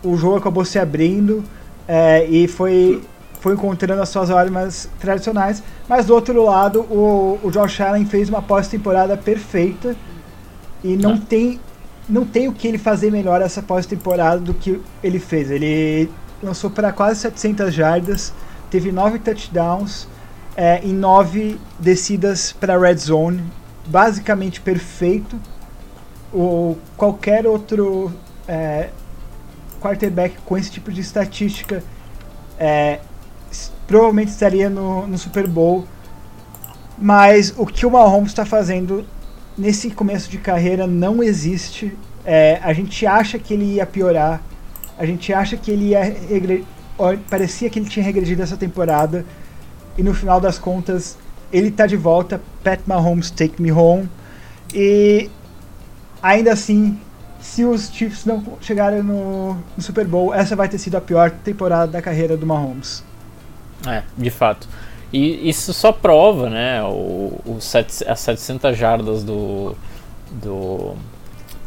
o 0.02 0.16
jogo 0.16 0.36
acabou 0.36 0.64
se 0.64 0.78
abrindo 0.78 1.44
é, 1.86 2.24
e 2.26 2.48
foi 2.48 3.02
foi 3.42 3.54
encontrando 3.54 4.00
as 4.00 4.08
suas 4.08 4.30
armas 4.30 4.88
tradicionais. 5.00 5.62
Mas 5.88 6.06
do 6.06 6.14
outro 6.14 6.44
lado, 6.44 6.82
o, 6.82 7.40
o 7.42 7.50
Josh 7.50 7.80
Allen 7.80 8.06
fez 8.06 8.28
uma 8.28 8.40
pós-temporada 8.40 9.16
perfeita 9.16 9.96
e 10.82 10.96
não 10.96 11.14
ah. 11.14 11.20
tem 11.28 11.60
não 12.08 12.24
tem 12.24 12.48
o 12.48 12.52
que 12.52 12.66
ele 12.68 12.78
fazer 12.78 13.10
melhor 13.10 13.40
essa 13.40 13.62
pós-temporada 13.62 14.40
do 14.40 14.54
que 14.54 14.80
ele 15.02 15.18
fez. 15.18 15.50
Ele 15.50 16.10
lançou 16.42 16.68
para 16.68 16.92
quase 16.92 17.20
700 17.20 17.72
jardas, 17.72 18.32
teve 18.70 18.92
9 18.92 19.20
touchdowns 19.20 20.06
é, 20.56 20.80
em 20.84 20.92
9 20.92 21.58
descidas 21.78 22.52
para 22.52 22.78
red 22.78 22.96
zone, 22.96 23.42
basicamente 23.86 24.60
perfeito. 24.60 25.38
O, 26.32 26.76
qualquer 26.96 27.46
outro 27.46 28.12
é, 28.46 28.90
quarterback 29.80 30.36
com 30.44 30.56
esse 30.58 30.70
tipo 30.70 30.92
de 30.92 31.00
estatística 31.00 31.82
é, 32.58 33.00
provavelmente 33.86 34.28
estaria 34.28 34.68
no, 34.68 35.06
no 35.06 35.18
Super 35.18 35.46
Bowl. 35.46 35.86
Mas 36.98 37.52
o 37.56 37.66
que 37.66 37.84
o 37.84 37.90
Mahomes 37.90 38.30
está 38.30 38.44
fazendo 38.44 39.04
nesse 39.56 39.90
começo 39.90 40.30
de 40.30 40.38
carreira 40.38 40.86
não 40.86 41.22
existe. 41.22 41.96
É, 42.24 42.60
a 42.62 42.72
gente 42.72 43.06
acha 43.06 43.38
que 43.38 43.54
ele 43.54 43.64
ia 43.74 43.86
piorar. 43.86 44.40
A 44.98 45.04
gente 45.04 45.32
acha 45.32 45.56
que 45.56 45.70
ele 45.70 45.90
ia. 45.90 46.16
Parecia 47.28 47.68
que 47.68 47.78
ele 47.78 47.88
tinha 47.88 48.04
regredido 48.04 48.42
essa 48.42 48.56
temporada. 48.56 49.24
E 49.96 50.02
no 50.02 50.14
final 50.14 50.40
das 50.40 50.58
contas, 50.58 51.18
ele 51.52 51.68
está 51.68 51.86
de 51.86 51.96
volta. 51.96 52.40
Pat 52.62 52.80
Mahomes, 52.86 53.30
take 53.30 53.60
me 53.60 53.72
home. 53.72 54.08
E 54.74 55.28
ainda 56.22 56.52
assim, 56.52 56.98
se 57.40 57.64
os 57.64 57.90
Chiefs 57.90 58.24
não 58.24 58.42
chegarem 58.60 59.02
no, 59.02 59.54
no 59.54 59.82
Super 59.82 60.06
Bowl, 60.06 60.32
essa 60.32 60.54
vai 60.54 60.68
ter 60.68 60.78
sido 60.78 60.96
a 60.96 61.00
pior 61.00 61.30
temporada 61.30 61.90
da 61.90 62.00
carreira 62.00 62.36
do 62.36 62.46
Mahomes. 62.46 63.02
É, 63.86 64.02
de 64.16 64.30
fato. 64.30 64.68
E 65.12 65.48
isso 65.48 65.74
só 65.74 65.92
prova, 65.92 66.48
né, 66.48 66.82
o, 66.84 67.38
o 67.44 67.58
set, 67.60 68.02
as 68.08 68.20
700 68.20 68.78
jardas 68.78 69.22
do, 69.22 69.76
do 70.30 70.94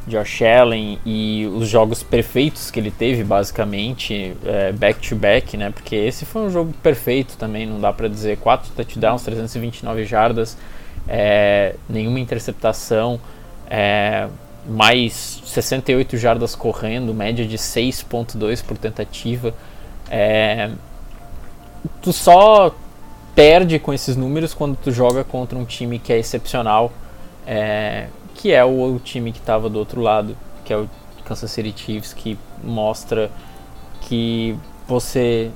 Josh 0.07 0.41
Allen 0.41 0.99
e 1.05 1.45
os 1.53 1.67
jogos 1.67 2.01
perfeitos 2.01 2.71
que 2.71 2.79
ele 2.79 2.89
teve, 2.89 3.23
basicamente, 3.23 4.35
back-to-back, 4.79 5.47
é, 5.47 5.51
-back, 5.51 5.57
né, 5.57 5.69
porque 5.69 5.95
esse 5.95 6.25
foi 6.25 6.41
um 6.41 6.49
jogo 6.49 6.73
perfeito 6.81 7.37
também, 7.37 7.67
não 7.67 7.79
dá 7.79 7.93
para 7.93 8.07
dizer, 8.07 8.37
4 8.37 8.71
touchdowns, 8.75 9.21
329 9.21 10.05
jardas, 10.05 10.57
é, 11.07 11.75
nenhuma 11.87 12.19
interceptação, 12.19 13.19
é, 13.69 14.27
mais 14.67 15.43
68 15.45 16.17
jardas 16.17 16.55
correndo, 16.55 17.13
média 17.13 17.45
de 17.45 17.57
6.2 17.57 18.63
por 18.63 18.77
tentativa, 18.77 19.53
É, 20.07 20.69
tu 22.01 22.11
só 22.13 22.73
perde 23.35 23.79
com 23.79 23.93
esses 23.93 24.15
números 24.15 24.53
quando 24.53 24.77
tu 24.77 24.91
joga 24.91 25.23
contra 25.23 25.57
um 25.57 25.65
time 25.65 25.99
que 25.99 26.13
é 26.13 26.17
excepcional, 26.17 26.91
é, 27.45 28.07
que 28.33 28.51
é 28.51 28.63
o, 28.63 28.95
o 28.95 28.99
time 28.99 29.31
que 29.31 29.39
estava 29.39 29.69
do 29.69 29.77
outro 29.77 30.01
lado, 30.01 30.37
que 30.63 30.71
é 30.71 30.77
o 30.77 30.89
Kansas 31.25 31.51
City 31.51 31.73
Chiefs, 31.75 32.13
que 32.13 32.37
mostra 32.63 33.29
que 34.01 34.55
você 34.87 35.51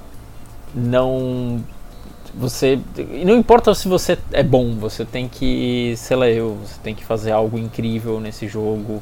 não 0.74 1.64
você 2.34 2.80
não 3.26 3.36
importa 3.38 3.74
se 3.74 3.88
você 3.88 4.18
é 4.32 4.44
bom, 4.44 4.76
você 4.76 5.04
tem 5.04 5.28
que, 5.28 5.96
sei 5.98 6.16
lá, 6.16 6.28
eu, 6.28 6.56
você 6.56 6.80
tem 6.84 6.94
que 6.94 7.04
fazer 7.04 7.32
algo 7.32 7.58
incrível 7.58 8.20
nesse 8.20 8.48
jogo. 8.48 9.02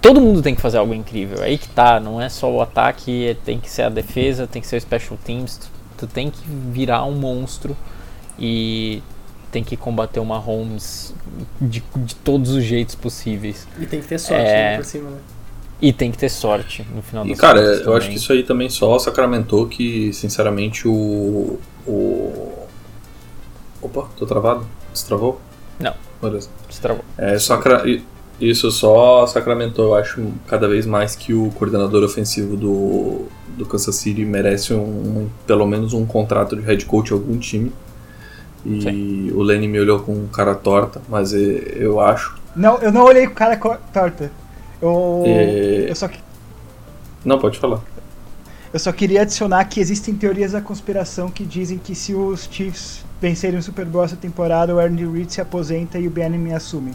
Todo 0.00 0.20
mundo 0.20 0.42
tem 0.42 0.54
que 0.54 0.60
fazer 0.60 0.78
algo 0.78 0.92
incrível. 0.92 1.42
Aí 1.42 1.56
que 1.56 1.68
tá, 1.68 2.00
não 2.00 2.20
é 2.20 2.28
só 2.28 2.50
o 2.50 2.60
ataque, 2.60 3.36
tem 3.44 3.60
que 3.60 3.70
ser 3.70 3.82
a 3.82 3.88
defesa, 3.88 4.48
tem 4.48 4.60
que 4.60 4.66
ser 4.66 4.76
o 4.76 4.80
special 4.80 5.16
teams. 5.24 5.60
Tu, 6.02 6.06
tem 6.12 6.30
que 6.30 6.40
virar 6.46 7.04
um 7.04 7.12
monstro 7.12 7.76
e 8.38 9.02
tem 9.52 9.62
que 9.62 9.76
combater 9.76 10.18
uma 10.18 10.38
Holmes 10.38 11.14
de, 11.60 11.82
de 11.96 12.14
todos 12.16 12.50
os 12.50 12.64
jeitos 12.64 12.94
possíveis. 12.94 13.68
E 13.78 13.86
tem 13.86 14.00
que 14.00 14.08
ter 14.08 14.18
sorte 14.18 14.42
É. 14.42 14.70
né, 14.72 14.76
por 14.78 14.84
cima, 14.84 15.10
né? 15.10 15.18
E 15.80 15.92
tem 15.92 16.10
que 16.10 16.18
ter 16.18 16.28
sorte 16.28 16.86
no 16.94 17.02
final 17.02 17.26
E 17.26 17.30
das 17.30 17.40
cara, 17.40 17.60
eu 17.60 17.84
também. 17.84 17.98
acho 17.98 18.08
que 18.10 18.16
isso 18.16 18.32
aí 18.32 18.42
também 18.44 18.68
só 18.70 18.98
sacramentou 18.98 19.66
que, 19.66 20.12
sinceramente, 20.12 20.86
o. 20.88 21.58
o... 21.86 22.66
Opa, 23.80 24.08
tô 24.16 24.24
travado? 24.26 24.66
Destravou? 24.92 25.40
Não. 25.80 25.94
Beleza. 26.22 26.48
Destravou. 26.68 27.04
É, 27.18 27.36
sacra... 27.38 27.84
Isso 28.40 28.70
só 28.72 29.26
sacramentou, 29.26 29.86
eu 29.86 29.94
acho, 29.94 30.20
cada 30.48 30.66
vez 30.68 30.84
mais 30.84 31.14
que 31.14 31.32
o 31.32 31.50
coordenador 31.52 32.02
ofensivo 32.02 32.56
do, 32.56 33.26
do 33.56 33.64
Kansas 33.64 33.94
City 33.96 34.24
merece 34.24 34.74
um, 34.74 34.80
um- 34.82 35.28
pelo 35.46 35.64
menos 35.66 35.92
um 35.92 36.04
contrato 36.04 36.56
de 36.56 36.62
head 36.62 36.84
coach 36.86 37.10
em 37.10 37.14
algum 37.14 37.38
time. 37.38 37.72
E 38.64 39.30
o 39.34 39.42
Lenny 39.42 39.66
me 39.68 39.78
olhou 39.80 40.00
com 40.00 40.26
cara 40.28 40.54
torta, 40.54 41.00
mas 41.08 41.32
eu 41.32 42.00
acho. 42.00 42.36
Não, 42.54 42.78
eu 42.78 42.92
não 42.92 43.04
olhei 43.04 43.26
com 43.26 43.34
cara 43.34 43.56
torta. 43.92 44.30
Eu, 44.80 45.22
É. 45.26 45.86
eu, 45.88 45.94
só, 45.96 46.08
que- 46.08 46.18
Não, 47.24 47.38
pode 47.38 47.58
falar. 47.58 47.80
eu 48.72 48.78
só 48.78 48.90
queria 48.92 49.22
adicionar 49.22 49.64
que 49.66 49.80
existem 49.80 50.14
teorias 50.14 50.52
da 50.52 50.60
conspiração 50.60 51.28
que 51.30 51.44
dizem 51.44 51.78
que 51.78 51.94
se 51.94 52.14
os 52.14 52.48
Chiefs 52.50 53.04
vencerem 53.20 53.58
o 53.58 53.62
Super 53.62 53.84
Bowl 53.84 54.04
essa 54.04 54.16
temporada, 54.16 54.74
o 54.74 54.78
Andy 54.80 55.06
Reid 55.06 55.32
se 55.32 55.40
aposenta 55.40 55.98
e 55.98 56.06
o 56.08 56.10
Bieniemy 56.10 56.52
assume. 56.54 56.92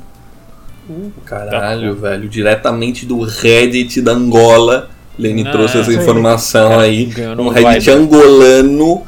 Caralho, 1.25 1.95
velho, 1.95 2.29
diretamente 2.29 3.05
do 3.05 3.21
Reddit 3.21 4.01
da 4.01 4.13
Angola. 4.13 4.89
Lenny 5.17 5.43
Não, 5.43 5.51
trouxe 5.51 5.79
essa 5.79 5.91
informação 5.91 6.69
Cara, 6.69 6.81
aí. 6.83 7.09
Um 7.38 7.49
Reddit 7.49 7.89
angolano 7.89 9.03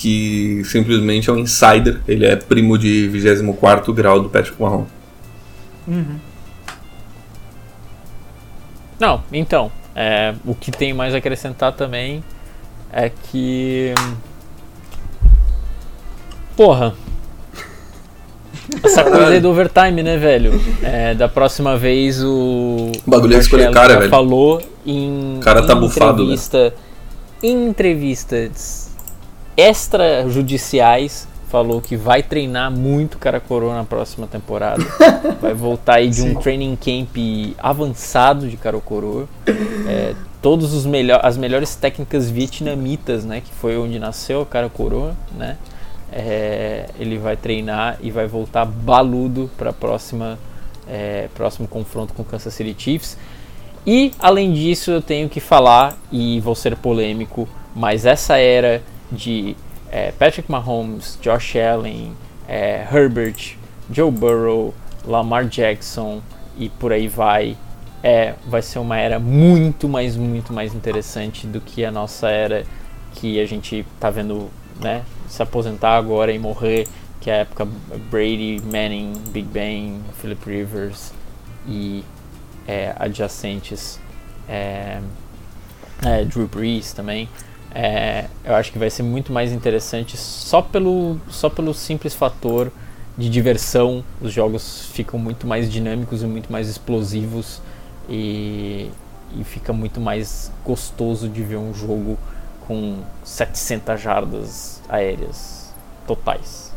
que 0.00 0.62
simplesmente 0.64 1.28
é 1.28 1.32
um 1.32 1.38
insider. 1.38 2.00
Ele 2.08 2.24
é 2.24 2.34
primo 2.34 2.78
de 2.78 3.06
24 3.08 3.92
grau 3.92 4.20
do 4.22 4.30
Patrick 4.30 4.60
Mahomes. 4.60 4.88
Uhum. 5.86 6.18
Não, 8.98 9.22
então, 9.30 9.70
é, 9.94 10.34
o 10.44 10.54
que 10.54 10.70
tem 10.70 10.94
mais 10.94 11.14
a 11.14 11.18
acrescentar 11.18 11.72
também 11.72 12.24
é 12.90 13.10
que. 13.10 13.94
Porra. 16.56 16.94
Essa 18.82 19.04
coisa 19.04 19.28
aí 19.28 19.40
do 19.40 19.50
overtime, 19.50 20.02
né, 20.02 20.16
velho? 20.16 20.60
É, 20.82 21.14
da 21.14 21.28
próxima 21.28 21.76
vez 21.76 22.22
o. 22.22 22.92
O 23.06 23.10
bagulho 23.10 23.36
é 23.36 23.38
escolher 23.38 23.70
cara, 23.70 23.98
velho. 23.98 24.10
falou 24.10 24.62
em. 24.86 25.36
O 25.38 25.40
cara 25.40 25.66
tá 25.66 25.74
bufado, 25.74 26.22
entrevista, 26.22 26.74
Em 27.42 27.66
entrevistas 27.66 28.90
extrajudiciais, 29.56 31.28
falou 31.48 31.80
que 31.80 31.96
vai 31.96 32.22
treinar 32.22 32.70
muito 32.70 33.18
cara 33.18 33.40
coroa 33.40 33.74
na 33.74 33.84
próxima 33.84 34.26
temporada. 34.26 34.82
vai 35.42 35.52
voltar 35.52 35.96
aí 35.96 36.08
de 36.08 36.22
um 36.22 36.34
training 36.36 36.76
camp 36.76 37.16
avançado 37.58 38.48
de 38.48 38.56
cara 38.56 38.78
coroa. 38.78 39.28
É, 39.86 40.14
todos 40.40 40.72
os 40.72 40.86
melhor, 40.86 41.20
as 41.22 41.36
melhores 41.36 41.74
técnicas 41.74 42.30
vietnamitas, 42.30 43.24
né, 43.24 43.40
que 43.40 43.52
foi 43.52 43.76
onde 43.76 43.98
nasceu 43.98 44.40
a 44.40 44.46
cara 44.46 44.68
coroa, 44.68 45.14
né? 45.36 45.56
É, 46.12 46.86
ele 46.98 47.18
vai 47.18 47.36
treinar 47.36 47.98
e 48.00 48.10
vai 48.10 48.26
voltar 48.26 48.64
baludo 48.64 49.48
para 49.56 49.72
próxima 49.72 50.38
é, 50.88 51.28
próximo 51.34 51.68
confronto 51.68 52.12
com 52.12 52.22
o 52.22 52.24
Kansas 52.24 52.52
City 52.52 52.74
Chiefs. 52.76 53.16
E 53.86 54.12
além 54.18 54.52
disso, 54.52 54.90
eu 54.90 55.00
tenho 55.00 55.28
que 55.28 55.40
falar 55.40 55.96
e 56.12 56.40
vou 56.40 56.54
ser 56.54 56.76
polêmico, 56.76 57.48
mas 57.74 58.04
essa 58.04 58.36
era 58.36 58.82
de 59.10 59.56
é, 59.90 60.12
Patrick 60.12 60.50
Mahomes, 60.50 61.18
Josh 61.22 61.56
Allen, 61.56 62.12
é, 62.46 62.86
Herbert, 62.92 63.56
Joe 63.90 64.10
Burrow, 64.10 64.74
Lamar 65.06 65.46
Jackson 65.46 66.20
e 66.58 66.68
por 66.68 66.92
aí 66.92 67.08
vai, 67.08 67.56
é, 68.02 68.34
vai 68.46 68.60
ser 68.60 68.78
uma 68.78 68.98
era 68.98 69.18
muito 69.18 69.88
mais, 69.88 70.16
muito 70.16 70.52
mais 70.52 70.74
interessante 70.74 71.46
do 71.46 71.60
que 71.60 71.84
a 71.84 71.90
nossa 71.90 72.28
era 72.28 72.64
que 73.14 73.40
a 73.40 73.46
gente 73.46 73.84
tá 73.98 74.10
vendo, 74.10 74.50
né, 74.80 75.04
se 75.28 75.42
aposentar 75.42 75.96
agora 75.96 76.32
e 76.32 76.38
morrer, 76.38 76.88
que 77.20 77.30
é 77.30 77.34
a 77.34 77.36
época 77.38 77.66
Brady, 78.10 78.60
Manning, 78.64 79.12
Big 79.30 79.46
Ben, 79.48 80.00
Philip 80.20 80.48
Rivers 80.48 81.12
e 81.66 82.04
é, 82.66 82.94
adjacentes, 82.98 84.00
é, 84.48 85.00
é, 86.04 86.24
Drew 86.24 86.46
Brees 86.46 86.92
também. 86.92 87.28
É, 87.72 88.26
eu 88.44 88.54
acho 88.54 88.72
que 88.72 88.78
vai 88.78 88.90
ser 88.90 89.02
muito 89.02 89.32
mais 89.32 89.52
interessante 89.52 90.16
só 90.16 90.60
pelo, 90.60 91.20
só 91.28 91.48
pelo 91.48 91.72
simples 91.72 92.14
fator 92.14 92.72
de 93.16 93.28
diversão. 93.28 94.04
Os 94.20 94.32
jogos 94.32 94.88
ficam 94.92 95.18
muito 95.18 95.46
mais 95.46 95.70
dinâmicos 95.70 96.22
e 96.22 96.26
muito 96.26 96.50
mais 96.50 96.68
explosivos 96.68 97.60
e, 98.08 98.90
e 99.36 99.44
fica 99.44 99.72
muito 99.72 100.00
mais 100.00 100.50
gostoso 100.64 101.28
de 101.28 101.42
ver 101.42 101.56
um 101.56 101.72
jogo 101.72 102.18
com 102.66 102.98
700 103.24 104.00
jardas 104.00 104.80
aéreas 104.88 105.72
totais. 106.06 106.70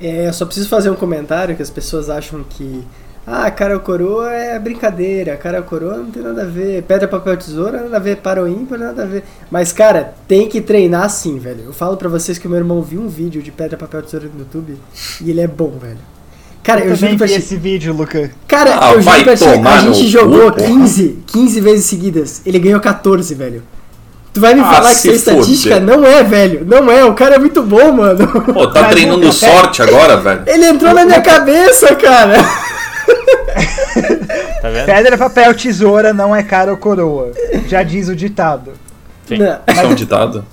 É, 0.00 0.28
eu 0.28 0.32
só 0.32 0.46
preciso 0.46 0.68
fazer 0.68 0.90
um 0.90 0.94
comentário 0.94 1.54
que 1.54 1.62
as 1.62 1.70
pessoas 1.70 2.08
acham 2.08 2.42
que 2.42 2.82
ah, 3.26 3.50
cara 3.50 3.74
ou 3.74 3.80
coroa 3.80 4.32
é 4.32 4.58
brincadeira, 4.58 5.36
cara 5.36 5.58
ou 5.58 5.64
coroa 5.64 5.98
não 5.98 6.10
tem 6.10 6.22
nada 6.22 6.42
a 6.42 6.46
ver, 6.46 6.82
pedra, 6.84 7.06
papel, 7.06 7.36
tesoura 7.36 7.82
nada 7.82 7.96
a 7.96 8.00
ver, 8.00 8.16
para 8.16 8.42
o 8.42 8.48
ímpar 8.48 8.78
nada 8.78 9.02
a 9.02 9.06
ver. 9.06 9.24
Mas 9.50 9.72
cara, 9.72 10.14
tem 10.26 10.48
que 10.48 10.60
treinar 10.60 11.08
sim, 11.10 11.38
velho. 11.38 11.64
Eu 11.66 11.72
falo 11.72 11.96
pra 11.96 12.08
vocês 12.08 12.38
que 12.38 12.46
o 12.46 12.50
meu 12.50 12.58
irmão 12.58 12.82
viu 12.82 13.02
um 13.02 13.08
vídeo 13.08 13.42
de 13.42 13.52
pedra, 13.52 13.76
papel, 13.76 14.02
tesoura 14.02 14.26
no 14.32 14.40
YouTube 14.40 14.76
e 15.20 15.30
ele 15.30 15.40
é 15.42 15.46
bom, 15.46 15.70
velho. 15.78 15.98
Cara, 16.62 16.80
eu, 16.80 16.90
Eu 16.90 16.96
juro 16.96 17.16
pra 17.16 17.26
vi 17.26 17.34
esse 17.34 17.56
vídeo, 17.56 17.92
Luca. 17.94 18.30
Cara, 18.46 18.78
Ah, 18.80 18.92
eu 18.92 19.02
juro 19.02 19.24
pra 19.24 19.36
ti, 19.36 19.44
a 19.44 19.78
gente 19.80 20.08
jogou 20.08 20.52
porra. 20.52 20.66
15, 20.66 21.18
15 21.26 21.60
vezes 21.60 21.84
seguidas. 21.86 22.42
Ele 22.44 22.58
ganhou 22.58 22.80
14, 22.80 23.34
velho. 23.34 23.62
Tu 24.32 24.40
vai 24.40 24.54
me 24.54 24.60
Ah, 24.60 24.64
falar 24.72 24.94
que 24.94 25.08
é 25.08 25.12
estatística? 25.12 25.74
foder. 25.74 25.96
Não 25.96 26.06
é, 26.06 26.22
velho. 26.22 26.64
Não 26.64 26.90
é. 26.90 27.04
O 27.04 27.14
cara 27.14 27.34
é 27.34 27.38
muito 27.38 27.62
bom, 27.62 27.90
mano. 27.92 28.26
Pô, 28.54 28.66
tá 28.68 28.84
treinando 28.84 29.18
nunca- 29.22 29.32
sorte 29.32 29.82
agora, 29.82 30.16
velho. 30.18 30.42
Ele 30.46 30.66
entrou 30.66 30.94
na 30.94 31.04
minha 31.04 31.20
cabeça, 31.20 31.94
cara. 31.96 32.34
Tá 34.62 34.68
vendo? 34.68 34.86
Pedra, 34.86 35.18
papel, 35.18 35.54
tesoura 35.54 36.12
não 36.12 36.34
é 36.34 36.42
cara 36.42 36.70
ou 36.70 36.76
coroa. 36.76 37.32
Já 37.66 37.82
diz 37.82 38.08
o 38.08 38.14
ditado. 38.14 38.72
Sim. 39.26 39.38
Não. 39.38 39.58
Isso 39.66 39.80
é 39.80 39.86
um 39.86 39.94
ditado? 39.94 40.44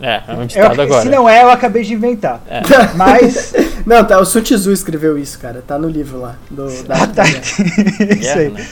É, 0.00 0.20
é 0.28 0.32
um 0.34 0.40
Eu- 0.42 0.46
ditado 0.46 0.82
agora. 0.82 1.02
se 1.02 1.08
não 1.08 1.28
é, 1.28 1.42
eu 1.42 1.50
acabei 1.50 1.82
de 1.82 1.94
inventar. 1.94 2.40
É. 2.50 2.60
Mas. 2.94 3.54
Não, 3.86 4.04
tá, 4.04 4.18
o 4.18 4.24
Sun 4.26 4.42
Tzu 4.42 4.72
escreveu 4.72 5.16
isso, 5.16 5.38
cara. 5.38 5.62
Tá 5.64 5.78
no 5.78 5.88
livro 5.88 6.20
lá. 6.20 6.34
Do, 6.50 6.66
da, 6.82 6.96
Ah, 7.04 7.06
tá. 7.06 7.22
Isso 7.30 7.62
Guerra, 8.20 8.40
aí. 8.40 8.48
né? 8.50 8.66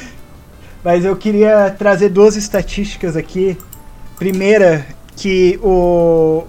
Mas 0.82 1.04
eu 1.04 1.14
queria 1.14 1.72
trazer 1.78 2.08
duas 2.08 2.34
estatísticas 2.36 3.16
aqui. 3.16 3.56
Primeira, 4.24 4.86
que 5.16 5.60
o, 5.62 6.44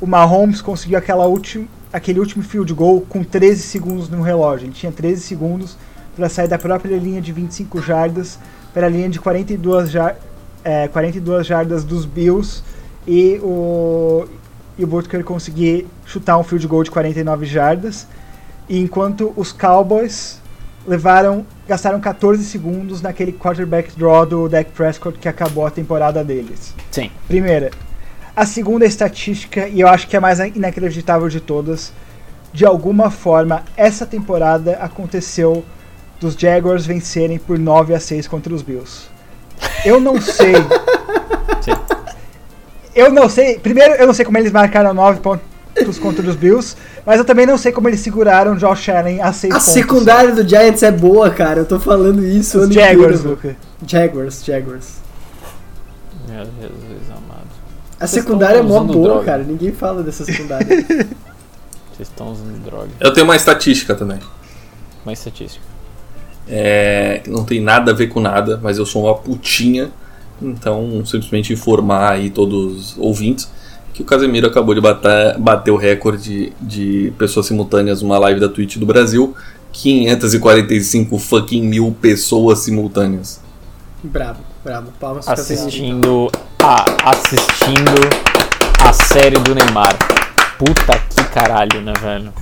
o 0.00 0.04
Mahomes 0.04 0.60
conseguiu 0.60 0.98
aquela 0.98 1.26
última, 1.26 1.64
aquele 1.92 2.18
último 2.18 2.42
field 2.42 2.74
goal 2.74 3.02
com 3.08 3.22
13 3.22 3.62
segundos 3.62 4.08
no 4.08 4.20
relógio. 4.20 4.66
Ele 4.66 4.72
tinha 4.72 4.90
13 4.90 5.22
segundos 5.22 5.76
para 6.16 6.28
sair 6.28 6.48
da 6.48 6.58
própria 6.58 6.96
linha 6.96 7.20
de 7.20 7.30
25 7.30 7.80
jardas 7.80 8.36
para 8.74 8.86
a 8.86 8.90
linha 8.90 9.08
de 9.08 9.20
42, 9.20 9.92
jar, 9.92 10.16
é, 10.64 10.88
42 10.88 11.46
jardas 11.46 11.84
dos 11.84 12.04
Bills 12.04 12.64
e 13.06 13.38
o, 13.44 14.26
e 14.76 14.82
o 14.82 14.86
Butker 14.88 15.22
conseguir 15.22 15.86
chutar 16.04 16.36
um 16.36 16.42
field 16.42 16.66
goal 16.66 16.82
de 16.82 16.90
49 16.90 17.46
jardas. 17.46 18.08
E 18.68 18.76
enquanto 18.76 19.32
os 19.36 19.52
Cowboys 19.52 20.40
levaram 20.84 21.46
gastaram 21.68 22.00
14 22.00 22.42
segundos 22.44 23.02
naquele 23.02 23.30
quarterback 23.30 23.92
draw 23.94 24.24
do 24.24 24.48
Dak 24.48 24.70
Prescott 24.70 25.18
que 25.18 25.28
acabou 25.28 25.66
a 25.66 25.70
temporada 25.70 26.24
deles. 26.24 26.74
Sim. 26.90 27.10
Primeira. 27.28 27.70
A 28.34 28.46
segunda 28.46 28.86
estatística, 28.86 29.68
e 29.68 29.80
eu 29.80 29.88
acho 29.88 30.08
que 30.08 30.16
é 30.16 30.18
a 30.18 30.20
mais 30.20 30.38
inacreditável 30.38 31.28
de 31.28 31.40
todas, 31.40 31.92
de 32.52 32.64
alguma 32.64 33.10
forma, 33.10 33.64
essa 33.76 34.06
temporada 34.06 34.78
aconteceu 34.80 35.62
dos 36.18 36.34
Jaguars 36.34 36.86
vencerem 36.86 37.38
por 37.38 37.58
9 37.58 37.94
a 37.94 38.00
6 38.00 38.26
contra 38.26 38.54
os 38.54 38.62
Bills. 38.62 39.06
Eu 39.84 40.00
não 40.00 40.20
sei. 40.20 40.54
Sim. 41.60 41.72
eu 42.94 43.12
não 43.12 43.28
sei. 43.28 43.58
Primeiro, 43.58 43.94
eu 43.94 44.06
não 44.06 44.14
sei 44.14 44.24
como 44.24 44.38
eles 44.38 44.52
marcaram 44.52 44.94
9 44.94 45.20
pontos 45.20 45.44
contra 46.00 46.28
os 46.28 46.36
Bills, 46.36 46.76
mas 47.06 47.18
eu 47.18 47.24
também 47.24 47.46
não 47.46 47.56
sei 47.56 47.70
como 47.72 47.88
eles 47.88 48.00
seguraram 48.00 48.56
Josh 48.56 48.88
Allen 48.88 49.20
a 49.22 49.32
6 49.32 49.52
A 49.52 49.56
pontos. 49.58 49.72
secundária 49.72 50.34
do 50.34 50.46
Giants 50.48 50.82
é 50.82 50.90
boa, 50.90 51.30
cara. 51.30 51.60
Eu 51.60 51.66
tô 51.66 51.78
falando 51.78 52.24
isso. 52.24 52.58
Os 52.58 52.64
ano 52.64 52.72
Jaguars, 52.72 53.20
inteiro. 53.20 53.28
Luca. 53.30 53.56
Jaguars, 53.86 54.44
Jaguars. 54.44 54.94
Meu 56.28 56.44
Jesus 56.44 57.10
amado. 57.10 57.48
A 58.00 58.06
Vocês 58.06 58.22
secundária 58.22 58.58
é 58.58 58.62
mó 58.62 58.80
boa, 58.82 59.08
droga. 59.08 59.24
cara. 59.24 59.42
Ninguém 59.42 59.72
fala 59.72 60.02
dessa 60.02 60.24
secundária. 60.24 60.66
Vocês 61.96 62.08
estão 62.08 62.32
usando 62.32 62.62
droga. 62.64 62.88
Eu 63.00 63.12
tenho 63.12 63.24
uma 63.26 63.36
estatística 63.36 63.94
também. 63.94 64.18
Uma 65.04 65.12
estatística. 65.12 65.64
É, 66.48 67.22
não 67.26 67.44
tem 67.44 67.60
nada 67.60 67.92
a 67.92 67.94
ver 67.94 68.08
com 68.08 68.20
nada, 68.20 68.58
mas 68.62 68.78
eu 68.78 68.86
sou 68.86 69.04
uma 69.04 69.14
putinha. 69.14 69.90
Então, 70.40 71.04
simplesmente 71.04 71.52
informar 71.52 72.12
aí 72.12 72.30
todos 72.30 72.92
os 72.92 72.98
ouvintes 72.98 73.50
que 73.94 74.02
o 74.02 74.04
Casemiro 74.04 74.46
acabou 74.46 74.74
de 74.74 74.80
bater, 74.80 75.36
bater 75.38 75.70
o 75.70 75.76
recorde 75.76 76.52
de 76.60 77.12
pessoas 77.18 77.46
simultâneas 77.46 78.00
numa 78.02 78.18
live 78.18 78.38
da 78.40 78.48
Twitch 78.48 78.76
do 78.76 78.86
Brasil. 78.86 79.34
545 79.72 81.18
fucking 81.18 81.62
mil 81.62 81.94
pessoas 82.00 82.60
simultâneas. 82.60 83.40
brabo, 84.02 84.40
brabo. 84.64 84.90
Palmas. 84.98 85.28
Assistindo 85.28 86.30
a, 86.62 87.10
assistindo 87.10 88.00
a 88.80 88.92
série 88.92 89.36
do 89.38 89.54
Neymar. 89.54 89.96
Puta 90.58 90.98
que 90.98 91.24
caralho, 91.32 91.80
né, 91.82 91.92
velho? 92.00 92.32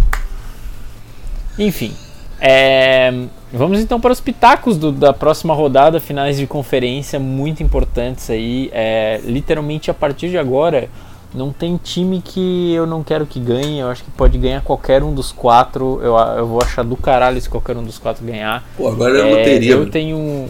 Enfim. 1.59 1.93
é, 2.41 3.13
vamos 3.53 3.81
então 3.81 3.99
para 4.01 4.13
os 4.13 4.21
pitacos 4.21 4.77
do- 4.77 4.93
da 4.93 5.13
próxima 5.13 5.55
rodada, 5.55 5.99
finais 5.99 6.37
de 6.37 6.47
conferência 6.47 7.19
muito 7.19 7.63
importantes 7.63 8.29
aí. 8.31 8.71
É, 8.73 9.21
literalmente 9.25 9.91
a 9.91 9.95
partir 9.95 10.29
de 10.31 10.37
agora, 10.39 10.89
não 11.37 11.53
tem 11.53 11.77
time 11.77 12.21
que 12.23 12.73
eu 12.73 12.87
não 12.87 13.05
quero 13.05 13.27
que 13.27 13.39
ganhe. 13.39 13.79
Eu 13.81 13.89
acho 13.89 14.03
que 14.03 14.11
pode 14.11 14.39
ganhar 14.39 14.63
qualquer 14.63 15.03
um 15.03 15.15
dos 15.15 15.31
quatro. 15.33 16.01
Eu, 16.03 16.17
eu 16.17 16.47
vou 16.47 16.61
achar 16.63 16.83
do 16.83 16.97
caralho 16.97 17.41
se 17.41 17.49
qualquer 17.49 17.77
um 17.77 17.85
dos 17.85 17.99
quatro 17.99 18.25
ganhar. 18.25 18.65
Pô, 18.77 18.89
agora 18.89 19.19
é, 19.19 19.21
É, 19.21 19.37
loteria. 19.37 19.73
eu 19.73 19.79
velho. 19.81 19.91
tenho 19.91 20.49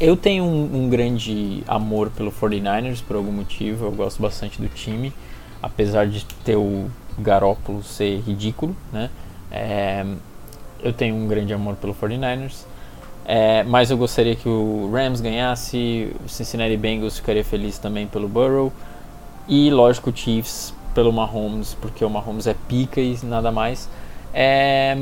eu 0.00 0.16
tenho 0.16 0.42
um, 0.44 0.84
um 0.84 0.88
grande 0.88 1.62
amor 1.68 2.10
pelo 2.10 2.32
49ers 2.32 3.02
por 3.06 3.16
algum 3.16 3.30
motivo. 3.32 3.86
Eu 3.86 3.92
gosto 3.92 4.20
bastante 4.20 4.60
do 4.60 4.68
time, 4.68 5.12
apesar 5.62 6.06
de 6.06 6.24
ter 6.44 6.56
o 6.56 6.90
Garópolo 7.18 7.82
ser 7.82 8.20
ridículo, 8.26 8.74
né? 8.92 9.08
É, 9.50 10.04
eu 10.82 10.92
tenho 10.92 11.14
um 11.14 11.28
grande 11.28 11.52
amor 11.54 11.76
pelo 11.76 11.94
49ers. 11.94 12.64
É, 13.26 13.62
mas 13.62 13.90
eu 13.90 13.96
gostaria 13.96 14.34
que 14.36 14.48
o 14.48 14.90
Rams 14.92 15.20
ganhasse, 15.20 16.10
o 16.24 16.28
Cincinnati 16.28 16.76
Bengals 16.76 17.16
ficaria 17.18 17.42
feliz 17.44 17.78
também 17.78 18.06
pelo 18.06 18.28
Burrow 18.28 18.70
e 19.48 19.70
lógico 19.70 20.10
o 20.10 20.16
Chiefs 20.16 20.74
pelo 20.94 21.12
Mahomes, 21.12 21.74
porque 21.80 22.04
o 22.04 22.10
Mahomes 22.10 22.46
é 22.46 22.54
pica 22.68 23.00
e 23.00 23.18
nada 23.24 23.50
mais. 23.50 23.88
É, 24.32 24.96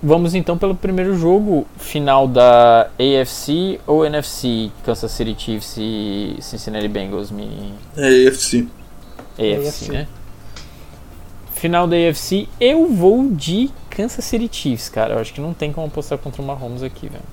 Vamos 0.00 0.32
então 0.36 0.56
pelo 0.56 0.76
primeiro 0.76 1.18
jogo 1.18 1.66
final 1.76 2.28
da 2.28 2.88
AFC 2.98 3.80
ou 3.84 4.06
NFC, 4.06 4.70
Kansas 4.84 5.10
City 5.10 5.34
Chiefs 5.36 5.74
e 5.76 6.36
Cincinnati 6.40 6.86
Bengals 6.86 7.32
me 7.32 7.74
É 7.96 8.28
AFC. 8.28 8.68
AFC, 9.36 9.66
AFC. 9.66 9.92
né? 9.92 10.06
Final 11.52 11.88
da 11.88 11.96
AFC, 11.96 12.48
eu 12.60 12.86
vou 12.86 13.28
de 13.32 13.70
Kansas 13.90 14.24
City 14.24 14.48
Chiefs, 14.52 14.88
cara. 14.88 15.14
Eu 15.14 15.18
acho 15.18 15.34
que 15.34 15.40
não 15.40 15.52
tem 15.52 15.72
como 15.72 15.88
apostar 15.88 16.16
contra 16.16 16.40
o 16.40 16.46
Mahomes 16.46 16.84
aqui, 16.84 17.08
velho. 17.08 17.24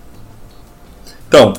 Então, 1.28 1.54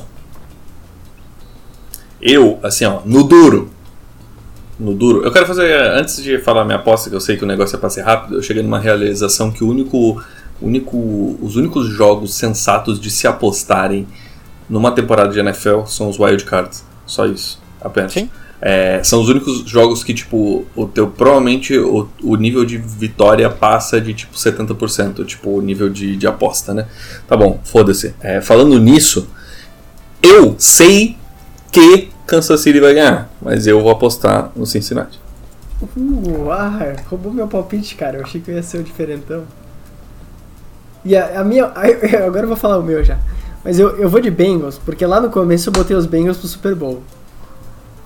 eu, 2.21 2.59
assim, 2.61 2.83
ó, 2.83 2.99
no 3.05 3.23
duro. 3.23 3.71
No 4.79 4.93
duro. 4.93 5.23
Eu 5.23 5.31
quero 5.31 5.45
fazer, 5.45 5.73
antes 5.91 6.21
de 6.21 6.37
falar 6.39 6.63
minha 6.63 6.77
aposta, 6.77 7.09
que 7.09 7.15
eu 7.15 7.21
sei 7.21 7.35
que 7.35 7.43
o 7.43 7.47
negócio 7.47 7.75
é 7.75 7.79
pra 7.79 7.89
ser 7.89 8.01
rápido, 8.01 8.35
eu 8.35 8.43
cheguei 8.43 8.61
numa 8.61 8.79
realização 8.79 9.51
que 9.51 9.63
o 9.63 9.69
único, 9.69 10.21
único, 10.61 11.37
os 11.41 11.55
únicos 11.55 11.87
jogos 11.87 12.35
sensatos 12.35 12.99
de 12.99 13.09
se 13.09 13.27
apostarem 13.27 14.07
numa 14.69 14.91
temporada 14.91 15.33
de 15.33 15.39
NFL 15.39 15.85
são 15.85 16.09
os 16.09 16.19
wild 16.19 16.43
cards. 16.45 16.85
Só 17.05 17.25
isso, 17.25 17.59
apenas. 17.81 18.13
Sim. 18.13 18.29
É, 18.59 19.01
são 19.03 19.21
os 19.21 19.29
únicos 19.29 19.63
jogos 19.69 20.03
que, 20.03 20.13
tipo, 20.13 20.65
o 20.75 20.87
teu, 20.87 21.07
provavelmente 21.07 21.77
o, 21.77 22.09
o 22.23 22.35
nível 22.35 22.65
de 22.65 22.77
vitória 22.77 23.49
passa 23.49 24.01
de, 24.01 24.13
tipo, 24.13 24.35
70%, 24.35 25.25
tipo, 25.25 25.51
o 25.51 25.61
nível 25.61 25.89
de, 25.89 26.15
de 26.15 26.27
aposta, 26.27 26.73
né? 26.73 26.87
Tá 27.27 27.37
bom, 27.37 27.59
foda-se. 27.63 28.15
É, 28.19 28.41
falando 28.41 28.79
nisso, 28.79 29.29
eu 30.21 30.55
sei 30.57 31.15
que 31.71 32.09
Kansas 32.27 32.59
City 32.59 32.79
vai 32.79 32.93
ganhar, 32.93 33.29
mas 33.41 33.65
eu 33.65 33.81
vou 33.81 33.89
apostar 33.89 34.51
no 34.55 34.65
Cincinnati. 34.65 35.19
Uh, 35.81 36.51
ah, 36.51 36.95
roubou 37.09 37.31
meu 37.31 37.47
palpite, 37.47 37.95
cara. 37.95 38.17
Eu 38.17 38.23
achei 38.23 38.41
que 38.41 38.51
eu 38.51 38.55
ia 38.55 38.63
ser 38.63 38.79
o 38.79 38.83
diferentão. 38.83 39.43
E 41.05 41.15
a, 41.15 41.39
a 41.39 41.43
minha. 41.43 41.65
a- 41.73 42.25
agora 42.25 42.43
eu 42.43 42.47
vou 42.47 42.57
falar 42.57 42.77
o 42.77 42.83
meu 42.83 43.03
já. 43.03 43.17
Mas 43.63 43.79
eu, 43.79 43.97
eu 43.97 44.09
vou 44.09 44.19
de 44.19 44.29
Bengals, 44.29 44.77
porque 44.77 45.05
lá 45.05 45.19
no 45.21 45.29
começo 45.29 45.69
eu 45.69 45.73
botei 45.73 45.95
os 45.95 46.05
Bengals 46.05 46.37
pro 46.37 46.47
Super 46.47 46.75
Bowl. 46.75 47.01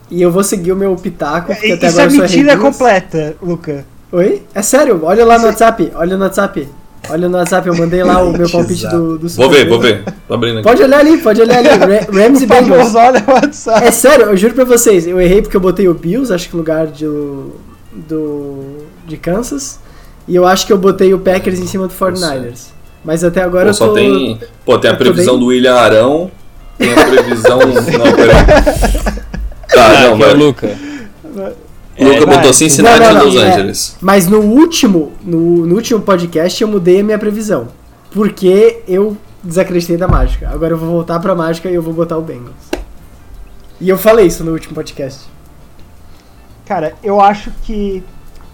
E 0.10 0.22
eu 0.22 0.32
vou 0.32 0.44
seguir 0.44 0.72
o 0.72 0.76
meu 0.76 0.96
pitaco, 0.96 1.54
porque 1.54 1.72
até 1.72 1.88
Isso 1.88 2.00
agora 2.02 2.16
é 2.16 2.20
mentira 2.20 2.58
completa, 2.58 3.36
Luca. 3.42 3.86
Oi? 4.12 4.46
É 4.54 4.62
sério, 4.62 5.00
olha 5.04 5.26
lá 5.26 5.40
no 5.40 5.46
WhatsApp, 5.46 5.92
olha 5.96 6.18
no 6.18 6.24
WhatsApp. 6.24 6.68
Olha 7.10 7.28
no 7.28 7.38
WhatsApp, 7.38 7.68
eu 7.68 7.76
mandei 7.76 8.04
lá 8.04 8.22
o 8.24 8.32
meu 8.32 8.50
palpite 8.50 8.88
do, 8.88 9.18
do 9.18 9.28
Super 9.28 9.44
Vou 9.44 9.52
ver, 9.54 9.68
vou 9.70 9.80
ver. 9.80 10.04
Tô 10.28 10.34
abrindo 10.34 10.60
aqui. 10.60 10.68
Pode 10.68 10.84
olhar 10.84 11.00
ali, 11.00 11.18
pode 11.18 11.42
olhar 11.42 11.58
ali. 11.58 11.68
Ra- 11.68 12.08
Rams 12.24 12.42
e 12.42 12.46
Bengals. 12.46 12.96
olha 12.96 13.24
o 13.28 13.32
WhatsApp. 13.32 13.86
É 13.86 13.92
sério, 13.92 14.26
eu 14.28 14.38
juro 14.38 14.54
pra 14.54 14.64
vocês, 14.66 15.06
eu 15.08 15.20
errei 15.20 15.42
porque 15.42 15.58
eu 15.58 15.62
botei 15.62 15.88
o 15.88 15.94
Bills, 15.94 16.32
acho 16.34 16.48
que 16.48 16.54
no 16.54 16.60
lugar 16.60 16.88
do, 16.88 17.56
do 17.92 18.78
de 19.08 19.18
Kansas, 19.18 19.80
e 20.28 20.36
eu 20.36 20.46
acho 20.46 20.66
que 20.68 20.72
eu 20.72 20.78
botei 20.78 21.14
o 21.14 21.20
Packers 21.20 21.60
em 21.60 21.68
cima 21.68 21.88
do 21.88 21.94
49ers. 21.94 22.68
Mas 23.04 23.24
até 23.24 23.42
agora 23.42 23.66
Pô, 23.66 23.70
eu 23.70 23.74
só 23.74 23.88
tô... 23.88 23.94
tem. 23.96 24.40
Pô, 24.64 24.78
tem 24.78 24.92
a 24.92 24.96
previsão 24.96 25.34
bem- 25.34 25.40
do 25.40 25.46
William 25.48 25.74
Arão. 25.76 26.30
Tem 26.78 26.94
a 26.94 27.06
previsão. 27.06 27.60
não, 27.66 28.14
peraí. 28.14 28.46
Tá, 29.68 29.90
não, 30.02 30.14
aqui 30.14 30.24
é 30.24 30.28
o. 30.28 30.36
Luca. 30.38 30.91
O 32.02 32.08
Luca 32.20 32.24
É, 32.34 32.36
botou. 32.38 32.54
Cincinnati 32.54 33.00
Não, 33.00 33.08
não, 33.14 33.16
não, 33.20 33.26
Los 33.26 33.36
é. 33.36 33.52
Angeles. 33.52 33.98
Mas 34.02 34.28
no 34.28 34.40
último, 34.40 35.12
no, 35.24 35.66
no 35.66 35.76
último 35.76 36.02
podcast 36.02 36.62
eu 36.62 36.68
mudei 36.68 37.00
a 37.00 37.04
minha 37.04 37.20
previsão. 37.20 37.68
Porque 38.12 38.82
eu 38.88 39.16
desacreditei 39.44 39.98
da 39.98 40.08
mágica. 40.08 40.50
Agora 40.50 40.74
eu 40.74 40.78
vou 40.78 40.90
voltar 40.90 41.20
pra 41.20 41.34
mágica 41.36 41.70
e 41.70 41.76
eu 41.76 41.82
vou 41.82 41.94
botar 41.94 42.18
o 42.18 42.22
Bengals. 42.22 42.56
E 43.80 43.88
eu 43.90 43.98
falei 43.98 44.28
isso 44.28 44.44
no 44.44 44.52
último 44.52 44.76
podcast. 44.76 45.22
Cara, 46.66 46.94
eu 47.04 47.20
acho 47.20 47.52
que 47.64 48.04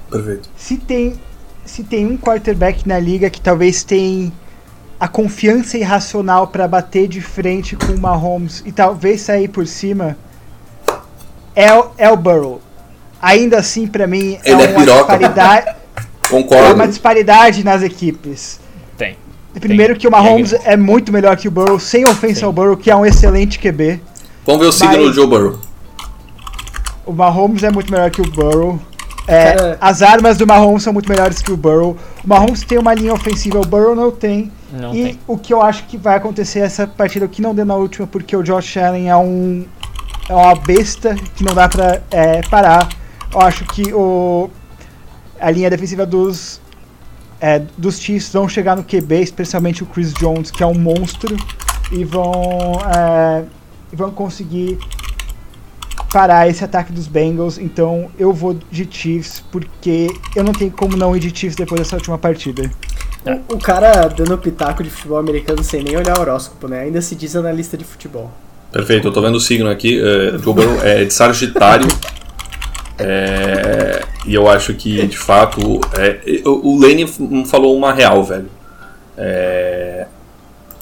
Perfeito. 0.10 0.50
se 0.56 0.78
tem, 0.78 1.20
se 1.66 1.84
tem 1.84 2.06
um 2.06 2.18
quarterback 2.18 2.88
na 2.88 3.00
liga 3.00 3.30
que 3.30 3.42
talvez 3.42 3.84
tem 3.84 4.32
a 5.00 5.08
confiança 5.08 5.78
irracional 5.78 6.48
pra 6.48 6.68
bater 6.68 7.08
de 7.08 7.22
frente 7.22 7.76
com 7.76 7.92
o 7.94 8.00
Mahomes 8.00 8.64
e 8.66 8.72
talvez 8.72 9.22
sair 9.22 9.48
por 9.48 9.68
cima, 9.68 10.18
é, 11.56 11.74
o- 11.74 11.92
é 11.98 12.10
o 12.10 12.18
Burrow. 12.18 12.62
Ainda 13.22 13.58
assim, 13.60 13.88
pra 13.88 14.06
mim, 14.08 14.38
é 14.44 14.52
Ele 14.52 14.62
é 14.64 14.68
uma, 14.68 14.80
piroca. 14.80 15.18
disparidade, 15.18 15.68
é 15.70 15.76
Concordo. 16.30 16.74
uma 16.76 16.88
disparidade 16.88 17.64
nas 17.64 17.82
equipes. 17.82 18.60
Tem. 18.98 19.18
Primeiro 19.60 19.96
que 19.96 20.08
o 20.08 20.12
Mahomes 20.12 20.54
é 20.64 20.78
muito 20.78 21.12
melhor 21.12 21.36
que 21.36 21.48
o 21.48 21.52
Burrow, 21.52 21.80
sem 21.80 22.06
ofensa 22.08 22.42
Sim. 22.42 22.46
ao 22.46 22.54
Burrow, 22.54 22.78
que 22.78 22.92
é 22.92 22.96
um 22.96 23.06
excelente 23.06 23.58
QB. 23.58 24.00
Vamos 24.46 24.62
ver 24.62 24.68
o 24.68 24.72
signo 24.72 24.98
do 24.98 25.14
Joe 25.14 25.26
Burrow. 25.28 25.60
O 27.06 27.14
Mahomes 27.14 27.64
é 27.64 27.72
muito 27.72 27.92
melhor 27.92 28.10
que 28.12 28.22
o 28.22 28.30
Burrow. 28.30 28.80
É, 29.28 29.54
Cara- 29.54 29.78
As 29.82 30.02
armas 30.02 30.38
do 30.38 30.46
Mahomes 30.46 30.84
são 30.84 30.94
muito 30.94 31.10
melhores 31.10 31.42
que 31.42 31.52
o 31.52 31.58
Burrow. 31.58 31.98
O 32.24 32.28
Mahomes 32.28 32.62
tem 32.64 32.78
uma 32.78 32.94
linha 32.94 33.14
ofensiva, 33.14 33.60
o 33.60 33.66
Burrow 33.66 33.96
não 33.96 34.12
tem. 34.12 34.52
Não 34.72 34.94
e 34.94 35.04
tem. 35.04 35.20
o 35.28 35.38
que 35.38 35.54
eu 35.54 35.62
acho 35.62 35.86
que 35.86 35.98
vai 35.98 36.16
acontecer 36.18 36.60
essa 36.60 36.86
partida, 36.86 37.26
o 37.26 37.30
que 37.30 37.42
não 37.42 37.56
deu 37.56 37.66
na 37.66 37.76
última, 37.76 38.06
porque 38.06 38.36
o 38.36 38.44
Josh 38.44 38.78
Allen 38.78 39.10
é 39.10 39.16
um 39.16 39.66
é 40.30 40.34
uma 40.36 40.56
besta 40.56 41.16
que 41.36 41.44
não 41.44 41.54
dá 41.54 41.68
pra 41.70 42.02
é, 42.12 42.42
parar. 42.50 42.88
Eu 43.38 43.42
acho 43.42 43.66
que 43.66 43.94
o 43.94 44.50
a 45.40 45.52
linha 45.52 45.70
defensiva 45.70 46.08
dos 46.08 46.60
é, 47.40 47.62
dos 47.78 48.00
Chiefs 48.00 48.34
vão 48.34 48.50
chegar 48.50 48.76
no 48.76 48.84
QB, 48.84 49.22
especialmente 49.22 49.84
o 49.84 49.86
Chris 49.86 50.12
Jones, 50.12 50.50
que 50.50 50.64
é 50.64 50.66
um 50.66 50.74
monstro, 50.74 51.38
e 51.92 52.04
vão 52.04 52.82
é, 52.92 53.44
e 53.94 53.96
vão 53.96 54.10
conseguir 54.10 54.80
parar 56.12 56.50
esse 56.50 56.64
ataque 56.64 56.92
dos 56.92 57.06
Bengals. 57.06 57.60
Então 57.60 58.10
eu 58.18 58.34
vou 58.34 58.58
de 58.72 58.88
Chiefs, 58.90 59.44
porque 59.52 60.08
eu 60.36 60.44
não 60.44 60.52
tenho 60.52 60.72
como 60.72 60.98
não 60.98 61.16
ir 61.16 61.20
de 61.20 61.30
Chiefs 61.30 61.56
depois 61.56 61.80
dessa 61.80 61.96
última 61.96 62.18
partida. 62.18 62.72
O, 63.24 63.54
o 63.54 63.60
cara 63.60 64.08
dando 64.08 64.36
pitaco 64.40 64.82
de 64.82 64.90
futebol 64.90 65.20
americano 65.20 65.64
sem 65.64 65.84
nem 65.84 65.96
olhar 65.96 66.18
o 66.18 66.22
horóscopo, 66.22 66.68
né? 66.68 66.82
Ainda 66.82 67.04
se 67.04 67.14
diz 67.14 67.36
analista 67.36 67.78
de 67.78 67.84
futebol. 67.84 68.32
Perfeito, 68.72 69.08
eu 69.08 69.14
tô 69.14 69.22
vendo 69.22 69.36
o 69.36 69.40
signo 69.40 69.70
aqui. 69.70 70.02
É, 70.02 70.40
Joe 70.40 70.56
Burrow 70.56 70.82
é 70.82 71.06
de 71.06 71.14
Sagitário. 71.14 71.88
É, 73.00 74.02
e 74.26 74.34
eu 74.34 74.50
acho 74.50 74.74
que, 74.74 75.06
de 75.06 75.18
fato, 75.18 75.80
é, 75.98 76.20
o 76.46 76.80
Lane 76.80 77.04
f- 77.04 77.46
falou 77.46 77.76
uma 77.78 77.94
real, 77.94 78.24
velho. 78.24 78.50
É, 79.18 80.06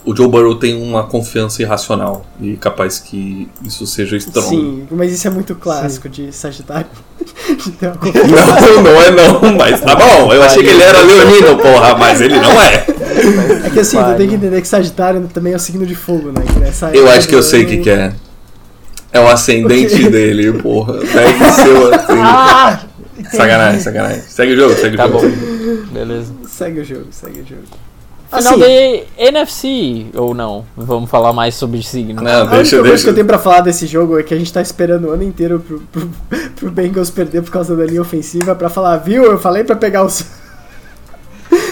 o 0.06 0.16
Joe 0.16 0.28
Burrow 0.28 0.56
tem 0.56 0.80
uma 0.80 1.04
confiança 1.04 1.62
irracional 1.64 2.26
e 2.40 2.56
capaz 2.58 3.00
que 3.00 3.50
isso 3.64 3.88
seja 3.88 4.16
estranho. 4.16 4.48
Sim, 4.48 4.88
mas 4.92 5.12
isso 5.12 5.28
é 5.28 5.32
muito 5.32 5.56
clássico 5.56 6.08
Sim. 6.08 6.28
de 6.28 6.32
Sagitário. 6.36 6.86
não, 7.82 8.84
não 8.84 9.02
é 9.02 9.12
não, 9.12 9.58
mas 9.58 9.82
tá 9.82 9.96
bom. 9.96 10.32
Eu 10.32 10.44
achei 10.44 10.64
que 10.64 10.70
ele 10.70 10.84
era 10.84 11.02
leonino, 11.02 11.58
porra, 11.58 11.96
mas 11.96 12.22
ele 12.22 12.40
não 12.40 12.62
é. 12.62 12.86
É 13.66 13.70
que 13.72 13.80
assim, 13.80 13.98
tu 13.98 14.16
tem 14.18 14.28
que 14.30 14.36
entender 14.36 14.62
que 14.62 14.68
Sagitário 14.68 15.28
também 15.34 15.54
é 15.54 15.56
o 15.56 15.60
signo 15.60 15.86
de 15.86 15.96
fogo, 15.96 16.32
né? 16.32 16.44
eu 16.94 17.10
acho 17.10 17.28
que 17.28 17.36
eu 17.36 17.42
sei 17.42 17.64
o 17.64 17.68
que, 17.68 17.78
que 17.78 17.90
é. 17.90 18.14
É 19.16 19.20
o 19.20 19.30
ascendente 19.30 20.10
dele, 20.10 20.52
porra. 20.62 20.96
Deve 20.96 21.52
ser 21.52 21.70
o 21.70 21.88
ascendente. 21.96 22.22
Ah, 22.22 22.80
sacanagem, 23.32 23.80
sacanagem. 23.80 24.22
Segue 24.28 24.54
o 24.54 24.56
jogo, 24.58 24.74
segue 24.76 24.98
tá 24.98 25.06
o 25.06 25.12
jogo. 25.12 25.22
Tá 25.22 25.28
bom. 25.28 25.94
Beleza. 25.94 26.34
Segue 26.50 26.80
o 26.82 26.84
jogo, 26.84 27.08
segue 27.12 27.40
o 27.40 27.46
jogo. 27.46 27.64
Final 28.28 28.54
assim, 28.56 28.60
de 28.60 29.04
NFC, 29.18 30.06
ou 30.16 30.34
não? 30.34 30.66
Vamos 30.76 31.10
falar 31.10 31.32
mais 31.32 31.56
sobre 31.56 31.82
signo. 31.82 32.22
Não, 32.22 32.48
deixa, 32.48 32.76
a 32.76 32.80
única 32.80 32.90
coisa 32.90 33.04
que 33.04 33.10
eu 33.10 33.14
tenho 33.14 33.28
pra 33.28 33.40
falar 33.40 33.62
desse 33.62 33.88
jogo 33.88 34.20
é 34.20 34.24
que 34.24 34.34
a 34.34 34.38
gente 34.38 34.52
tá 34.52 34.62
esperando 34.62 35.08
o 35.08 35.12
ano 35.12 35.24
inteiro 35.24 35.60
pro, 35.60 35.80
pro, 35.80 36.10
pro 36.56 36.72
Bengals 36.72 37.10
perder 37.10 37.42
por 37.44 37.52
causa 37.52 37.76
da 37.76 37.86
linha 37.86 38.02
ofensiva 38.02 38.54
pra 38.54 38.68
falar, 38.68 38.98
viu? 38.98 39.24
Eu 39.24 39.40
falei 39.40 39.64
pra 39.64 39.76
pegar 39.76 40.04
os. 40.04 40.26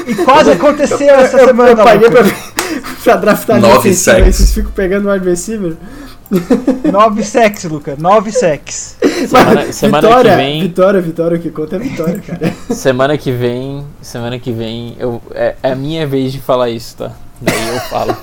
E 0.08 0.16
quase 0.16 0.52
aconteceu 0.52 1.14
essa 1.16 1.38
eu, 1.39 1.48
semana. 1.48 1.72
Eu 1.72 1.78
paguei 1.78 2.10
pra, 2.10 2.24
pra 3.04 3.16
draftar 3.18 3.58
a 3.58 3.60
linha 3.60 3.78
ofensiva 3.78 4.20
e 4.20 4.32
vocês 4.32 4.54
ficam 4.54 4.72
pegando 4.72 5.10
o 5.10 5.12
wide 5.12 5.26
9 6.91 7.23
sex, 7.23 7.63
Luca. 7.65 7.95
9 7.97 8.31
sex. 8.31 8.97
Semana, 9.27 9.71
semana 9.71 10.07
vitória, 10.07 10.31
que 10.31 10.38
vem. 10.38 10.61
Vitória, 10.61 11.01
vitória, 11.01 11.38
o 11.38 11.41
que 11.41 11.49
conta 11.49 11.75
é 11.75 11.79
vitória, 11.79 12.21
cara. 12.25 12.53
Semana 12.73 13.17
que 13.17 13.31
vem. 13.31 13.86
Semana 14.01 14.39
que 14.39 14.51
vem. 14.51 14.95
Eu, 14.99 15.21
é, 15.34 15.55
é 15.63 15.71
a 15.71 15.75
minha 15.75 16.05
vez 16.05 16.31
de 16.31 16.39
falar 16.39 16.69
isso, 16.69 16.97
tá? 16.97 17.11
Daí 17.41 17.75
eu 17.75 17.79
falo. 17.81 18.15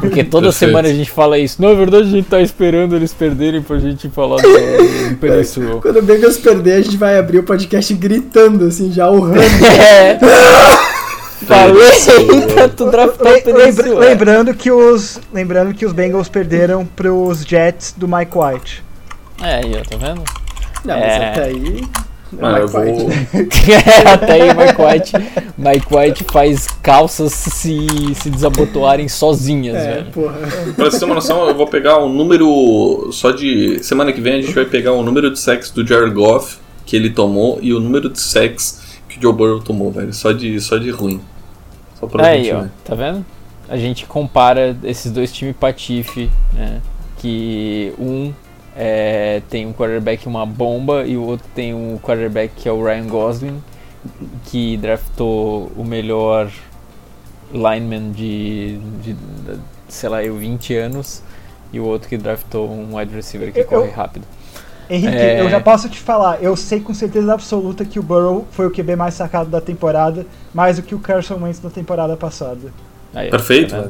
Porque 0.00 0.24
toda 0.24 0.48
Perfeito. 0.48 0.52
semana 0.52 0.88
a 0.88 0.92
gente 0.92 1.10
fala 1.10 1.38
isso. 1.38 1.60
Na 1.60 1.74
verdade, 1.74 2.04
a 2.04 2.10
gente 2.10 2.26
tá 2.26 2.40
esperando 2.40 2.96
eles 2.96 3.12
perderem 3.12 3.60
pra 3.60 3.78
gente 3.78 4.08
falar 4.08 4.36
do, 4.36 4.48
do. 5.20 5.80
Quando 5.80 5.98
o 5.98 6.02
Bengals 6.02 6.38
perder, 6.38 6.74
a 6.74 6.80
gente 6.80 6.96
vai 6.96 7.18
abrir 7.18 7.38
o 7.38 7.42
podcast 7.42 7.92
gritando, 7.94 8.66
assim, 8.66 8.90
já 8.90 9.10
urrando. 9.10 9.40
É. 9.80 10.18
Falei 11.50 12.54
pra 12.54 12.68
tu 12.68 12.90
draftar 12.90 13.32
Lembra, 13.46 13.98
Lembrando 13.98 14.54
que 14.54 14.70
os 14.70 15.20
lembrando 15.32 15.74
que 15.74 15.84
os 15.84 15.92
Bengals 15.92 16.28
perderam 16.28 16.86
pros 16.86 17.42
Jets 17.42 17.94
do 17.96 18.06
Mike 18.06 18.32
White. 18.36 18.84
É, 19.42 19.56
aí, 19.56 19.72
ó, 19.74 19.82
tá 19.88 19.96
vendo? 19.96 20.22
Não, 20.84 20.94
é... 20.94 21.18
mas 21.18 21.28
até 21.30 21.44
aí 21.44 21.82
Mano, 22.32 22.58
eu 22.58 22.68
vou... 22.68 22.82
Até 24.06 24.32
aí 24.34 24.48
Mike 24.54 24.80
White, 24.80 25.12
Mike 25.58 25.94
White 25.94 26.24
faz 26.30 26.66
calças 26.80 27.32
se, 27.32 27.86
se 28.14 28.30
desabotoarem 28.30 29.08
sozinhas, 29.08 29.76
é, 29.76 29.94
velho. 29.94 30.06
Porra. 30.12 30.38
Pra 30.76 30.84
você 30.84 30.98
ter 31.00 31.04
uma 31.04 31.16
noção, 31.16 31.48
eu 31.48 31.54
vou 31.54 31.66
pegar 31.66 31.98
um 31.98 32.08
número 32.08 33.10
só 33.12 33.32
de. 33.32 33.82
Semana 33.82 34.12
que 34.12 34.20
vem 34.20 34.34
a 34.34 34.42
gente 34.42 34.54
vai 34.54 34.64
pegar 34.64 34.92
o 34.92 35.02
número 35.02 35.30
de 35.30 35.40
sacks 35.40 35.70
do 35.70 35.84
Jared 35.84 36.14
Goff 36.14 36.58
que 36.86 36.96
ele 36.96 37.10
tomou 37.10 37.58
e 37.62 37.72
o 37.72 37.80
número 37.80 38.08
de 38.08 38.20
sacks 38.20 38.80
que 39.08 39.18
o 39.18 39.22
Joe 39.22 39.32
Burrow 39.32 39.60
tomou, 39.60 39.90
velho. 39.90 40.12
Só 40.12 40.32
de, 40.32 40.60
só 40.60 40.76
de 40.76 40.90
ruim. 40.90 41.20
Só 42.00 42.06
pra 42.06 42.26
Aí, 42.26 42.44
gente 42.44 42.54
ó, 42.54 42.60
ver. 42.62 42.70
tá 42.84 42.94
vendo? 42.94 43.24
A 43.68 43.76
gente 43.76 44.06
compara 44.06 44.76
esses 44.82 45.12
dois 45.12 45.30
times 45.32 45.54
patife, 45.56 46.30
né? 46.52 46.80
Que 47.18 47.94
um 47.98 48.32
é, 48.74 49.42
tem 49.50 49.66
um 49.66 49.72
quarterback 49.72 50.26
uma 50.26 50.46
bomba 50.46 51.04
e 51.04 51.16
o 51.16 51.22
outro 51.22 51.46
tem 51.54 51.74
um 51.74 51.98
quarterback 51.98 52.54
que 52.56 52.68
é 52.68 52.72
o 52.72 52.82
Ryan 52.82 53.06
Gosling, 53.06 53.62
que 54.46 54.76
draftou 54.78 55.70
o 55.76 55.84
melhor 55.84 56.50
lineman 57.52 58.12
de, 58.12 58.78
de, 59.02 59.12
de 59.12 59.60
sei 59.88 60.08
lá, 60.08 60.24
eu 60.24 60.36
20 60.36 60.74
anos 60.76 61.22
e 61.72 61.78
o 61.78 61.84
outro 61.84 62.08
que 62.08 62.16
draftou 62.16 62.70
um 62.70 62.96
wide 62.96 63.14
receiver 63.14 63.52
que 63.52 63.60
eu, 63.60 63.66
corre 63.66 63.90
rápido. 63.90 64.24
Henrique, 64.90 65.16
é... 65.16 65.40
eu 65.40 65.48
já 65.48 65.60
posso 65.60 65.88
te 65.88 66.00
falar, 66.00 66.42
eu 66.42 66.56
sei 66.56 66.80
com 66.80 66.92
certeza 66.92 67.32
absoluta 67.32 67.84
que 67.84 67.98
o 67.98 68.02
Burrow 68.02 68.46
foi 68.50 68.66
o 68.66 68.70
QB 68.70 68.96
mais 68.96 69.14
sacado 69.14 69.48
da 69.48 69.60
temporada, 69.60 70.26
mais 70.52 70.76
do 70.76 70.82
que 70.82 70.94
o 70.94 70.98
Carson 70.98 71.36
Wentz 71.36 71.62
na 71.62 71.70
temporada 71.70 72.16
passada. 72.16 72.72
Aí, 73.14 73.30
Perfeito. 73.30 73.74
Tá 73.74 73.88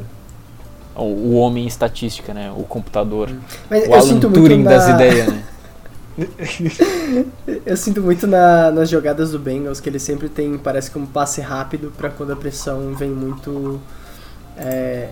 o, 0.94 1.04
o, 1.04 1.34
homem 1.36 1.66
estatística, 1.66 2.34
né? 2.34 2.52
O 2.54 2.64
computador. 2.64 3.30
Mas 3.70 3.88
o 3.88 3.94
Alan 3.94 4.20
Turing 4.20 4.62
na... 4.62 4.70
das 4.70 4.88
ideias, 4.88 5.26
né? 5.28 5.42
eu 7.64 7.76
sinto 7.76 8.02
muito 8.02 8.26
na, 8.26 8.70
nas 8.70 8.90
jogadas 8.90 9.30
do 9.30 9.38
Bengals 9.38 9.80
que 9.80 9.88
ele 9.88 9.98
sempre 9.98 10.28
tem, 10.28 10.58
parece 10.58 10.90
que 10.90 10.98
um 10.98 11.06
passe 11.06 11.40
rápido 11.40 11.92
para 11.96 12.10
quando 12.10 12.32
a 12.32 12.36
pressão 12.36 12.94
vem 12.94 13.08
muito 13.08 13.80
é, 14.58 15.08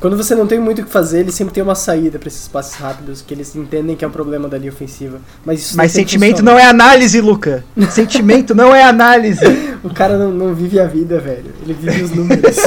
quando 0.00 0.16
você 0.16 0.34
não 0.34 0.44
tem 0.44 0.58
muito 0.58 0.82
o 0.82 0.84
que 0.84 0.90
fazer, 0.90 1.20
ele 1.20 1.30
sempre 1.30 1.54
tem 1.54 1.62
uma 1.62 1.76
saída 1.76 2.18
para 2.18 2.26
esses 2.26 2.48
passes 2.48 2.74
rápidos, 2.74 3.22
que 3.22 3.32
eles 3.32 3.54
entendem 3.54 3.94
que 3.94 4.04
é 4.04 4.08
um 4.08 4.10
problema 4.10 4.48
da 4.48 4.58
linha 4.58 4.72
ofensiva. 4.72 5.20
Mas, 5.44 5.60
isso 5.60 5.76
Mas 5.76 5.92
sentimento 5.92 6.38
funciona. 6.38 6.50
não 6.50 6.58
é 6.58 6.64
análise, 6.64 7.20
Luca. 7.20 7.64
sentimento 7.90 8.56
não 8.56 8.74
é 8.74 8.82
análise. 8.82 9.44
o 9.84 9.90
cara 9.90 10.18
não, 10.18 10.32
não, 10.32 10.52
vive 10.52 10.80
a 10.80 10.86
vida, 10.86 11.20
velho. 11.20 11.54
Ele 11.62 11.74
vive 11.74 12.02
os 12.02 12.10
números. 12.10 12.56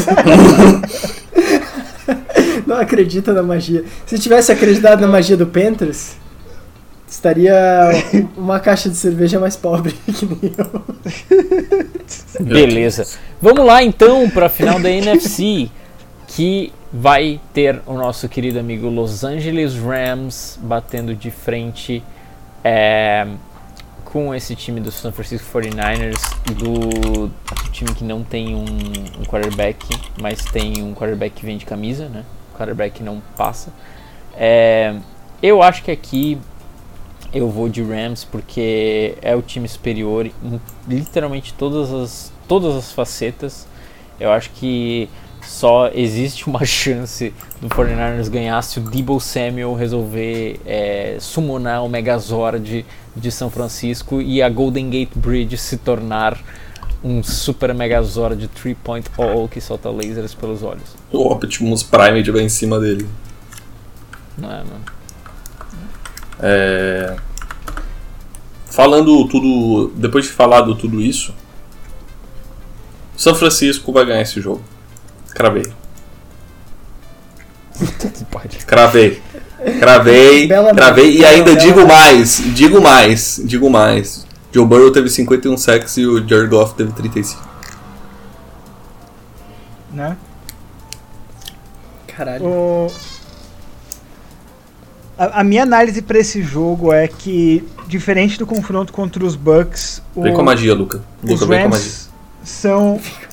não 2.65 2.77
acredita 2.77 3.33
na 3.33 3.43
magia. 3.43 3.83
Se 4.05 4.17
tivesse 4.17 4.53
acreditado 4.53 5.01
na 5.01 5.07
magia 5.07 5.35
do 5.35 5.47
Panthers, 5.47 6.15
estaria 7.09 7.53
uma 8.37 8.61
caixa 8.61 8.89
de 8.89 8.95
cerveja 8.95 9.37
mais 9.37 9.57
pobre 9.57 9.91
que 9.91 10.25
nem 10.25 10.53
eu. 10.57 10.81
Beleza. 12.39 13.05
Vamos 13.41 13.65
lá 13.65 13.83
então 13.83 14.29
para 14.29 14.45
a 14.45 14.49
final 14.49 14.79
da 14.79 14.89
NFC, 14.89 15.69
que 16.35 16.73
vai 16.91 17.39
ter 17.53 17.81
o 17.85 17.93
nosso 17.93 18.27
querido 18.27 18.59
amigo 18.59 18.89
Los 18.89 19.23
Angeles 19.23 19.73
Rams 19.77 20.59
batendo 20.61 21.15
de 21.15 21.31
frente 21.31 22.03
é, 22.61 23.25
com 24.03 24.35
esse 24.35 24.53
time 24.53 24.81
do 24.81 24.91
San 24.91 25.13
Francisco 25.13 25.47
49ers, 25.57 26.19
do, 26.53 27.29
do 27.29 27.69
time 27.71 27.93
que 27.95 28.03
não 28.03 28.21
tem 28.21 28.53
um, 28.53 28.65
um, 28.65 29.23
quarterback, 29.23 29.87
mas 30.21 30.43
tem 30.43 30.83
um 30.83 30.93
quarterback 30.93 31.35
que 31.35 31.45
vende 31.45 31.65
camisa, 31.65 32.09
né? 32.09 32.25
O 32.53 32.57
quarterback 32.57 33.01
não 33.01 33.21
passa. 33.37 33.71
É, 34.35 34.93
eu 35.41 35.63
acho 35.63 35.83
que 35.83 35.91
aqui 35.91 36.37
eu 37.33 37.49
vou 37.49 37.69
de 37.69 37.81
Rams 37.81 38.25
porque 38.25 39.17
é 39.21 39.33
o 39.33 39.41
time 39.41 39.69
superior 39.69 40.25
em 40.25 40.59
literalmente 40.85 41.53
todas 41.53 41.93
as, 41.93 42.33
todas 42.45 42.75
as 42.75 42.91
facetas. 42.91 43.65
Eu 44.19 44.31
acho 44.33 44.49
que 44.49 45.09
só 45.47 45.89
existe 45.93 46.47
uma 46.47 46.63
chance 46.65 47.33
do 47.61 47.69
49ers 47.69 48.29
ganhar 48.29 48.61
se 48.61 48.79
o 48.79 48.81
Debo 48.81 49.19
Samuel 49.19 49.73
resolver 49.73 50.59
é, 50.65 51.17
summonar 51.19 51.83
o 51.83 51.89
Megazord 51.89 52.85
de 53.15 53.31
São 53.31 53.49
Francisco 53.49 54.21
e 54.21 54.41
a 54.41 54.49
Golden 54.49 54.89
Gate 54.89 55.15
Bridge 55.15 55.57
se 55.57 55.77
tornar 55.77 56.37
um 57.03 57.21
super 57.21 57.73
Megazord 57.73 58.35
de 58.35 58.47
3.0 58.47 59.49
que 59.49 59.61
solta 59.61 59.89
lasers 59.89 60.33
pelos 60.33 60.63
olhos. 60.63 60.95
O 61.11 61.31
Optimus 61.31 61.83
Prime 61.83 62.23
de 62.23 62.31
bem 62.31 62.47
em 62.47 62.49
cima 62.49 62.79
dele. 62.79 63.07
Não 64.37 64.51
é, 64.51 64.57
mano. 64.57 64.81
É... 66.39 67.15
Falando 68.65 69.27
tudo. 69.27 69.93
Depois 69.95 70.25
de 70.25 70.31
falado 70.31 70.75
tudo 70.75 70.99
isso, 70.99 71.33
São 73.15 73.33
Francisco 73.35 73.93
vai 73.93 74.05
ganhar 74.05 74.21
esse 74.21 74.41
jogo. 74.41 74.63
Cravei. 75.35 75.71
Cravei. 78.65 79.21
Cravei, 79.79 80.47
cravei 80.47 81.17
e 81.17 81.25
ainda 81.25 81.55
digo 81.55 81.87
mais, 81.87 82.39
digo 82.53 82.79
mais, 82.79 83.41
digo 83.43 83.67
mais. 83.67 84.25
Joe 84.51 84.63
Burrow 84.65 84.91
teve 84.91 85.09
51 85.09 85.57
sacks 85.57 85.97
e 85.97 86.05
o 86.05 86.25
Jared 86.25 86.49
Goff 86.49 86.75
teve 86.75 86.91
35. 86.91 87.41
Né? 89.91 90.15
Caralho. 92.07 92.45
O... 92.45 92.91
A, 95.17 95.41
a, 95.41 95.43
minha 95.43 95.63
análise 95.63 96.01
para 96.01 96.19
esse 96.19 96.43
jogo 96.43 96.93
é 96.93 97.07
que, 97.07 97.67
diferente 97.87 98.37
do 98.37 98.45
confronto 98.45 98.93
contra 98.93 99.25
os 99.25 99.35
Bucks, 99.35 100.01
vem 100.15 100.31
o... 100.31 100.35
com 100.35 100.41
a 100.41 100.45
magia, 100.45 100.75
Luca. 100.75 101.01
Luca, 101.23 101.33
os 101.33 101.41
Rams 101.41 102.09
são 102.43 103.01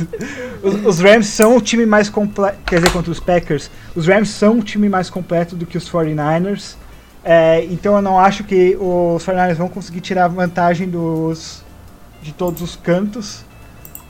os, 0.62 0.86
os, 0.86 1.00
Rams 1.00 1.26
são 1.26 1.56
o 1.56 1.60
time 1.60 1.86
mais 1.86 2.08
completo. 2.08 2.58
Quer 2.66 2.76
dizer, 2.76 2.90
contra 2.90 3.10
os 3.10 3.20
Packers, 3.20 3.70
os 3.94 4.06
Rams 4.06 4.30
são 4.30 4.58
o 4.58 4.62
time 4.62 4.88
mais 4.88 5.10
completo 5.10 5.56
do 5.56 5.66
que 5.66 5.76
os 5.76 5.90
49ers. 5.90 6.76
É, 7.24 7.64
então 7.70 7.94
eu 7.96 8.02
não 8.02 8.18
acho 8.18 8.44
que 8.44 8.76
os 8.78 9.24
49ers 9.24 9.54
vão 9.54 9.68
conseguir 9.68 10.00
tirar 10.00 10.28
vantagem 10.28 10.88
dos, 10.88 11.62
de 12.20 12.32
todos 12.32 12.62
os 12.62 12.74
cantos, 12.74 13.44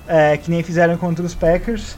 é, 0.07 0.37
que 0.37 0.51
nem 0.51 0.63
fizeram 0.63 0.97
contra 0.97 1.25
os 1.25 1.35
Packers. 1.35 1.97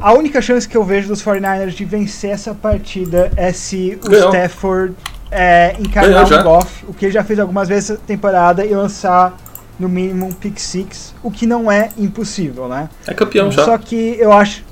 A 0.00 0.12
única 0.14 0.40
chance 0.40 0.68
que 0.68 0.76
eu 0.76 0.82
vejo 0.82 1.08
dos 1.08 1.22
49ers 1.22 1.70
de 1.70 1.84
vencer 1.84 2.30
essa 2.30 2.54
partida 2.54 3.30
é 3.36 3.52
se 3.52 3.98
o 4.02 4.08
Ganhou. 4.08 4.28
Stafford 4.28 4.94
é, 5.30 5.76
encarnar 5.78 6.26
o 6.26 6.42
Goff, 6.42 6.84
o 6.88 6.94
que 6.94 7.06
ele 7.06 7.12
já 7.12 7.22
fez 7.22 7.38
algumas 7.38 7.68
vezes 7.68 7.90
essa 7.90 8.00
temporada, 8.06 8.64
e 8.64 8.74
lançar 8.74 9.36
no 9.78 9.88
mínimo 9.88 10.26
um 10.26 10.32
pick 10.32 10.58
six, 10.58 11.14
o 11.22 11.30
que 11.30 11.46
não 11.46 11.70
é 11.70 11.90
impossível, 11.98 12.68
né? 12.68 12.88
É 13.06 13.14
campeão 13.14 13.50
já. 13.50 13.64
Só 13.64 13.78
que 13.78 14.16
eu 14.18 14.32
acho, 14.32 14.64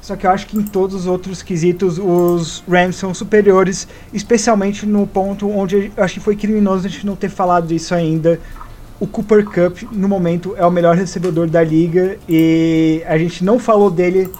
Só 0.00 0.16
que 0.16 0.26
eu 0.26 0.30
acho 0.30 0.46
que 0.46 0.56
em 0.56 0.62
todos 0.62 0.96
os 0.96 1.06
outros 1.06 1.42
quesitos 1.42 1.98
os 1.98 2.62
Rams 2.68 2.96
são 2.96 3.14
superiores, 3.14 3.86
especialmente 4.12 4.84
no 4.84 5.06
ponto 5.06 5.48
onde 5.48 5.92
eu 5.96 6.04
acho 6.04 6.14
que 6.14 6.20
foi 6.20 6.36
criminoso 6.36 6.86
a 6.86 6.90
gente 6.90 7.06
não 7.06 7.16
ter 7.16 7.28
falado 7.28 7.66
disso 7.68 7.94
ainda. 7.94 8.40
O 8.98 9.06
Cooper 9.06 9.44
Cup, 9.44 9.82
no 9.90 10.08
momento, 10.08 10.54
é 10.56 10.64
o 10.64 10.70
melhor 10.70 10.96
recebedor 10.96 11.48
da 11.48 11.62
liga 11.62 12.18
e 12.28 13.02
a 13.06 13.18
gente 13.18 13.42
não 13.44 13.58
falou 13.58 13.90
dele, 13.90 14.30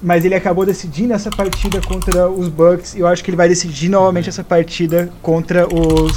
mas 0.00 0.24
ele 0.24 0.34
acabou 0.34 0.64
decidindo 0.64 1.12
essa 1.12 1.30
partida 1.30 1.80
contra 1.80 2.28
os 2.28 2.48
Bucks 2.48 2.94
e 2.94 3.00
eu 3.00 3.08
acho 3.08 3.24
que 3.24 3.30
ele 3.30 3.36
vai 3.36 3.48
decidir 3.48 3.88
novamente 3.88 4.28
essa 4.28 4.44
partida 4.44 5.10
contra 5.20 5.66
os, 5.66 6.12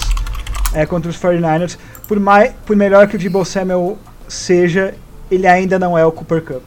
é, 0.74 0.86
contra 0.86 1.10
os 1.10 1.18
49ers. 1.18 1.78
Por, 2.08 2.20
mais, 2.20 2.54
por 2.66 2.76
melhor 2.76 3.08
que 3.08 3.16
o 3.16 3.20
Debo 3.20 3.44
Samuel 3.44 3.98
seja, 4.28 4.94
ele 5.30 5.46
ainda 5.48 5.78
não 5.78 5.98
é 5.98 6.06
o 6.06 6.12
Cooper 6.12 6.42
Cup. 6.42 6.62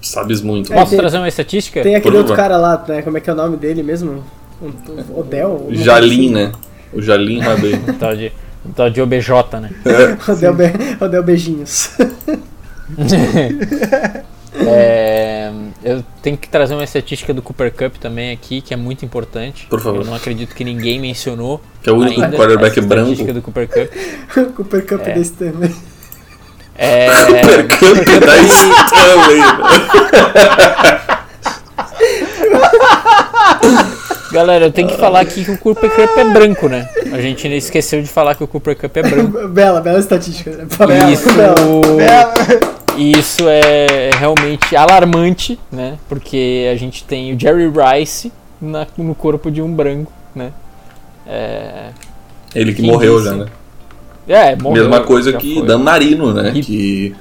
Sabes 0.00 0.40
muito. 0.40 0.72
É, 0.72 0.76
Posso 0.76 0.90
tem- 0.90 0.98
trazer 1.00 1.18
uma 1.18 1.26
estatística? 1.28 1.82
Tem 1.82 1.96
aquele 1.96 2.12
Por 2.12 2.18
outro 2.18 2.36
favor. 2.36 2.42
cara 2.50 2.56
lá, 2.56 2.84
né? 2.86 3.02
Como 3.02 3.16
é 3.16 3.20
que 3.20 3.28
é 3.28 3.32
o 3.32 3.36
nome 3.36 3.56
dele 3.56 3.82
mesmo? 3.82 4.22
Um- 4.62 5.18
Odell? 5.18 5.66
Jalim, 5.70 6.30
né? 6.30 6.52
O 6.92 7.02
Jalim 7.02 7.40
Rabei. 7.40 7.74
Um 7.74 7.92
tal 7.94 8.16
de, 8.16 8.32
um 8.64 8.70
tal 8.72 8.88
de 8.90 9.00
OBJ, 9.02 9.28
né? 9.60 9.70
Odell, 10.28 10.54
Be 10.54 10.72
Odell 11.00 11.22
Beijinhos. 11.22 11.90
É, 14.60 15.52
eu 15.88 16.04
tenho 16.22 16.36
que 16.36 16.48
trazer 16.48 16.74
uma 16.74 16.84
estatística 16.84 17.32
do 17.34 17.40
Cooper 17.42 17.72
Cup 17.72 17.96
também 17.96 18.32
aqui, 18.32 18.60
que 18.60 18.72
é 18.74 18.76
muito 18.76 19.04
importante. 19.04 19.66
Por 19.68 19.80
favor. 19.80 20.00
Eu 20.00 20.06
não 20.06 20.14
acredito 20.14 20.54
que 20.54 20.64
ninguém 20.64 21.00
mencionou. 21.00 21.60
Que 21.82 21.90
é 21.90 21.92
o 21.92 21.96
único 21.96 22.20
quarterback 22.20 22.78
essa 22.78 22.80
estatística 22.80 23.32
branco. 23.32 23.32
do 23.32 23.42
Cooper 23.42 23.68
Cup. 23.68 24.54
Cooper 24.56 24.86
Cup 24.86 25.06
É. 25.08 25.12
desse 25.14 25.32
também. 25.32 25.74
É, 26.76 27.08
Cup 27.78 28.04
da 28.24 28.36
Stanley. 28.38 29.42
galera, 34.32 34.66
eu 34.66 34.72
tenho 34.72 34.88
que 34.88 34.96
falar 34.96 35.20
aqui 35.20 35.44
que 35.44 35.50
o 35.50 35.58
Cooper 35.58 35.90
Cup 35.90 36.16
é 36.18 36.24
branco, 36.24 36.68
né? 36.68 36.88
A 37.12 37.20
gente 37.20 37.48
esqueceu 37.48 38.00
de 38.02 38.08
falar 38.08 38.34
que 38.34 38.44
o 38.44 38.46
Cooper 38.48 38.76
Cup 38.76 38.96
é 38.96 39.02
branco. 39.02 39.48
Bela, 39.48 39.80
bela 39.80 39.98
estatística. 39.98 40.50
né? 40.50 40.66
Isso, 41.12 41.32
Bela. 41.32 41.54
E 42.98 43.12
isso 43.18 43.44
é 43.48 44.10
realmente 44.18 44.74
alarmante, 44.76 45.58
né? 45.72 45.98
Porque 46.08 46.68
a 46.72 46.76
gente 46.76 47.04
tem 47.04 47.34
o 47.34 47.38
Jerry 47.40 47.70
Rice 47.70 48.32
na- 48.60 48.86
no 48.96 49.14
corpo 49.14 49.50
de 49.50 49.62
um 49.62 49.72
branco, 49.72 50.12
né? 50.34 50.52
É, 51.26 51.90
Ele 52.54 52.72
que 52.74 52.82
Quem 52.82 52.90
morreu 52.90 53.18
disse? 53.18 53.30
já, 53.30 53.36
né? 53.36 53.46
é 54.28 54.56
morreu, 54.56 54.82
Mesma 54.84 55.00
coisa 55.04 55.32
que 55.34 55.54
foi. 55.56 55.66
Dan 55.66 55.78
Marino, 55.78 56.32
né? 56.34 56.52
Que 56.52 57.14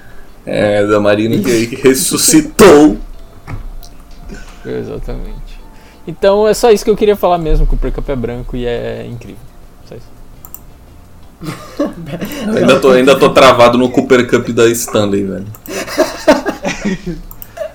é 0.45 0.85
Dan 0.85 1.01
Marino 1.01 1.41
que 1.43 1.75
ressuscitou. 1.83 2.97
Exatamente. 4.65 5.57
Então 6.07 6.47
é 6.47 6.53
só 6.53 6.71
isso 6.71 6.83
que 6.85 6.89
eu 6.91 6.95
queria 6.95 7.15
falar 7.15 7.37
mesmo, 7.37 7.65
que 7.65 7.73
o 7.73 7.77
Cooper 7.77 7.91
Cup 7.91 8.09
é 8.09 8.15
branco 8.15 8.55
e 8.55 8.65
é 8.65 9.05
incrível. 9.09 9.37
Ainda 12.55 12.79
tô, 12.79 12.91
ainda 12.91 13.15
tô 13.17 13.29
travado 13.29 13.77
no 13.77 13.89
Cooper 13.89 14.27
Cup 14.27 14.49
da 14.49 14.67
Stanley, 14.69 15.23
velho. 15.23 15.45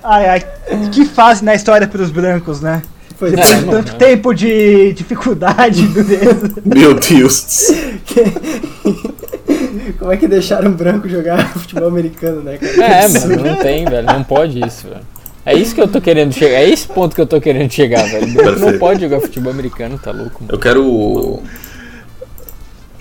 Ai, 0.03 0.27
ai, 0.27 0.43
que 0.91 1.05
fase 1.05 1.45
na 1.45 1.55
história 1.55 1.87
para 1.87 2.01
os 2.01 2.11
brancos, 2.11 2.59
né? 2.61 2.81
Foi 3.17 3.29
Depois 3.31 3.49
É, 3.51 3.55
de 3.55 3.65
não, 3.65 3.71
tanto 3.73 3.91
não. 3.93 3.97
tempo 3.97 4.33
de 4.33 4.91
dificuldade. 4.93 5.87
Meu 6.65 6.93
Deus. 6.95 7.71
Como 9.99 10.11
é 10.11 10.17
que 10.17 10.27
deixaram 10.27 10.71
um 10.71 10.73
branco 10.73 11.07
jogar 11.07 11.47
futebol 11.53 11.87
americano, 11.87 12.41
né, 12.41 12.57
cara? 12.57 12.73
É, 12.83 13.07
mano, 13.07 13.35
não 13.43 13.55
tem, 13.57 13.85
velho. 13.85 14.07
Não 14.07 14.23
pode 14.23 14.59
isso, 14.65 14.87
velho. 14.87 15.01
É 15.45 15.53
isso 15.53 15.75
que 15.75 15.81
eu 15.81 15.87
tô 15.87 16.01
querendo 16.01 16.33
chegar. 16.33 16.55
É 16.57 16.67
esse 16.69 16.87
ponto 16.87 17.13
que 17.15 17.21
eu 17.21 17.25
tô 17.27 17.39
querendo 17.39 17.71
chegar, 17.71 18.03
velho. 18.05 18.27
Branco 18.33 18.49
não 18.51 18.55
Perfeito. 18.59 18.79
pode 18.79 19.01
jogar 19.01 19.19
futebol 19.21 19.51
americano, 19.53 19.97
tá 19.97 20.11
louco, 20.11 20.41
mano. 20.41 20.53
Eu 20.53 20.59
quero. 20.59 21.41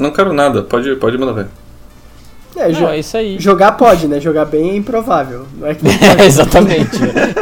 Não 0.02 0.10
quero 0.10 0.32
nada, 0.32 0.62
pode, 0.62 0.94
pode 0.96 1.16
mandar 1.16 1.32
ver. 1.32 1.46
É, 2.56 2.68
Não, 2.68 2.90
é 2.90 2.98
isso 2.98 3.16
aí. 3.16 3.38
Jogar 3.38 3.72
pode, 3.72 4.06
né? 4.06 4.20
Jogar 4.20 4.44
bem 4.44 4.70
é 4.70 4.76
improvável. 4.76 5.46
Não 5.56 5.66
é 5.66 5.74
que 5.74 5.84
não 5.84 5.90
É, 5.90 6.24
exatamente. 6.26 6.98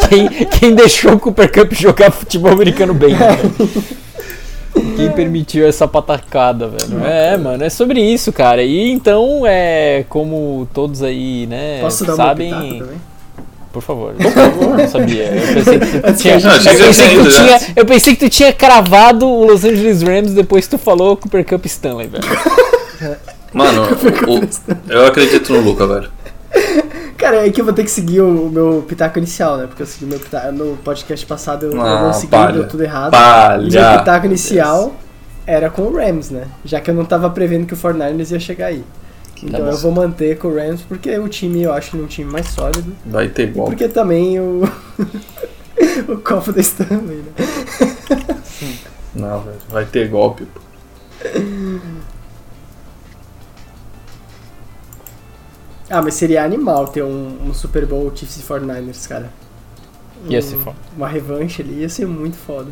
Quem, 0.09 0.29
quem 0.47 0.75
deixou 0.75 1.15
o 1.15 1.19
Cooper 1.19 1.51
Cup 1.51 1.73
jogar 1.73 2.13
futebol 2.13 2.53
americano 2.53 2.95
bem, 2.95 3.15
né, 3.15 3.37
velho? 3.37 3.73
Quem 4.97 5.11
permitiu 5.11 5.67
essa 5.67 5.87
patacada, 5.89 6.69
velho? 6.69 7.05
É, 7.05 7.37
mano, 7.37 7.65
é 7.65 7.69
sobre 7.69 8.01
isso, 8.01 8.33
cara. 8.33 8.63
E 8.63 8.91
então, 8.91 9.43
é 9.45 10.05
como 10.09 10.69
todos 10.73 11.03
aí, 11.03 11.47
né, 11.47 11.81
Posso 11.81 12.05
dar 12.05 12.15
uma 12.15 12.35
pitaco 13.73 14.13
também? 14.15 14.31
Por 14.33 14.33
favor. 14.33 14.71
Eu 14.71 14.77
não 14.77 14.89
sabia. 14.89 15.25
Eu 15.35 15.55
pensei 15.55 15.79
que 15.79 15.87
tu 15.87 16.07
Antes 16.07 16.23
que 16.23 16.29
tinha, 16.29 16.35
eu 16.35 16.79
pensei 16.79 17.09
que 17.09 17.23
tu 17.23 17.29
tinha, 17.31 17.61
eu 17.77 17.87
pensei 17.87 18.17
que 18.17 18.25
tu 18.27 18.31
tinha 18.31 18.53
cravado 18.53 19.27
o 19.29 19.47
Los 19.47 19.65
Angeles 19.65 20.03
Rams 20.03 20.33
depois 20.35 20.65
que 20.67 20.71
tu 20.71 20.79
falou 20.79 21.17
Cooper 21.17 21.45
Cup 21.45 21.65
Stanley, 21.67 22.09
velho. 22.09 22.25
Mano, 23.53 23.83
o- 24.29 24.93
eu 24.93 25.07
acredito 25.07 25.53
no 25.53 25.61
Luca, 25.61 25.87
velho. 25.87 26.11
Cara, 27.17 27.47
é 27.47 27.51
que 27.51 27.61
eu 27.61 27.65
vou 27.65 27.75
ter 27.75 27.85
que 27.85 27.91
seguir 27.91 28.21
o, 28.23 28.49
meu 28.51 28.85
pitaco 28.89 29.19
inicial, 29.19 29.57
né? 29.59 29.67
Porque 29.67 29.83
eu 29.83 29.87
segui 29.87 30.07
meu 30.07 30.19
pitaco. 30.19 30.53
No 30.53 30.77
podcast 30.79 31.25
passado 31.27 31.67
eu, 31.67 31.81
Ah, 31.81 32.03
não 32.05 32.13
segui, 32.13 32.29
palha. 32.29 32.53
deu 32.53 32.69
tudo 32.69 32.83
errado. 32.83 33.11
Palha. 33.13 33.69
O 33.69 33.71
meu 33.71 33.99
pitaco 33.99 34.27
inicial 34.27 34.95
era 35.47 35.69
com 35.69 35.83
o 35.83 35.95
Rams, 35.97 36.31
né? 36.31 36.45
Já 36.65 36.81
que 36.81 36.91
eu 36.91 36.95
não 36.95 37.05
tava 37.05 37.29
prevendo 37.31 37.67
que 37.67 37.75
o 37.75 37.77
49ers 37.77 38.31
ia 38.33 38.41
chegar 38.41 38.67
aí. 38.67 38.83
Então 39.43 39.61
bom. 39.61 39.71
eu 39.71 39.77
vou 39.79 39.93
manter 39.93 40.39
com 40.39 40.49
o 40.49 40.55
Rams 40.55 40.83
porque 40.83 41.19
o 41.19 41.29
time 41.29 41.63
eu 41.63 41.73
acho 41.73 41.91
que 41.93 41.97
é 41.99 42.01
um 42.01 42.07
time 42.07 42.31
mais 42.31 42.49
sólido. 42.49 42.95
Vai 43.07 43.29
ter 43.29 43.47
E 43.47 43.51
igual. 43.51 43.67
porque 43.69 43.89
também 43.89 44.39
o. 44.39 44.63
o 46.09 46.17
copo 46.19 46.53
da 46.53 46.61
Stanley, 46.61 47.19
né? 47.19 47.33
Não, 49.15 49.41
velho. 49.43 49.59
Vai 49.71 49.85
ter 49.87 50.09
golpe. 50.09 50.45
pô. 50.47 50.61
Ah, 55.89 56.01
mas 56.01 56.15
seria 56.15 56.45
animal 56.45 56.87
ter 56.89 57.03
um, 57.03 57.49
um 57.49 57.53
Super 57.55 57.85
Bowl 57.85 58.13
Chiefs 58.15 58.39
e 58.39 58.43
49ers, 58.43 59.09
cara. 59.09 59.31
Ia 60.29 60.39
Um- 60.39 60.43
ser 60.43 60.57
foda. 60.59 60.77
Uma 60.97 61.09
revanche 61.09 61.63
ali 61.63 61.81
ia 61.81 61.89
ser 61.89 62.07
muito 62.07 62.37
foda. 62.37 62.71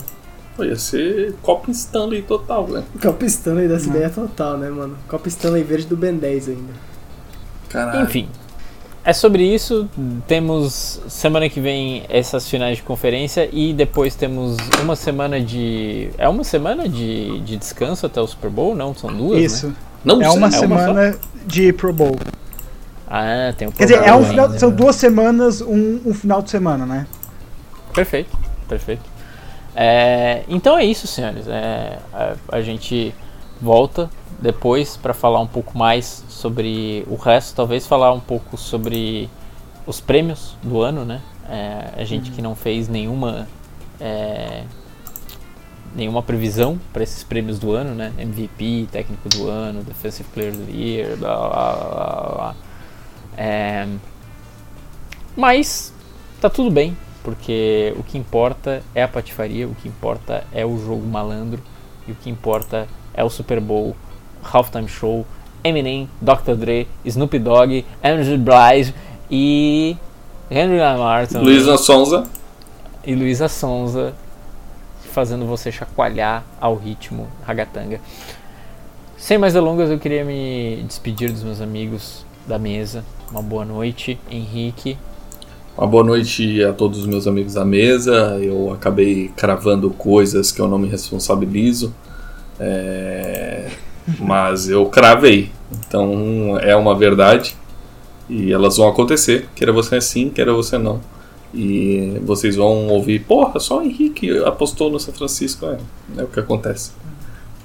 Pô, 0.59 0.65
Ia 0.65 0.75
ser 0.75 1.37
Copa 1.41 1.71
Stanley 1.71 2.23
total, 2.23 2.67
velho. 2.67 2.85
Copa 3.01 3.25
Stanley 3.25 3.69
dessa 3.69 3.89
ideia 3.89 4.11
total, 4.11 4.59
né, 4.59 4.69
mano? 4.69 4.99
Copa 5.07 5.29
Stanley 5.29 5.63
verde 5.63 5.87
do 5.87 5.97
Ben 5.97 6.17
10 6.17 6.49
ainda. 6.49 6.73
Caralho. 7.69 8.03
Enfim. 8.03 8.29
É 9.05 9.13
sobre 9.13 9.45
isso. 9.45 9.89
Temos 10.27 11.01
semana 11.09 11.49
que 11.49 11.61
vem 11.61 12.03
essas 12.09 12.49
finais 12.49 12.79
de 12.79 12.83
conferência 12.83 13.49
e 13.53 13.73
depois 13.73 14.17
temos 14.17 14.57
uma 14.83 14.97
semana 14.97 15.41
de. 15.41 16.11
É 16.19 16.29
uma 16.29 16.43
semana 16.43 16.89
de, 16.89 17.39
de 17.41 17.57
descanso 17.57 18.05
até 18.05 18.21
o 18.21 18.27
Super 18.27 18.51
Bowl? 18.51 18.75
Não, 18.75 18.93
são 18.93 19.15
duas, 19.15 19.39
né? 19.39 19.47
Isso. 19.47 19.73
Não 20.05 20.21
É 20.21 20.29
uma 20.29 20.33
É 20.33 20.39
uma 20.39 20.51
semana 20.51 21.19
de 21.47 21.73
Pro 21.73 21.93
Bowl. 21.93 22.17
Ah, 23.07 23.55
tem 23.57 23.69
um 23.69 23.71
Quer 23.71 23.85
dizer, 23.85 24.03
é 24.03 24.13
um 24.13 24.25
final, 24.25 24.47
ainda, 24.47 24.59
são 24.59 24.71
né? 24.71 24.77
duas 24.77 24.97
semanas, 24.97 25.61
um, 25.63 26.01
um 26.05 26.13
final 26.13 26.43
de 26.43 26.51
semana, 26.51 26.85
né? 26.85 27.07
Perfeito, 27.95 28.37
perfeito. 28.69 29.18
É, 29.81 30.43
então 30.49 30.77
é 30.77 30.85
isso, 30.85 31.07
senhores. 31.07 31.47
É, 31.47 32.01
a, 32.13 32.35
a 32.57 32.61
gente 32.61 33.15
volta 33.61 34.11
depois 34.41 34.97
para 34.97 35.15
falar 35.15 35.39
um 35.39 35.47
pouco 35.47 35.79
mais 35.79 36.25
sobre 36.29 37.05
o 37.07 37.15
resto, 37.15 37.55
talvez 37.55 37.87
falar 37.87 38.13
um 38.13 38.19
pouco 38.19 38.57
sobre 38.57 39.31
os 39.87 40.01
prêmios 40.01 40.57
do 40.65 40.83
ano, 40.83 41.05
né? 41.05 41.23
É, 41.49 42.03
a 42.03 42.05
gente 42.05 42.33
que 42.33 42.43
não 42.43 42.57
fez 42.57 42.89
nenhuma 42.89 43.47
é, 44.01 44.65
nenhuma 45.95 46.25
previsão 46.25 46.77
para 46.93 47.05
esses 47.05 47.23
prêmios 47.23 47.61
do 47.61 47.73
ano, 47.73 47.95
né? 47.95 48.13
MVP, 48.19 48.89
técnico 48.91 49.29
do 49.29 49.49
ano, 49.49 49.85
Defensive 49.85 50.29
Player 50.35 50.55
do 50.55 50.69
Year, 50.69 51.17
blá 51.17 51.37
blá 51.37 51.49
blá. 51.49 51.75
blá, 51.77 52.35
blá. 52.35 52.57
É, 53.37 53.87
mas 55.37 55.95
tá 56.41 56.51
tudo 56.51 56.69
bem, 56.69 56.97
porque 57.29 57.93
o 57.99 58.03
que 58.03 58.17
importa 58.17 58.83
é 58.95 59.03
a 59.03 59.09
patifaria, 59.09 59.69
o 59.69 59.75
que 59.75 59.87
importa 59.87 60.45
é 60.51 60.65
o 60.65 60.79
jogo 60.79 61.07
malandro, 61.07 61.61
e 62.07 62.13
o 62.13 62.15
que 62.15 62.31
importa 62.31 62.89
é 63.13 63.23
o 63.23 63.29
Super 63.29 63.61
Bowl, 63.61 63.95
Halftime 64.43 64.89
Show, 64.89 65.27
Eminem, 65.63 66.09
Dr. 66.23 66.55
Dre, 66.57 66.89
Snoop 67.05 67.39
Dogg, 67.39 67.85
Andrew 68.03 68.39
Blythe 68.39 68.95
e 69.31 69.95
Henry 70.51 70.79
Lamar 70.79 71.27
também, 71.27 71.49
Luísa 71.53 71.77
Sonza. 71.77 72.27
e 73.05 73.15
Luísa 73.15 73.47
Sonza 73.47 74.15
fazendo 75.13 75.45
você 75.45 75.71
chacoalhar 75.71 76.45
ao 76.59 76.77
ritmo 76.77 77.29
ragatanga. 77.45 78.01
Sem 79.19 79.37
mais 79.37 79.53
delongas, 79.53 79.91
eu 79.91 79.99
queria 79.99 80.25
me 80.25 80.83
despedir 80.87 81.31
dos 81.31 81.43
meus 81.43 81.61
amigos 81.61 82.25
da 82.47 82.59
mesa. 82.59 83.05
Uma 83.31 83.43
boa 83.43 83.67
noite, 83.67 84.19
Henrique. 84.31 84.97
Uma 85.79 85.87
boa 85.87 86.03
noite 86.03 86.61
a 86.65 86.73
todos 86.73 86.99
os 86.99 87.07
meus 87.07 87.29
amigos 87.29 87.55
da 87.55 87.65
mesa. 87.65 88.37
Eu 88.43 88.73
acabei 88.73 89.31
cravando 89.37 89.89
coisas 89.91 90.51
que 90.51 90.61
eu 90.61 90.67
não 90.67 90.77
me 90.77 90.89
responsabilizo. 90.89 91.95
É, 92.59 93.71
Mas 94.19 94.69
eu 94.69 94.87
cravei. 94.87 95.53
Então 95.71 96.59
é 96.59 96.75
uma 96.75 96.97
verdade. 96.97 97.55
E 98.29 98.53
elas 98.53 98.77
vão 98.77 98.89
acontecer. 98.89 99.49
Queira 99.55 99.73
você 99.73 100.01
sim, 100.01 100.31
queira 100.31 100.53
você 100.53 100.77
não. 100.77 101.01
E 101.55 102.21
vocês 102.25 102.57
vão 102.57 102.89
ouvir, 102.89 103.21
porra, 103.21 103.61
só 103.61 103.79
o 103.79 103.83
Henrique 103.83 104.37
apostou 104.39 104.91
no 104.91 104.99
São 104.99 105.15
Francisco. 105.15 105.65
É, 105.65 105.79
é 106.17 106.25
o 106.25 106.27
que 106.27 106.41
acontece. 106.41 106.91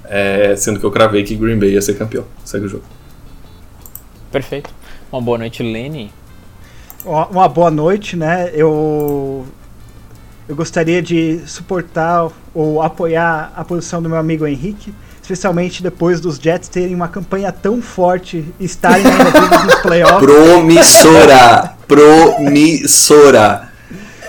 É, 0.04 0.54
sendo 0.54 0.78
que 0.78 0.86
eu 0.86 0.92
cravei 0.92 1.24
que 1.24 1.34
Green 1.34 1.58
Bay 1.58 1.70
ia 1.70 1.82
ser 1.82 1.98
campeão. 1.98 2.24
Segue 2.44 2.66
o 2.66 2.68
jogo. 2.68 2.84
Perfeito. 4.30 4.70
Uma 5.10 5.20
boa 5.20 5.36
noite, 5.36 5.64
Lenny. 5.64 6.12
Uma 7.04 7.48
boa 7.48 7.70
noite, 7.70 8.16
né? 8.16 8.50
Eu 8.54 9.46
eu 10.46 10.54
gostaria 10.54 11.00
de 11.00 11.40
suportar 11.46 12.28
ou 12.54 12.82
apoiar 12.82 13.52
a 13.56 13.64
posição 13.64 14.02
do 14.02 14.10
meu 14.10 14.18
amigo 14.18 14.46
Henrique, 14.46 14.92
especialmente 15.22 15.82
depois 15.82 16.20
dos 16.20 16.36
Jets 16.36 16.68
terem 16.68 16.94
uma 16.94 17.08
campanha 17.08 17.50
tão 17.50 17.80
forte 17.80 18.44
e 18.60 18.64
estarem 18.64 19.04
nos 19.04 19.74
playoffs. 19.80 20.18
Promissora! 20.18 21.74
Promissora! 21.88 23.68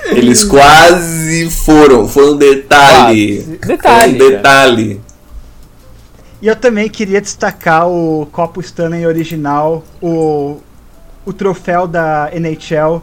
Eles 0.06 0.44
quase 0.44 1.50
foram, 1.50 2.08
foi 2.08 2.32
um 2.32 2.38
detalhe. 2.38 3.42
Detalhe. 3.66 4.18
Foi 4.18 4.28
um 4.28 4.32
detalhe. 4.32 5.02
E 6.42 6.48
eu 6.48 6.56
também 6.56 6.88
queria 6.88 7.20
destacar 7.20 7.90
o 7.90 8.28
Copo 8.32 8.62
Stanley 8.62 9.06
original, 9.06 9.84
o, 10.02 10.62
o 11.26 11.34
troféu 11.34 11.88
da 11.88 12.30
NHL 12.34 13.02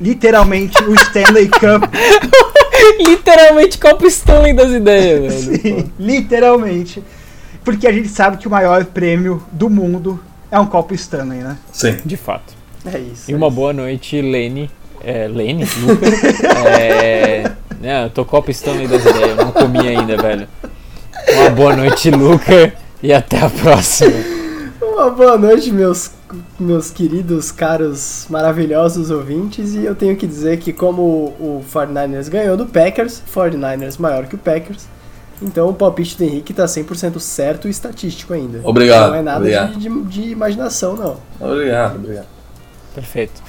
literalmente 0.00 0.82
o 0.84 0.94
Stanley 0.94 1.48
Cup. 1.48 1.84
literalmente 3.00 3.78
Copa 3.78 4.06
Stanley 4.06 4.52
das 4.52 4.70
ideias, 4.70 5.44
velho. 5.44 5.60
Sim, 5.60 5.92
literalmente. 5.98 7.02
Porque 7.64 7.86
a 7.86 7.92
gente 7.92 8.08
sabe 8.08 8.36
que 8.36 8.46
o 8.46 8.50
maior 8.50 8.84
prêmio 8.84 9.42
do 9.50 9.68
mundo 9.68 10.22
é 10.50 10.58
um 10.58 10.66
Copa 10.66 10.94
Stanley, 10.94 11.40
né? 11.40 11.56
Sim. 11.72 11.98
De 12.04 12.16
fato. 12.16 12.54
É 12.84 12.98
isso. 12.98 13.30
E 13.30 13.34
é 13.34 13.36
uma 13.36 13.48
isso. 13.48 13.56
boa 13.56 13.72
noite, 13.72 14.20
Lene. 14.20 14.70
É, 15.02 15.26
Lene? 15.26 15.64
Lucas? 15.82 16.14
é, 16.80 17.52
né, 17.80 18.04
eu 18.04 18.10
tô 18.10 18.24
Copa 18.24 18.50
Stanley 18.50 18.86
das 18.86 19.04
ideias, 19.04 19.30
eu 19.30 19.36
não 19.36 19.52
comi 19.52 19.80
ainda, 19.86 20.16
velho. 20.16 20.48
Uma 21.34 21.50
boa 21.50 21.76
noite, 21.76 22.10
Luca. 22.10 22.72
E 23.02 23.12
até 23.12 23.40
a 23.40 23.50
próxima. 23.50 24.14
Uma 24.80 25.10
boa 25.10 25.36
noite, 25.36 25.70
meus, 25.72 26.10
meus 26.58 26.90
queridos, 26.90 27.50
caros, 27.52 28.26
maravilhosos 28.28 29.10
ouvintes. 29.10 29.74
E 29.74 29.84
eu 29.84 29.94
tenho 29.94 30.16
que 30.16 30.26
dizer 30.26 30.58
que, 30.58 30.72
como 30.72 31.02
o 31.02 31.64
49ers 31.72 32.28
ganhou 32.28 32.56
do 32.56 32.66
Packers, 32.66 33.22
49ers 33.34 33.98
maior 33.98 34.26
que 34.26 34.34
o 34.34 34.38
Packers, 34.38 34.86
então 35.40 35.68
o 35.68 35.74
palpite 35.74 36.16
do 36.16 36.24
Henrique 36.24 36.52
tá 36.54 36.64
100% 36.64 37.18
certo 37.20 37.68
e 37.68 37.70
estatístico 37.70 38.32
ainda. 38.32 38.60
Obrigado, 38.64 39.08
Não 39.10 39.14
é 39.16 39.22
nada 39.22 39.38
obrigado. 39.38 39.76
de, 39.78 39.88
de, 39.88 40.02
de 40.04 40.22
imaginação, 40.30 40.96
não. 40.96 41.16
Obrigado, 41.40 41.96
obrigado. 41.96 42.26
Perfeito. 42.94 43.42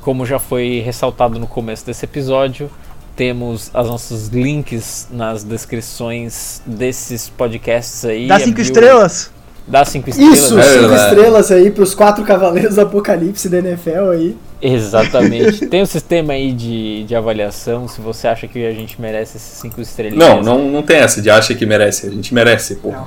Como 0.00 0.24
já 0.26 0.38
foi 0.38 0.82
ressaltado 0.84 1.38
no 1.38 1.46
começo 1.46 1.84
desse 1.84 2.04
episódio, 2.04 2.70
temos 3.16 3.70
os 3.74 3.86
nossos 3.86 4.28
links 4.28 5.08
nas 5.10 5.42
descrições 5.44 6.62
desses 6.64 7.28
podcasts 7.28 8.04
aí. 8.04 8.26
Dá 8.28 8.38
cinco 8.38 8.50
Abriu- 8.52 8.62
estrelas. 8.64 9.30
Dá 9.70 9.84
cinco 9.84 10.10
estrelas. 10.10 10.38
Isso, 10.38 10.54
né? 10.56 10.62
É 10.62 10.64
cinco 10.68 10.80
verdade. 10.88 11.14
estrelas 11.14 11.52
aí 11.52 11.70
pros 11.70 11.94
quatro 11.94 12.24
cavaleiros 12.24 12.74
do 12.74 12.80
apocalipse 12.80 13.48
da 13.48 13.58
NFL 13.58 14.10
aí. 14.12 14.36
Exatamente. 14.60 15.64
Tem 15.68 15.80
um 15.80 15.86
sistema 15.86 16.32
aí 16.32 16.52
de, 16.52 17.04
de 17.04 17.14
avaliação. 17.14 17.86
Se 17.86 18.00
você 18.00 18.26
acha 18.26 18.48
que 18.48 18.66
a 18.66 18.72
gente 18.72 19.00
merece 19.00 19.36
esses 19.36 19.58
cinco 19.58 19.80
estrelinhas. 19.80 20.26
Não, 20.26 20.42
não, 20.42 20.68
não 20.70 20.82
tem 20.82 20.96
essa 20.98 21.22
de 21.22 21.30
acha 21.30 21.54
que 21.54 21.64
merece. 21.64 22.08
A 22.08 22.10
gente 22.10 22.34
merece, 22.34 22.74
porra. 22.76 23.06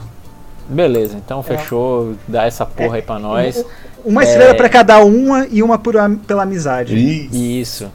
Beleza, 0.69 1.17
então 1.17 1.43
fechou. 1.43 2.13
Dá 2.27 2.45
essa 2.45 2.65
porra 2.65 2.95
aí 2.95 3.01
pra 3.01 3.19
nós. 3.19 3.63
Uma 4.05 4.23
É. 4.23 4.27
estrela 4.27 4.55
pra 4.55 4.69
cada 4.69 5.03
uma 5.03 5.45
e 5.51 5.61
uma 5.61 5.77
por, 5.77 5.95
pela 6.25 6.43
amizade. 6.43 6.95
Isso. 6.95 7.35
Isso. 7.35 7.91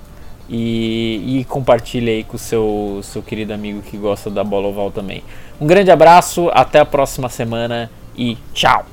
E, 0.50 1.40
e 1.40 1.44
compartilha 1.44 2.12
aí 2.12 2.24
com 2.24 2.36
o 2.36 2.38
seu, 2.38 3.00
seu 3.02 3.22
querido 3.22 3.52
amigo 3.52 3.80
que 3.82 3.96
gosta 3.96 4.30
da 4.30 4.44
bola 4.44 4.68
oval 4.68 4.90
também. 4.90 5.22
Um 5.60 5.66
grande 5.66 5.90
abraço, 5.90 6.50
até 6.52 6.80
a 6.80 6.84
próxima 6.84 7.28
semana 7.28 7.90
e 8.18 8.36
tchau! 8.52 8.84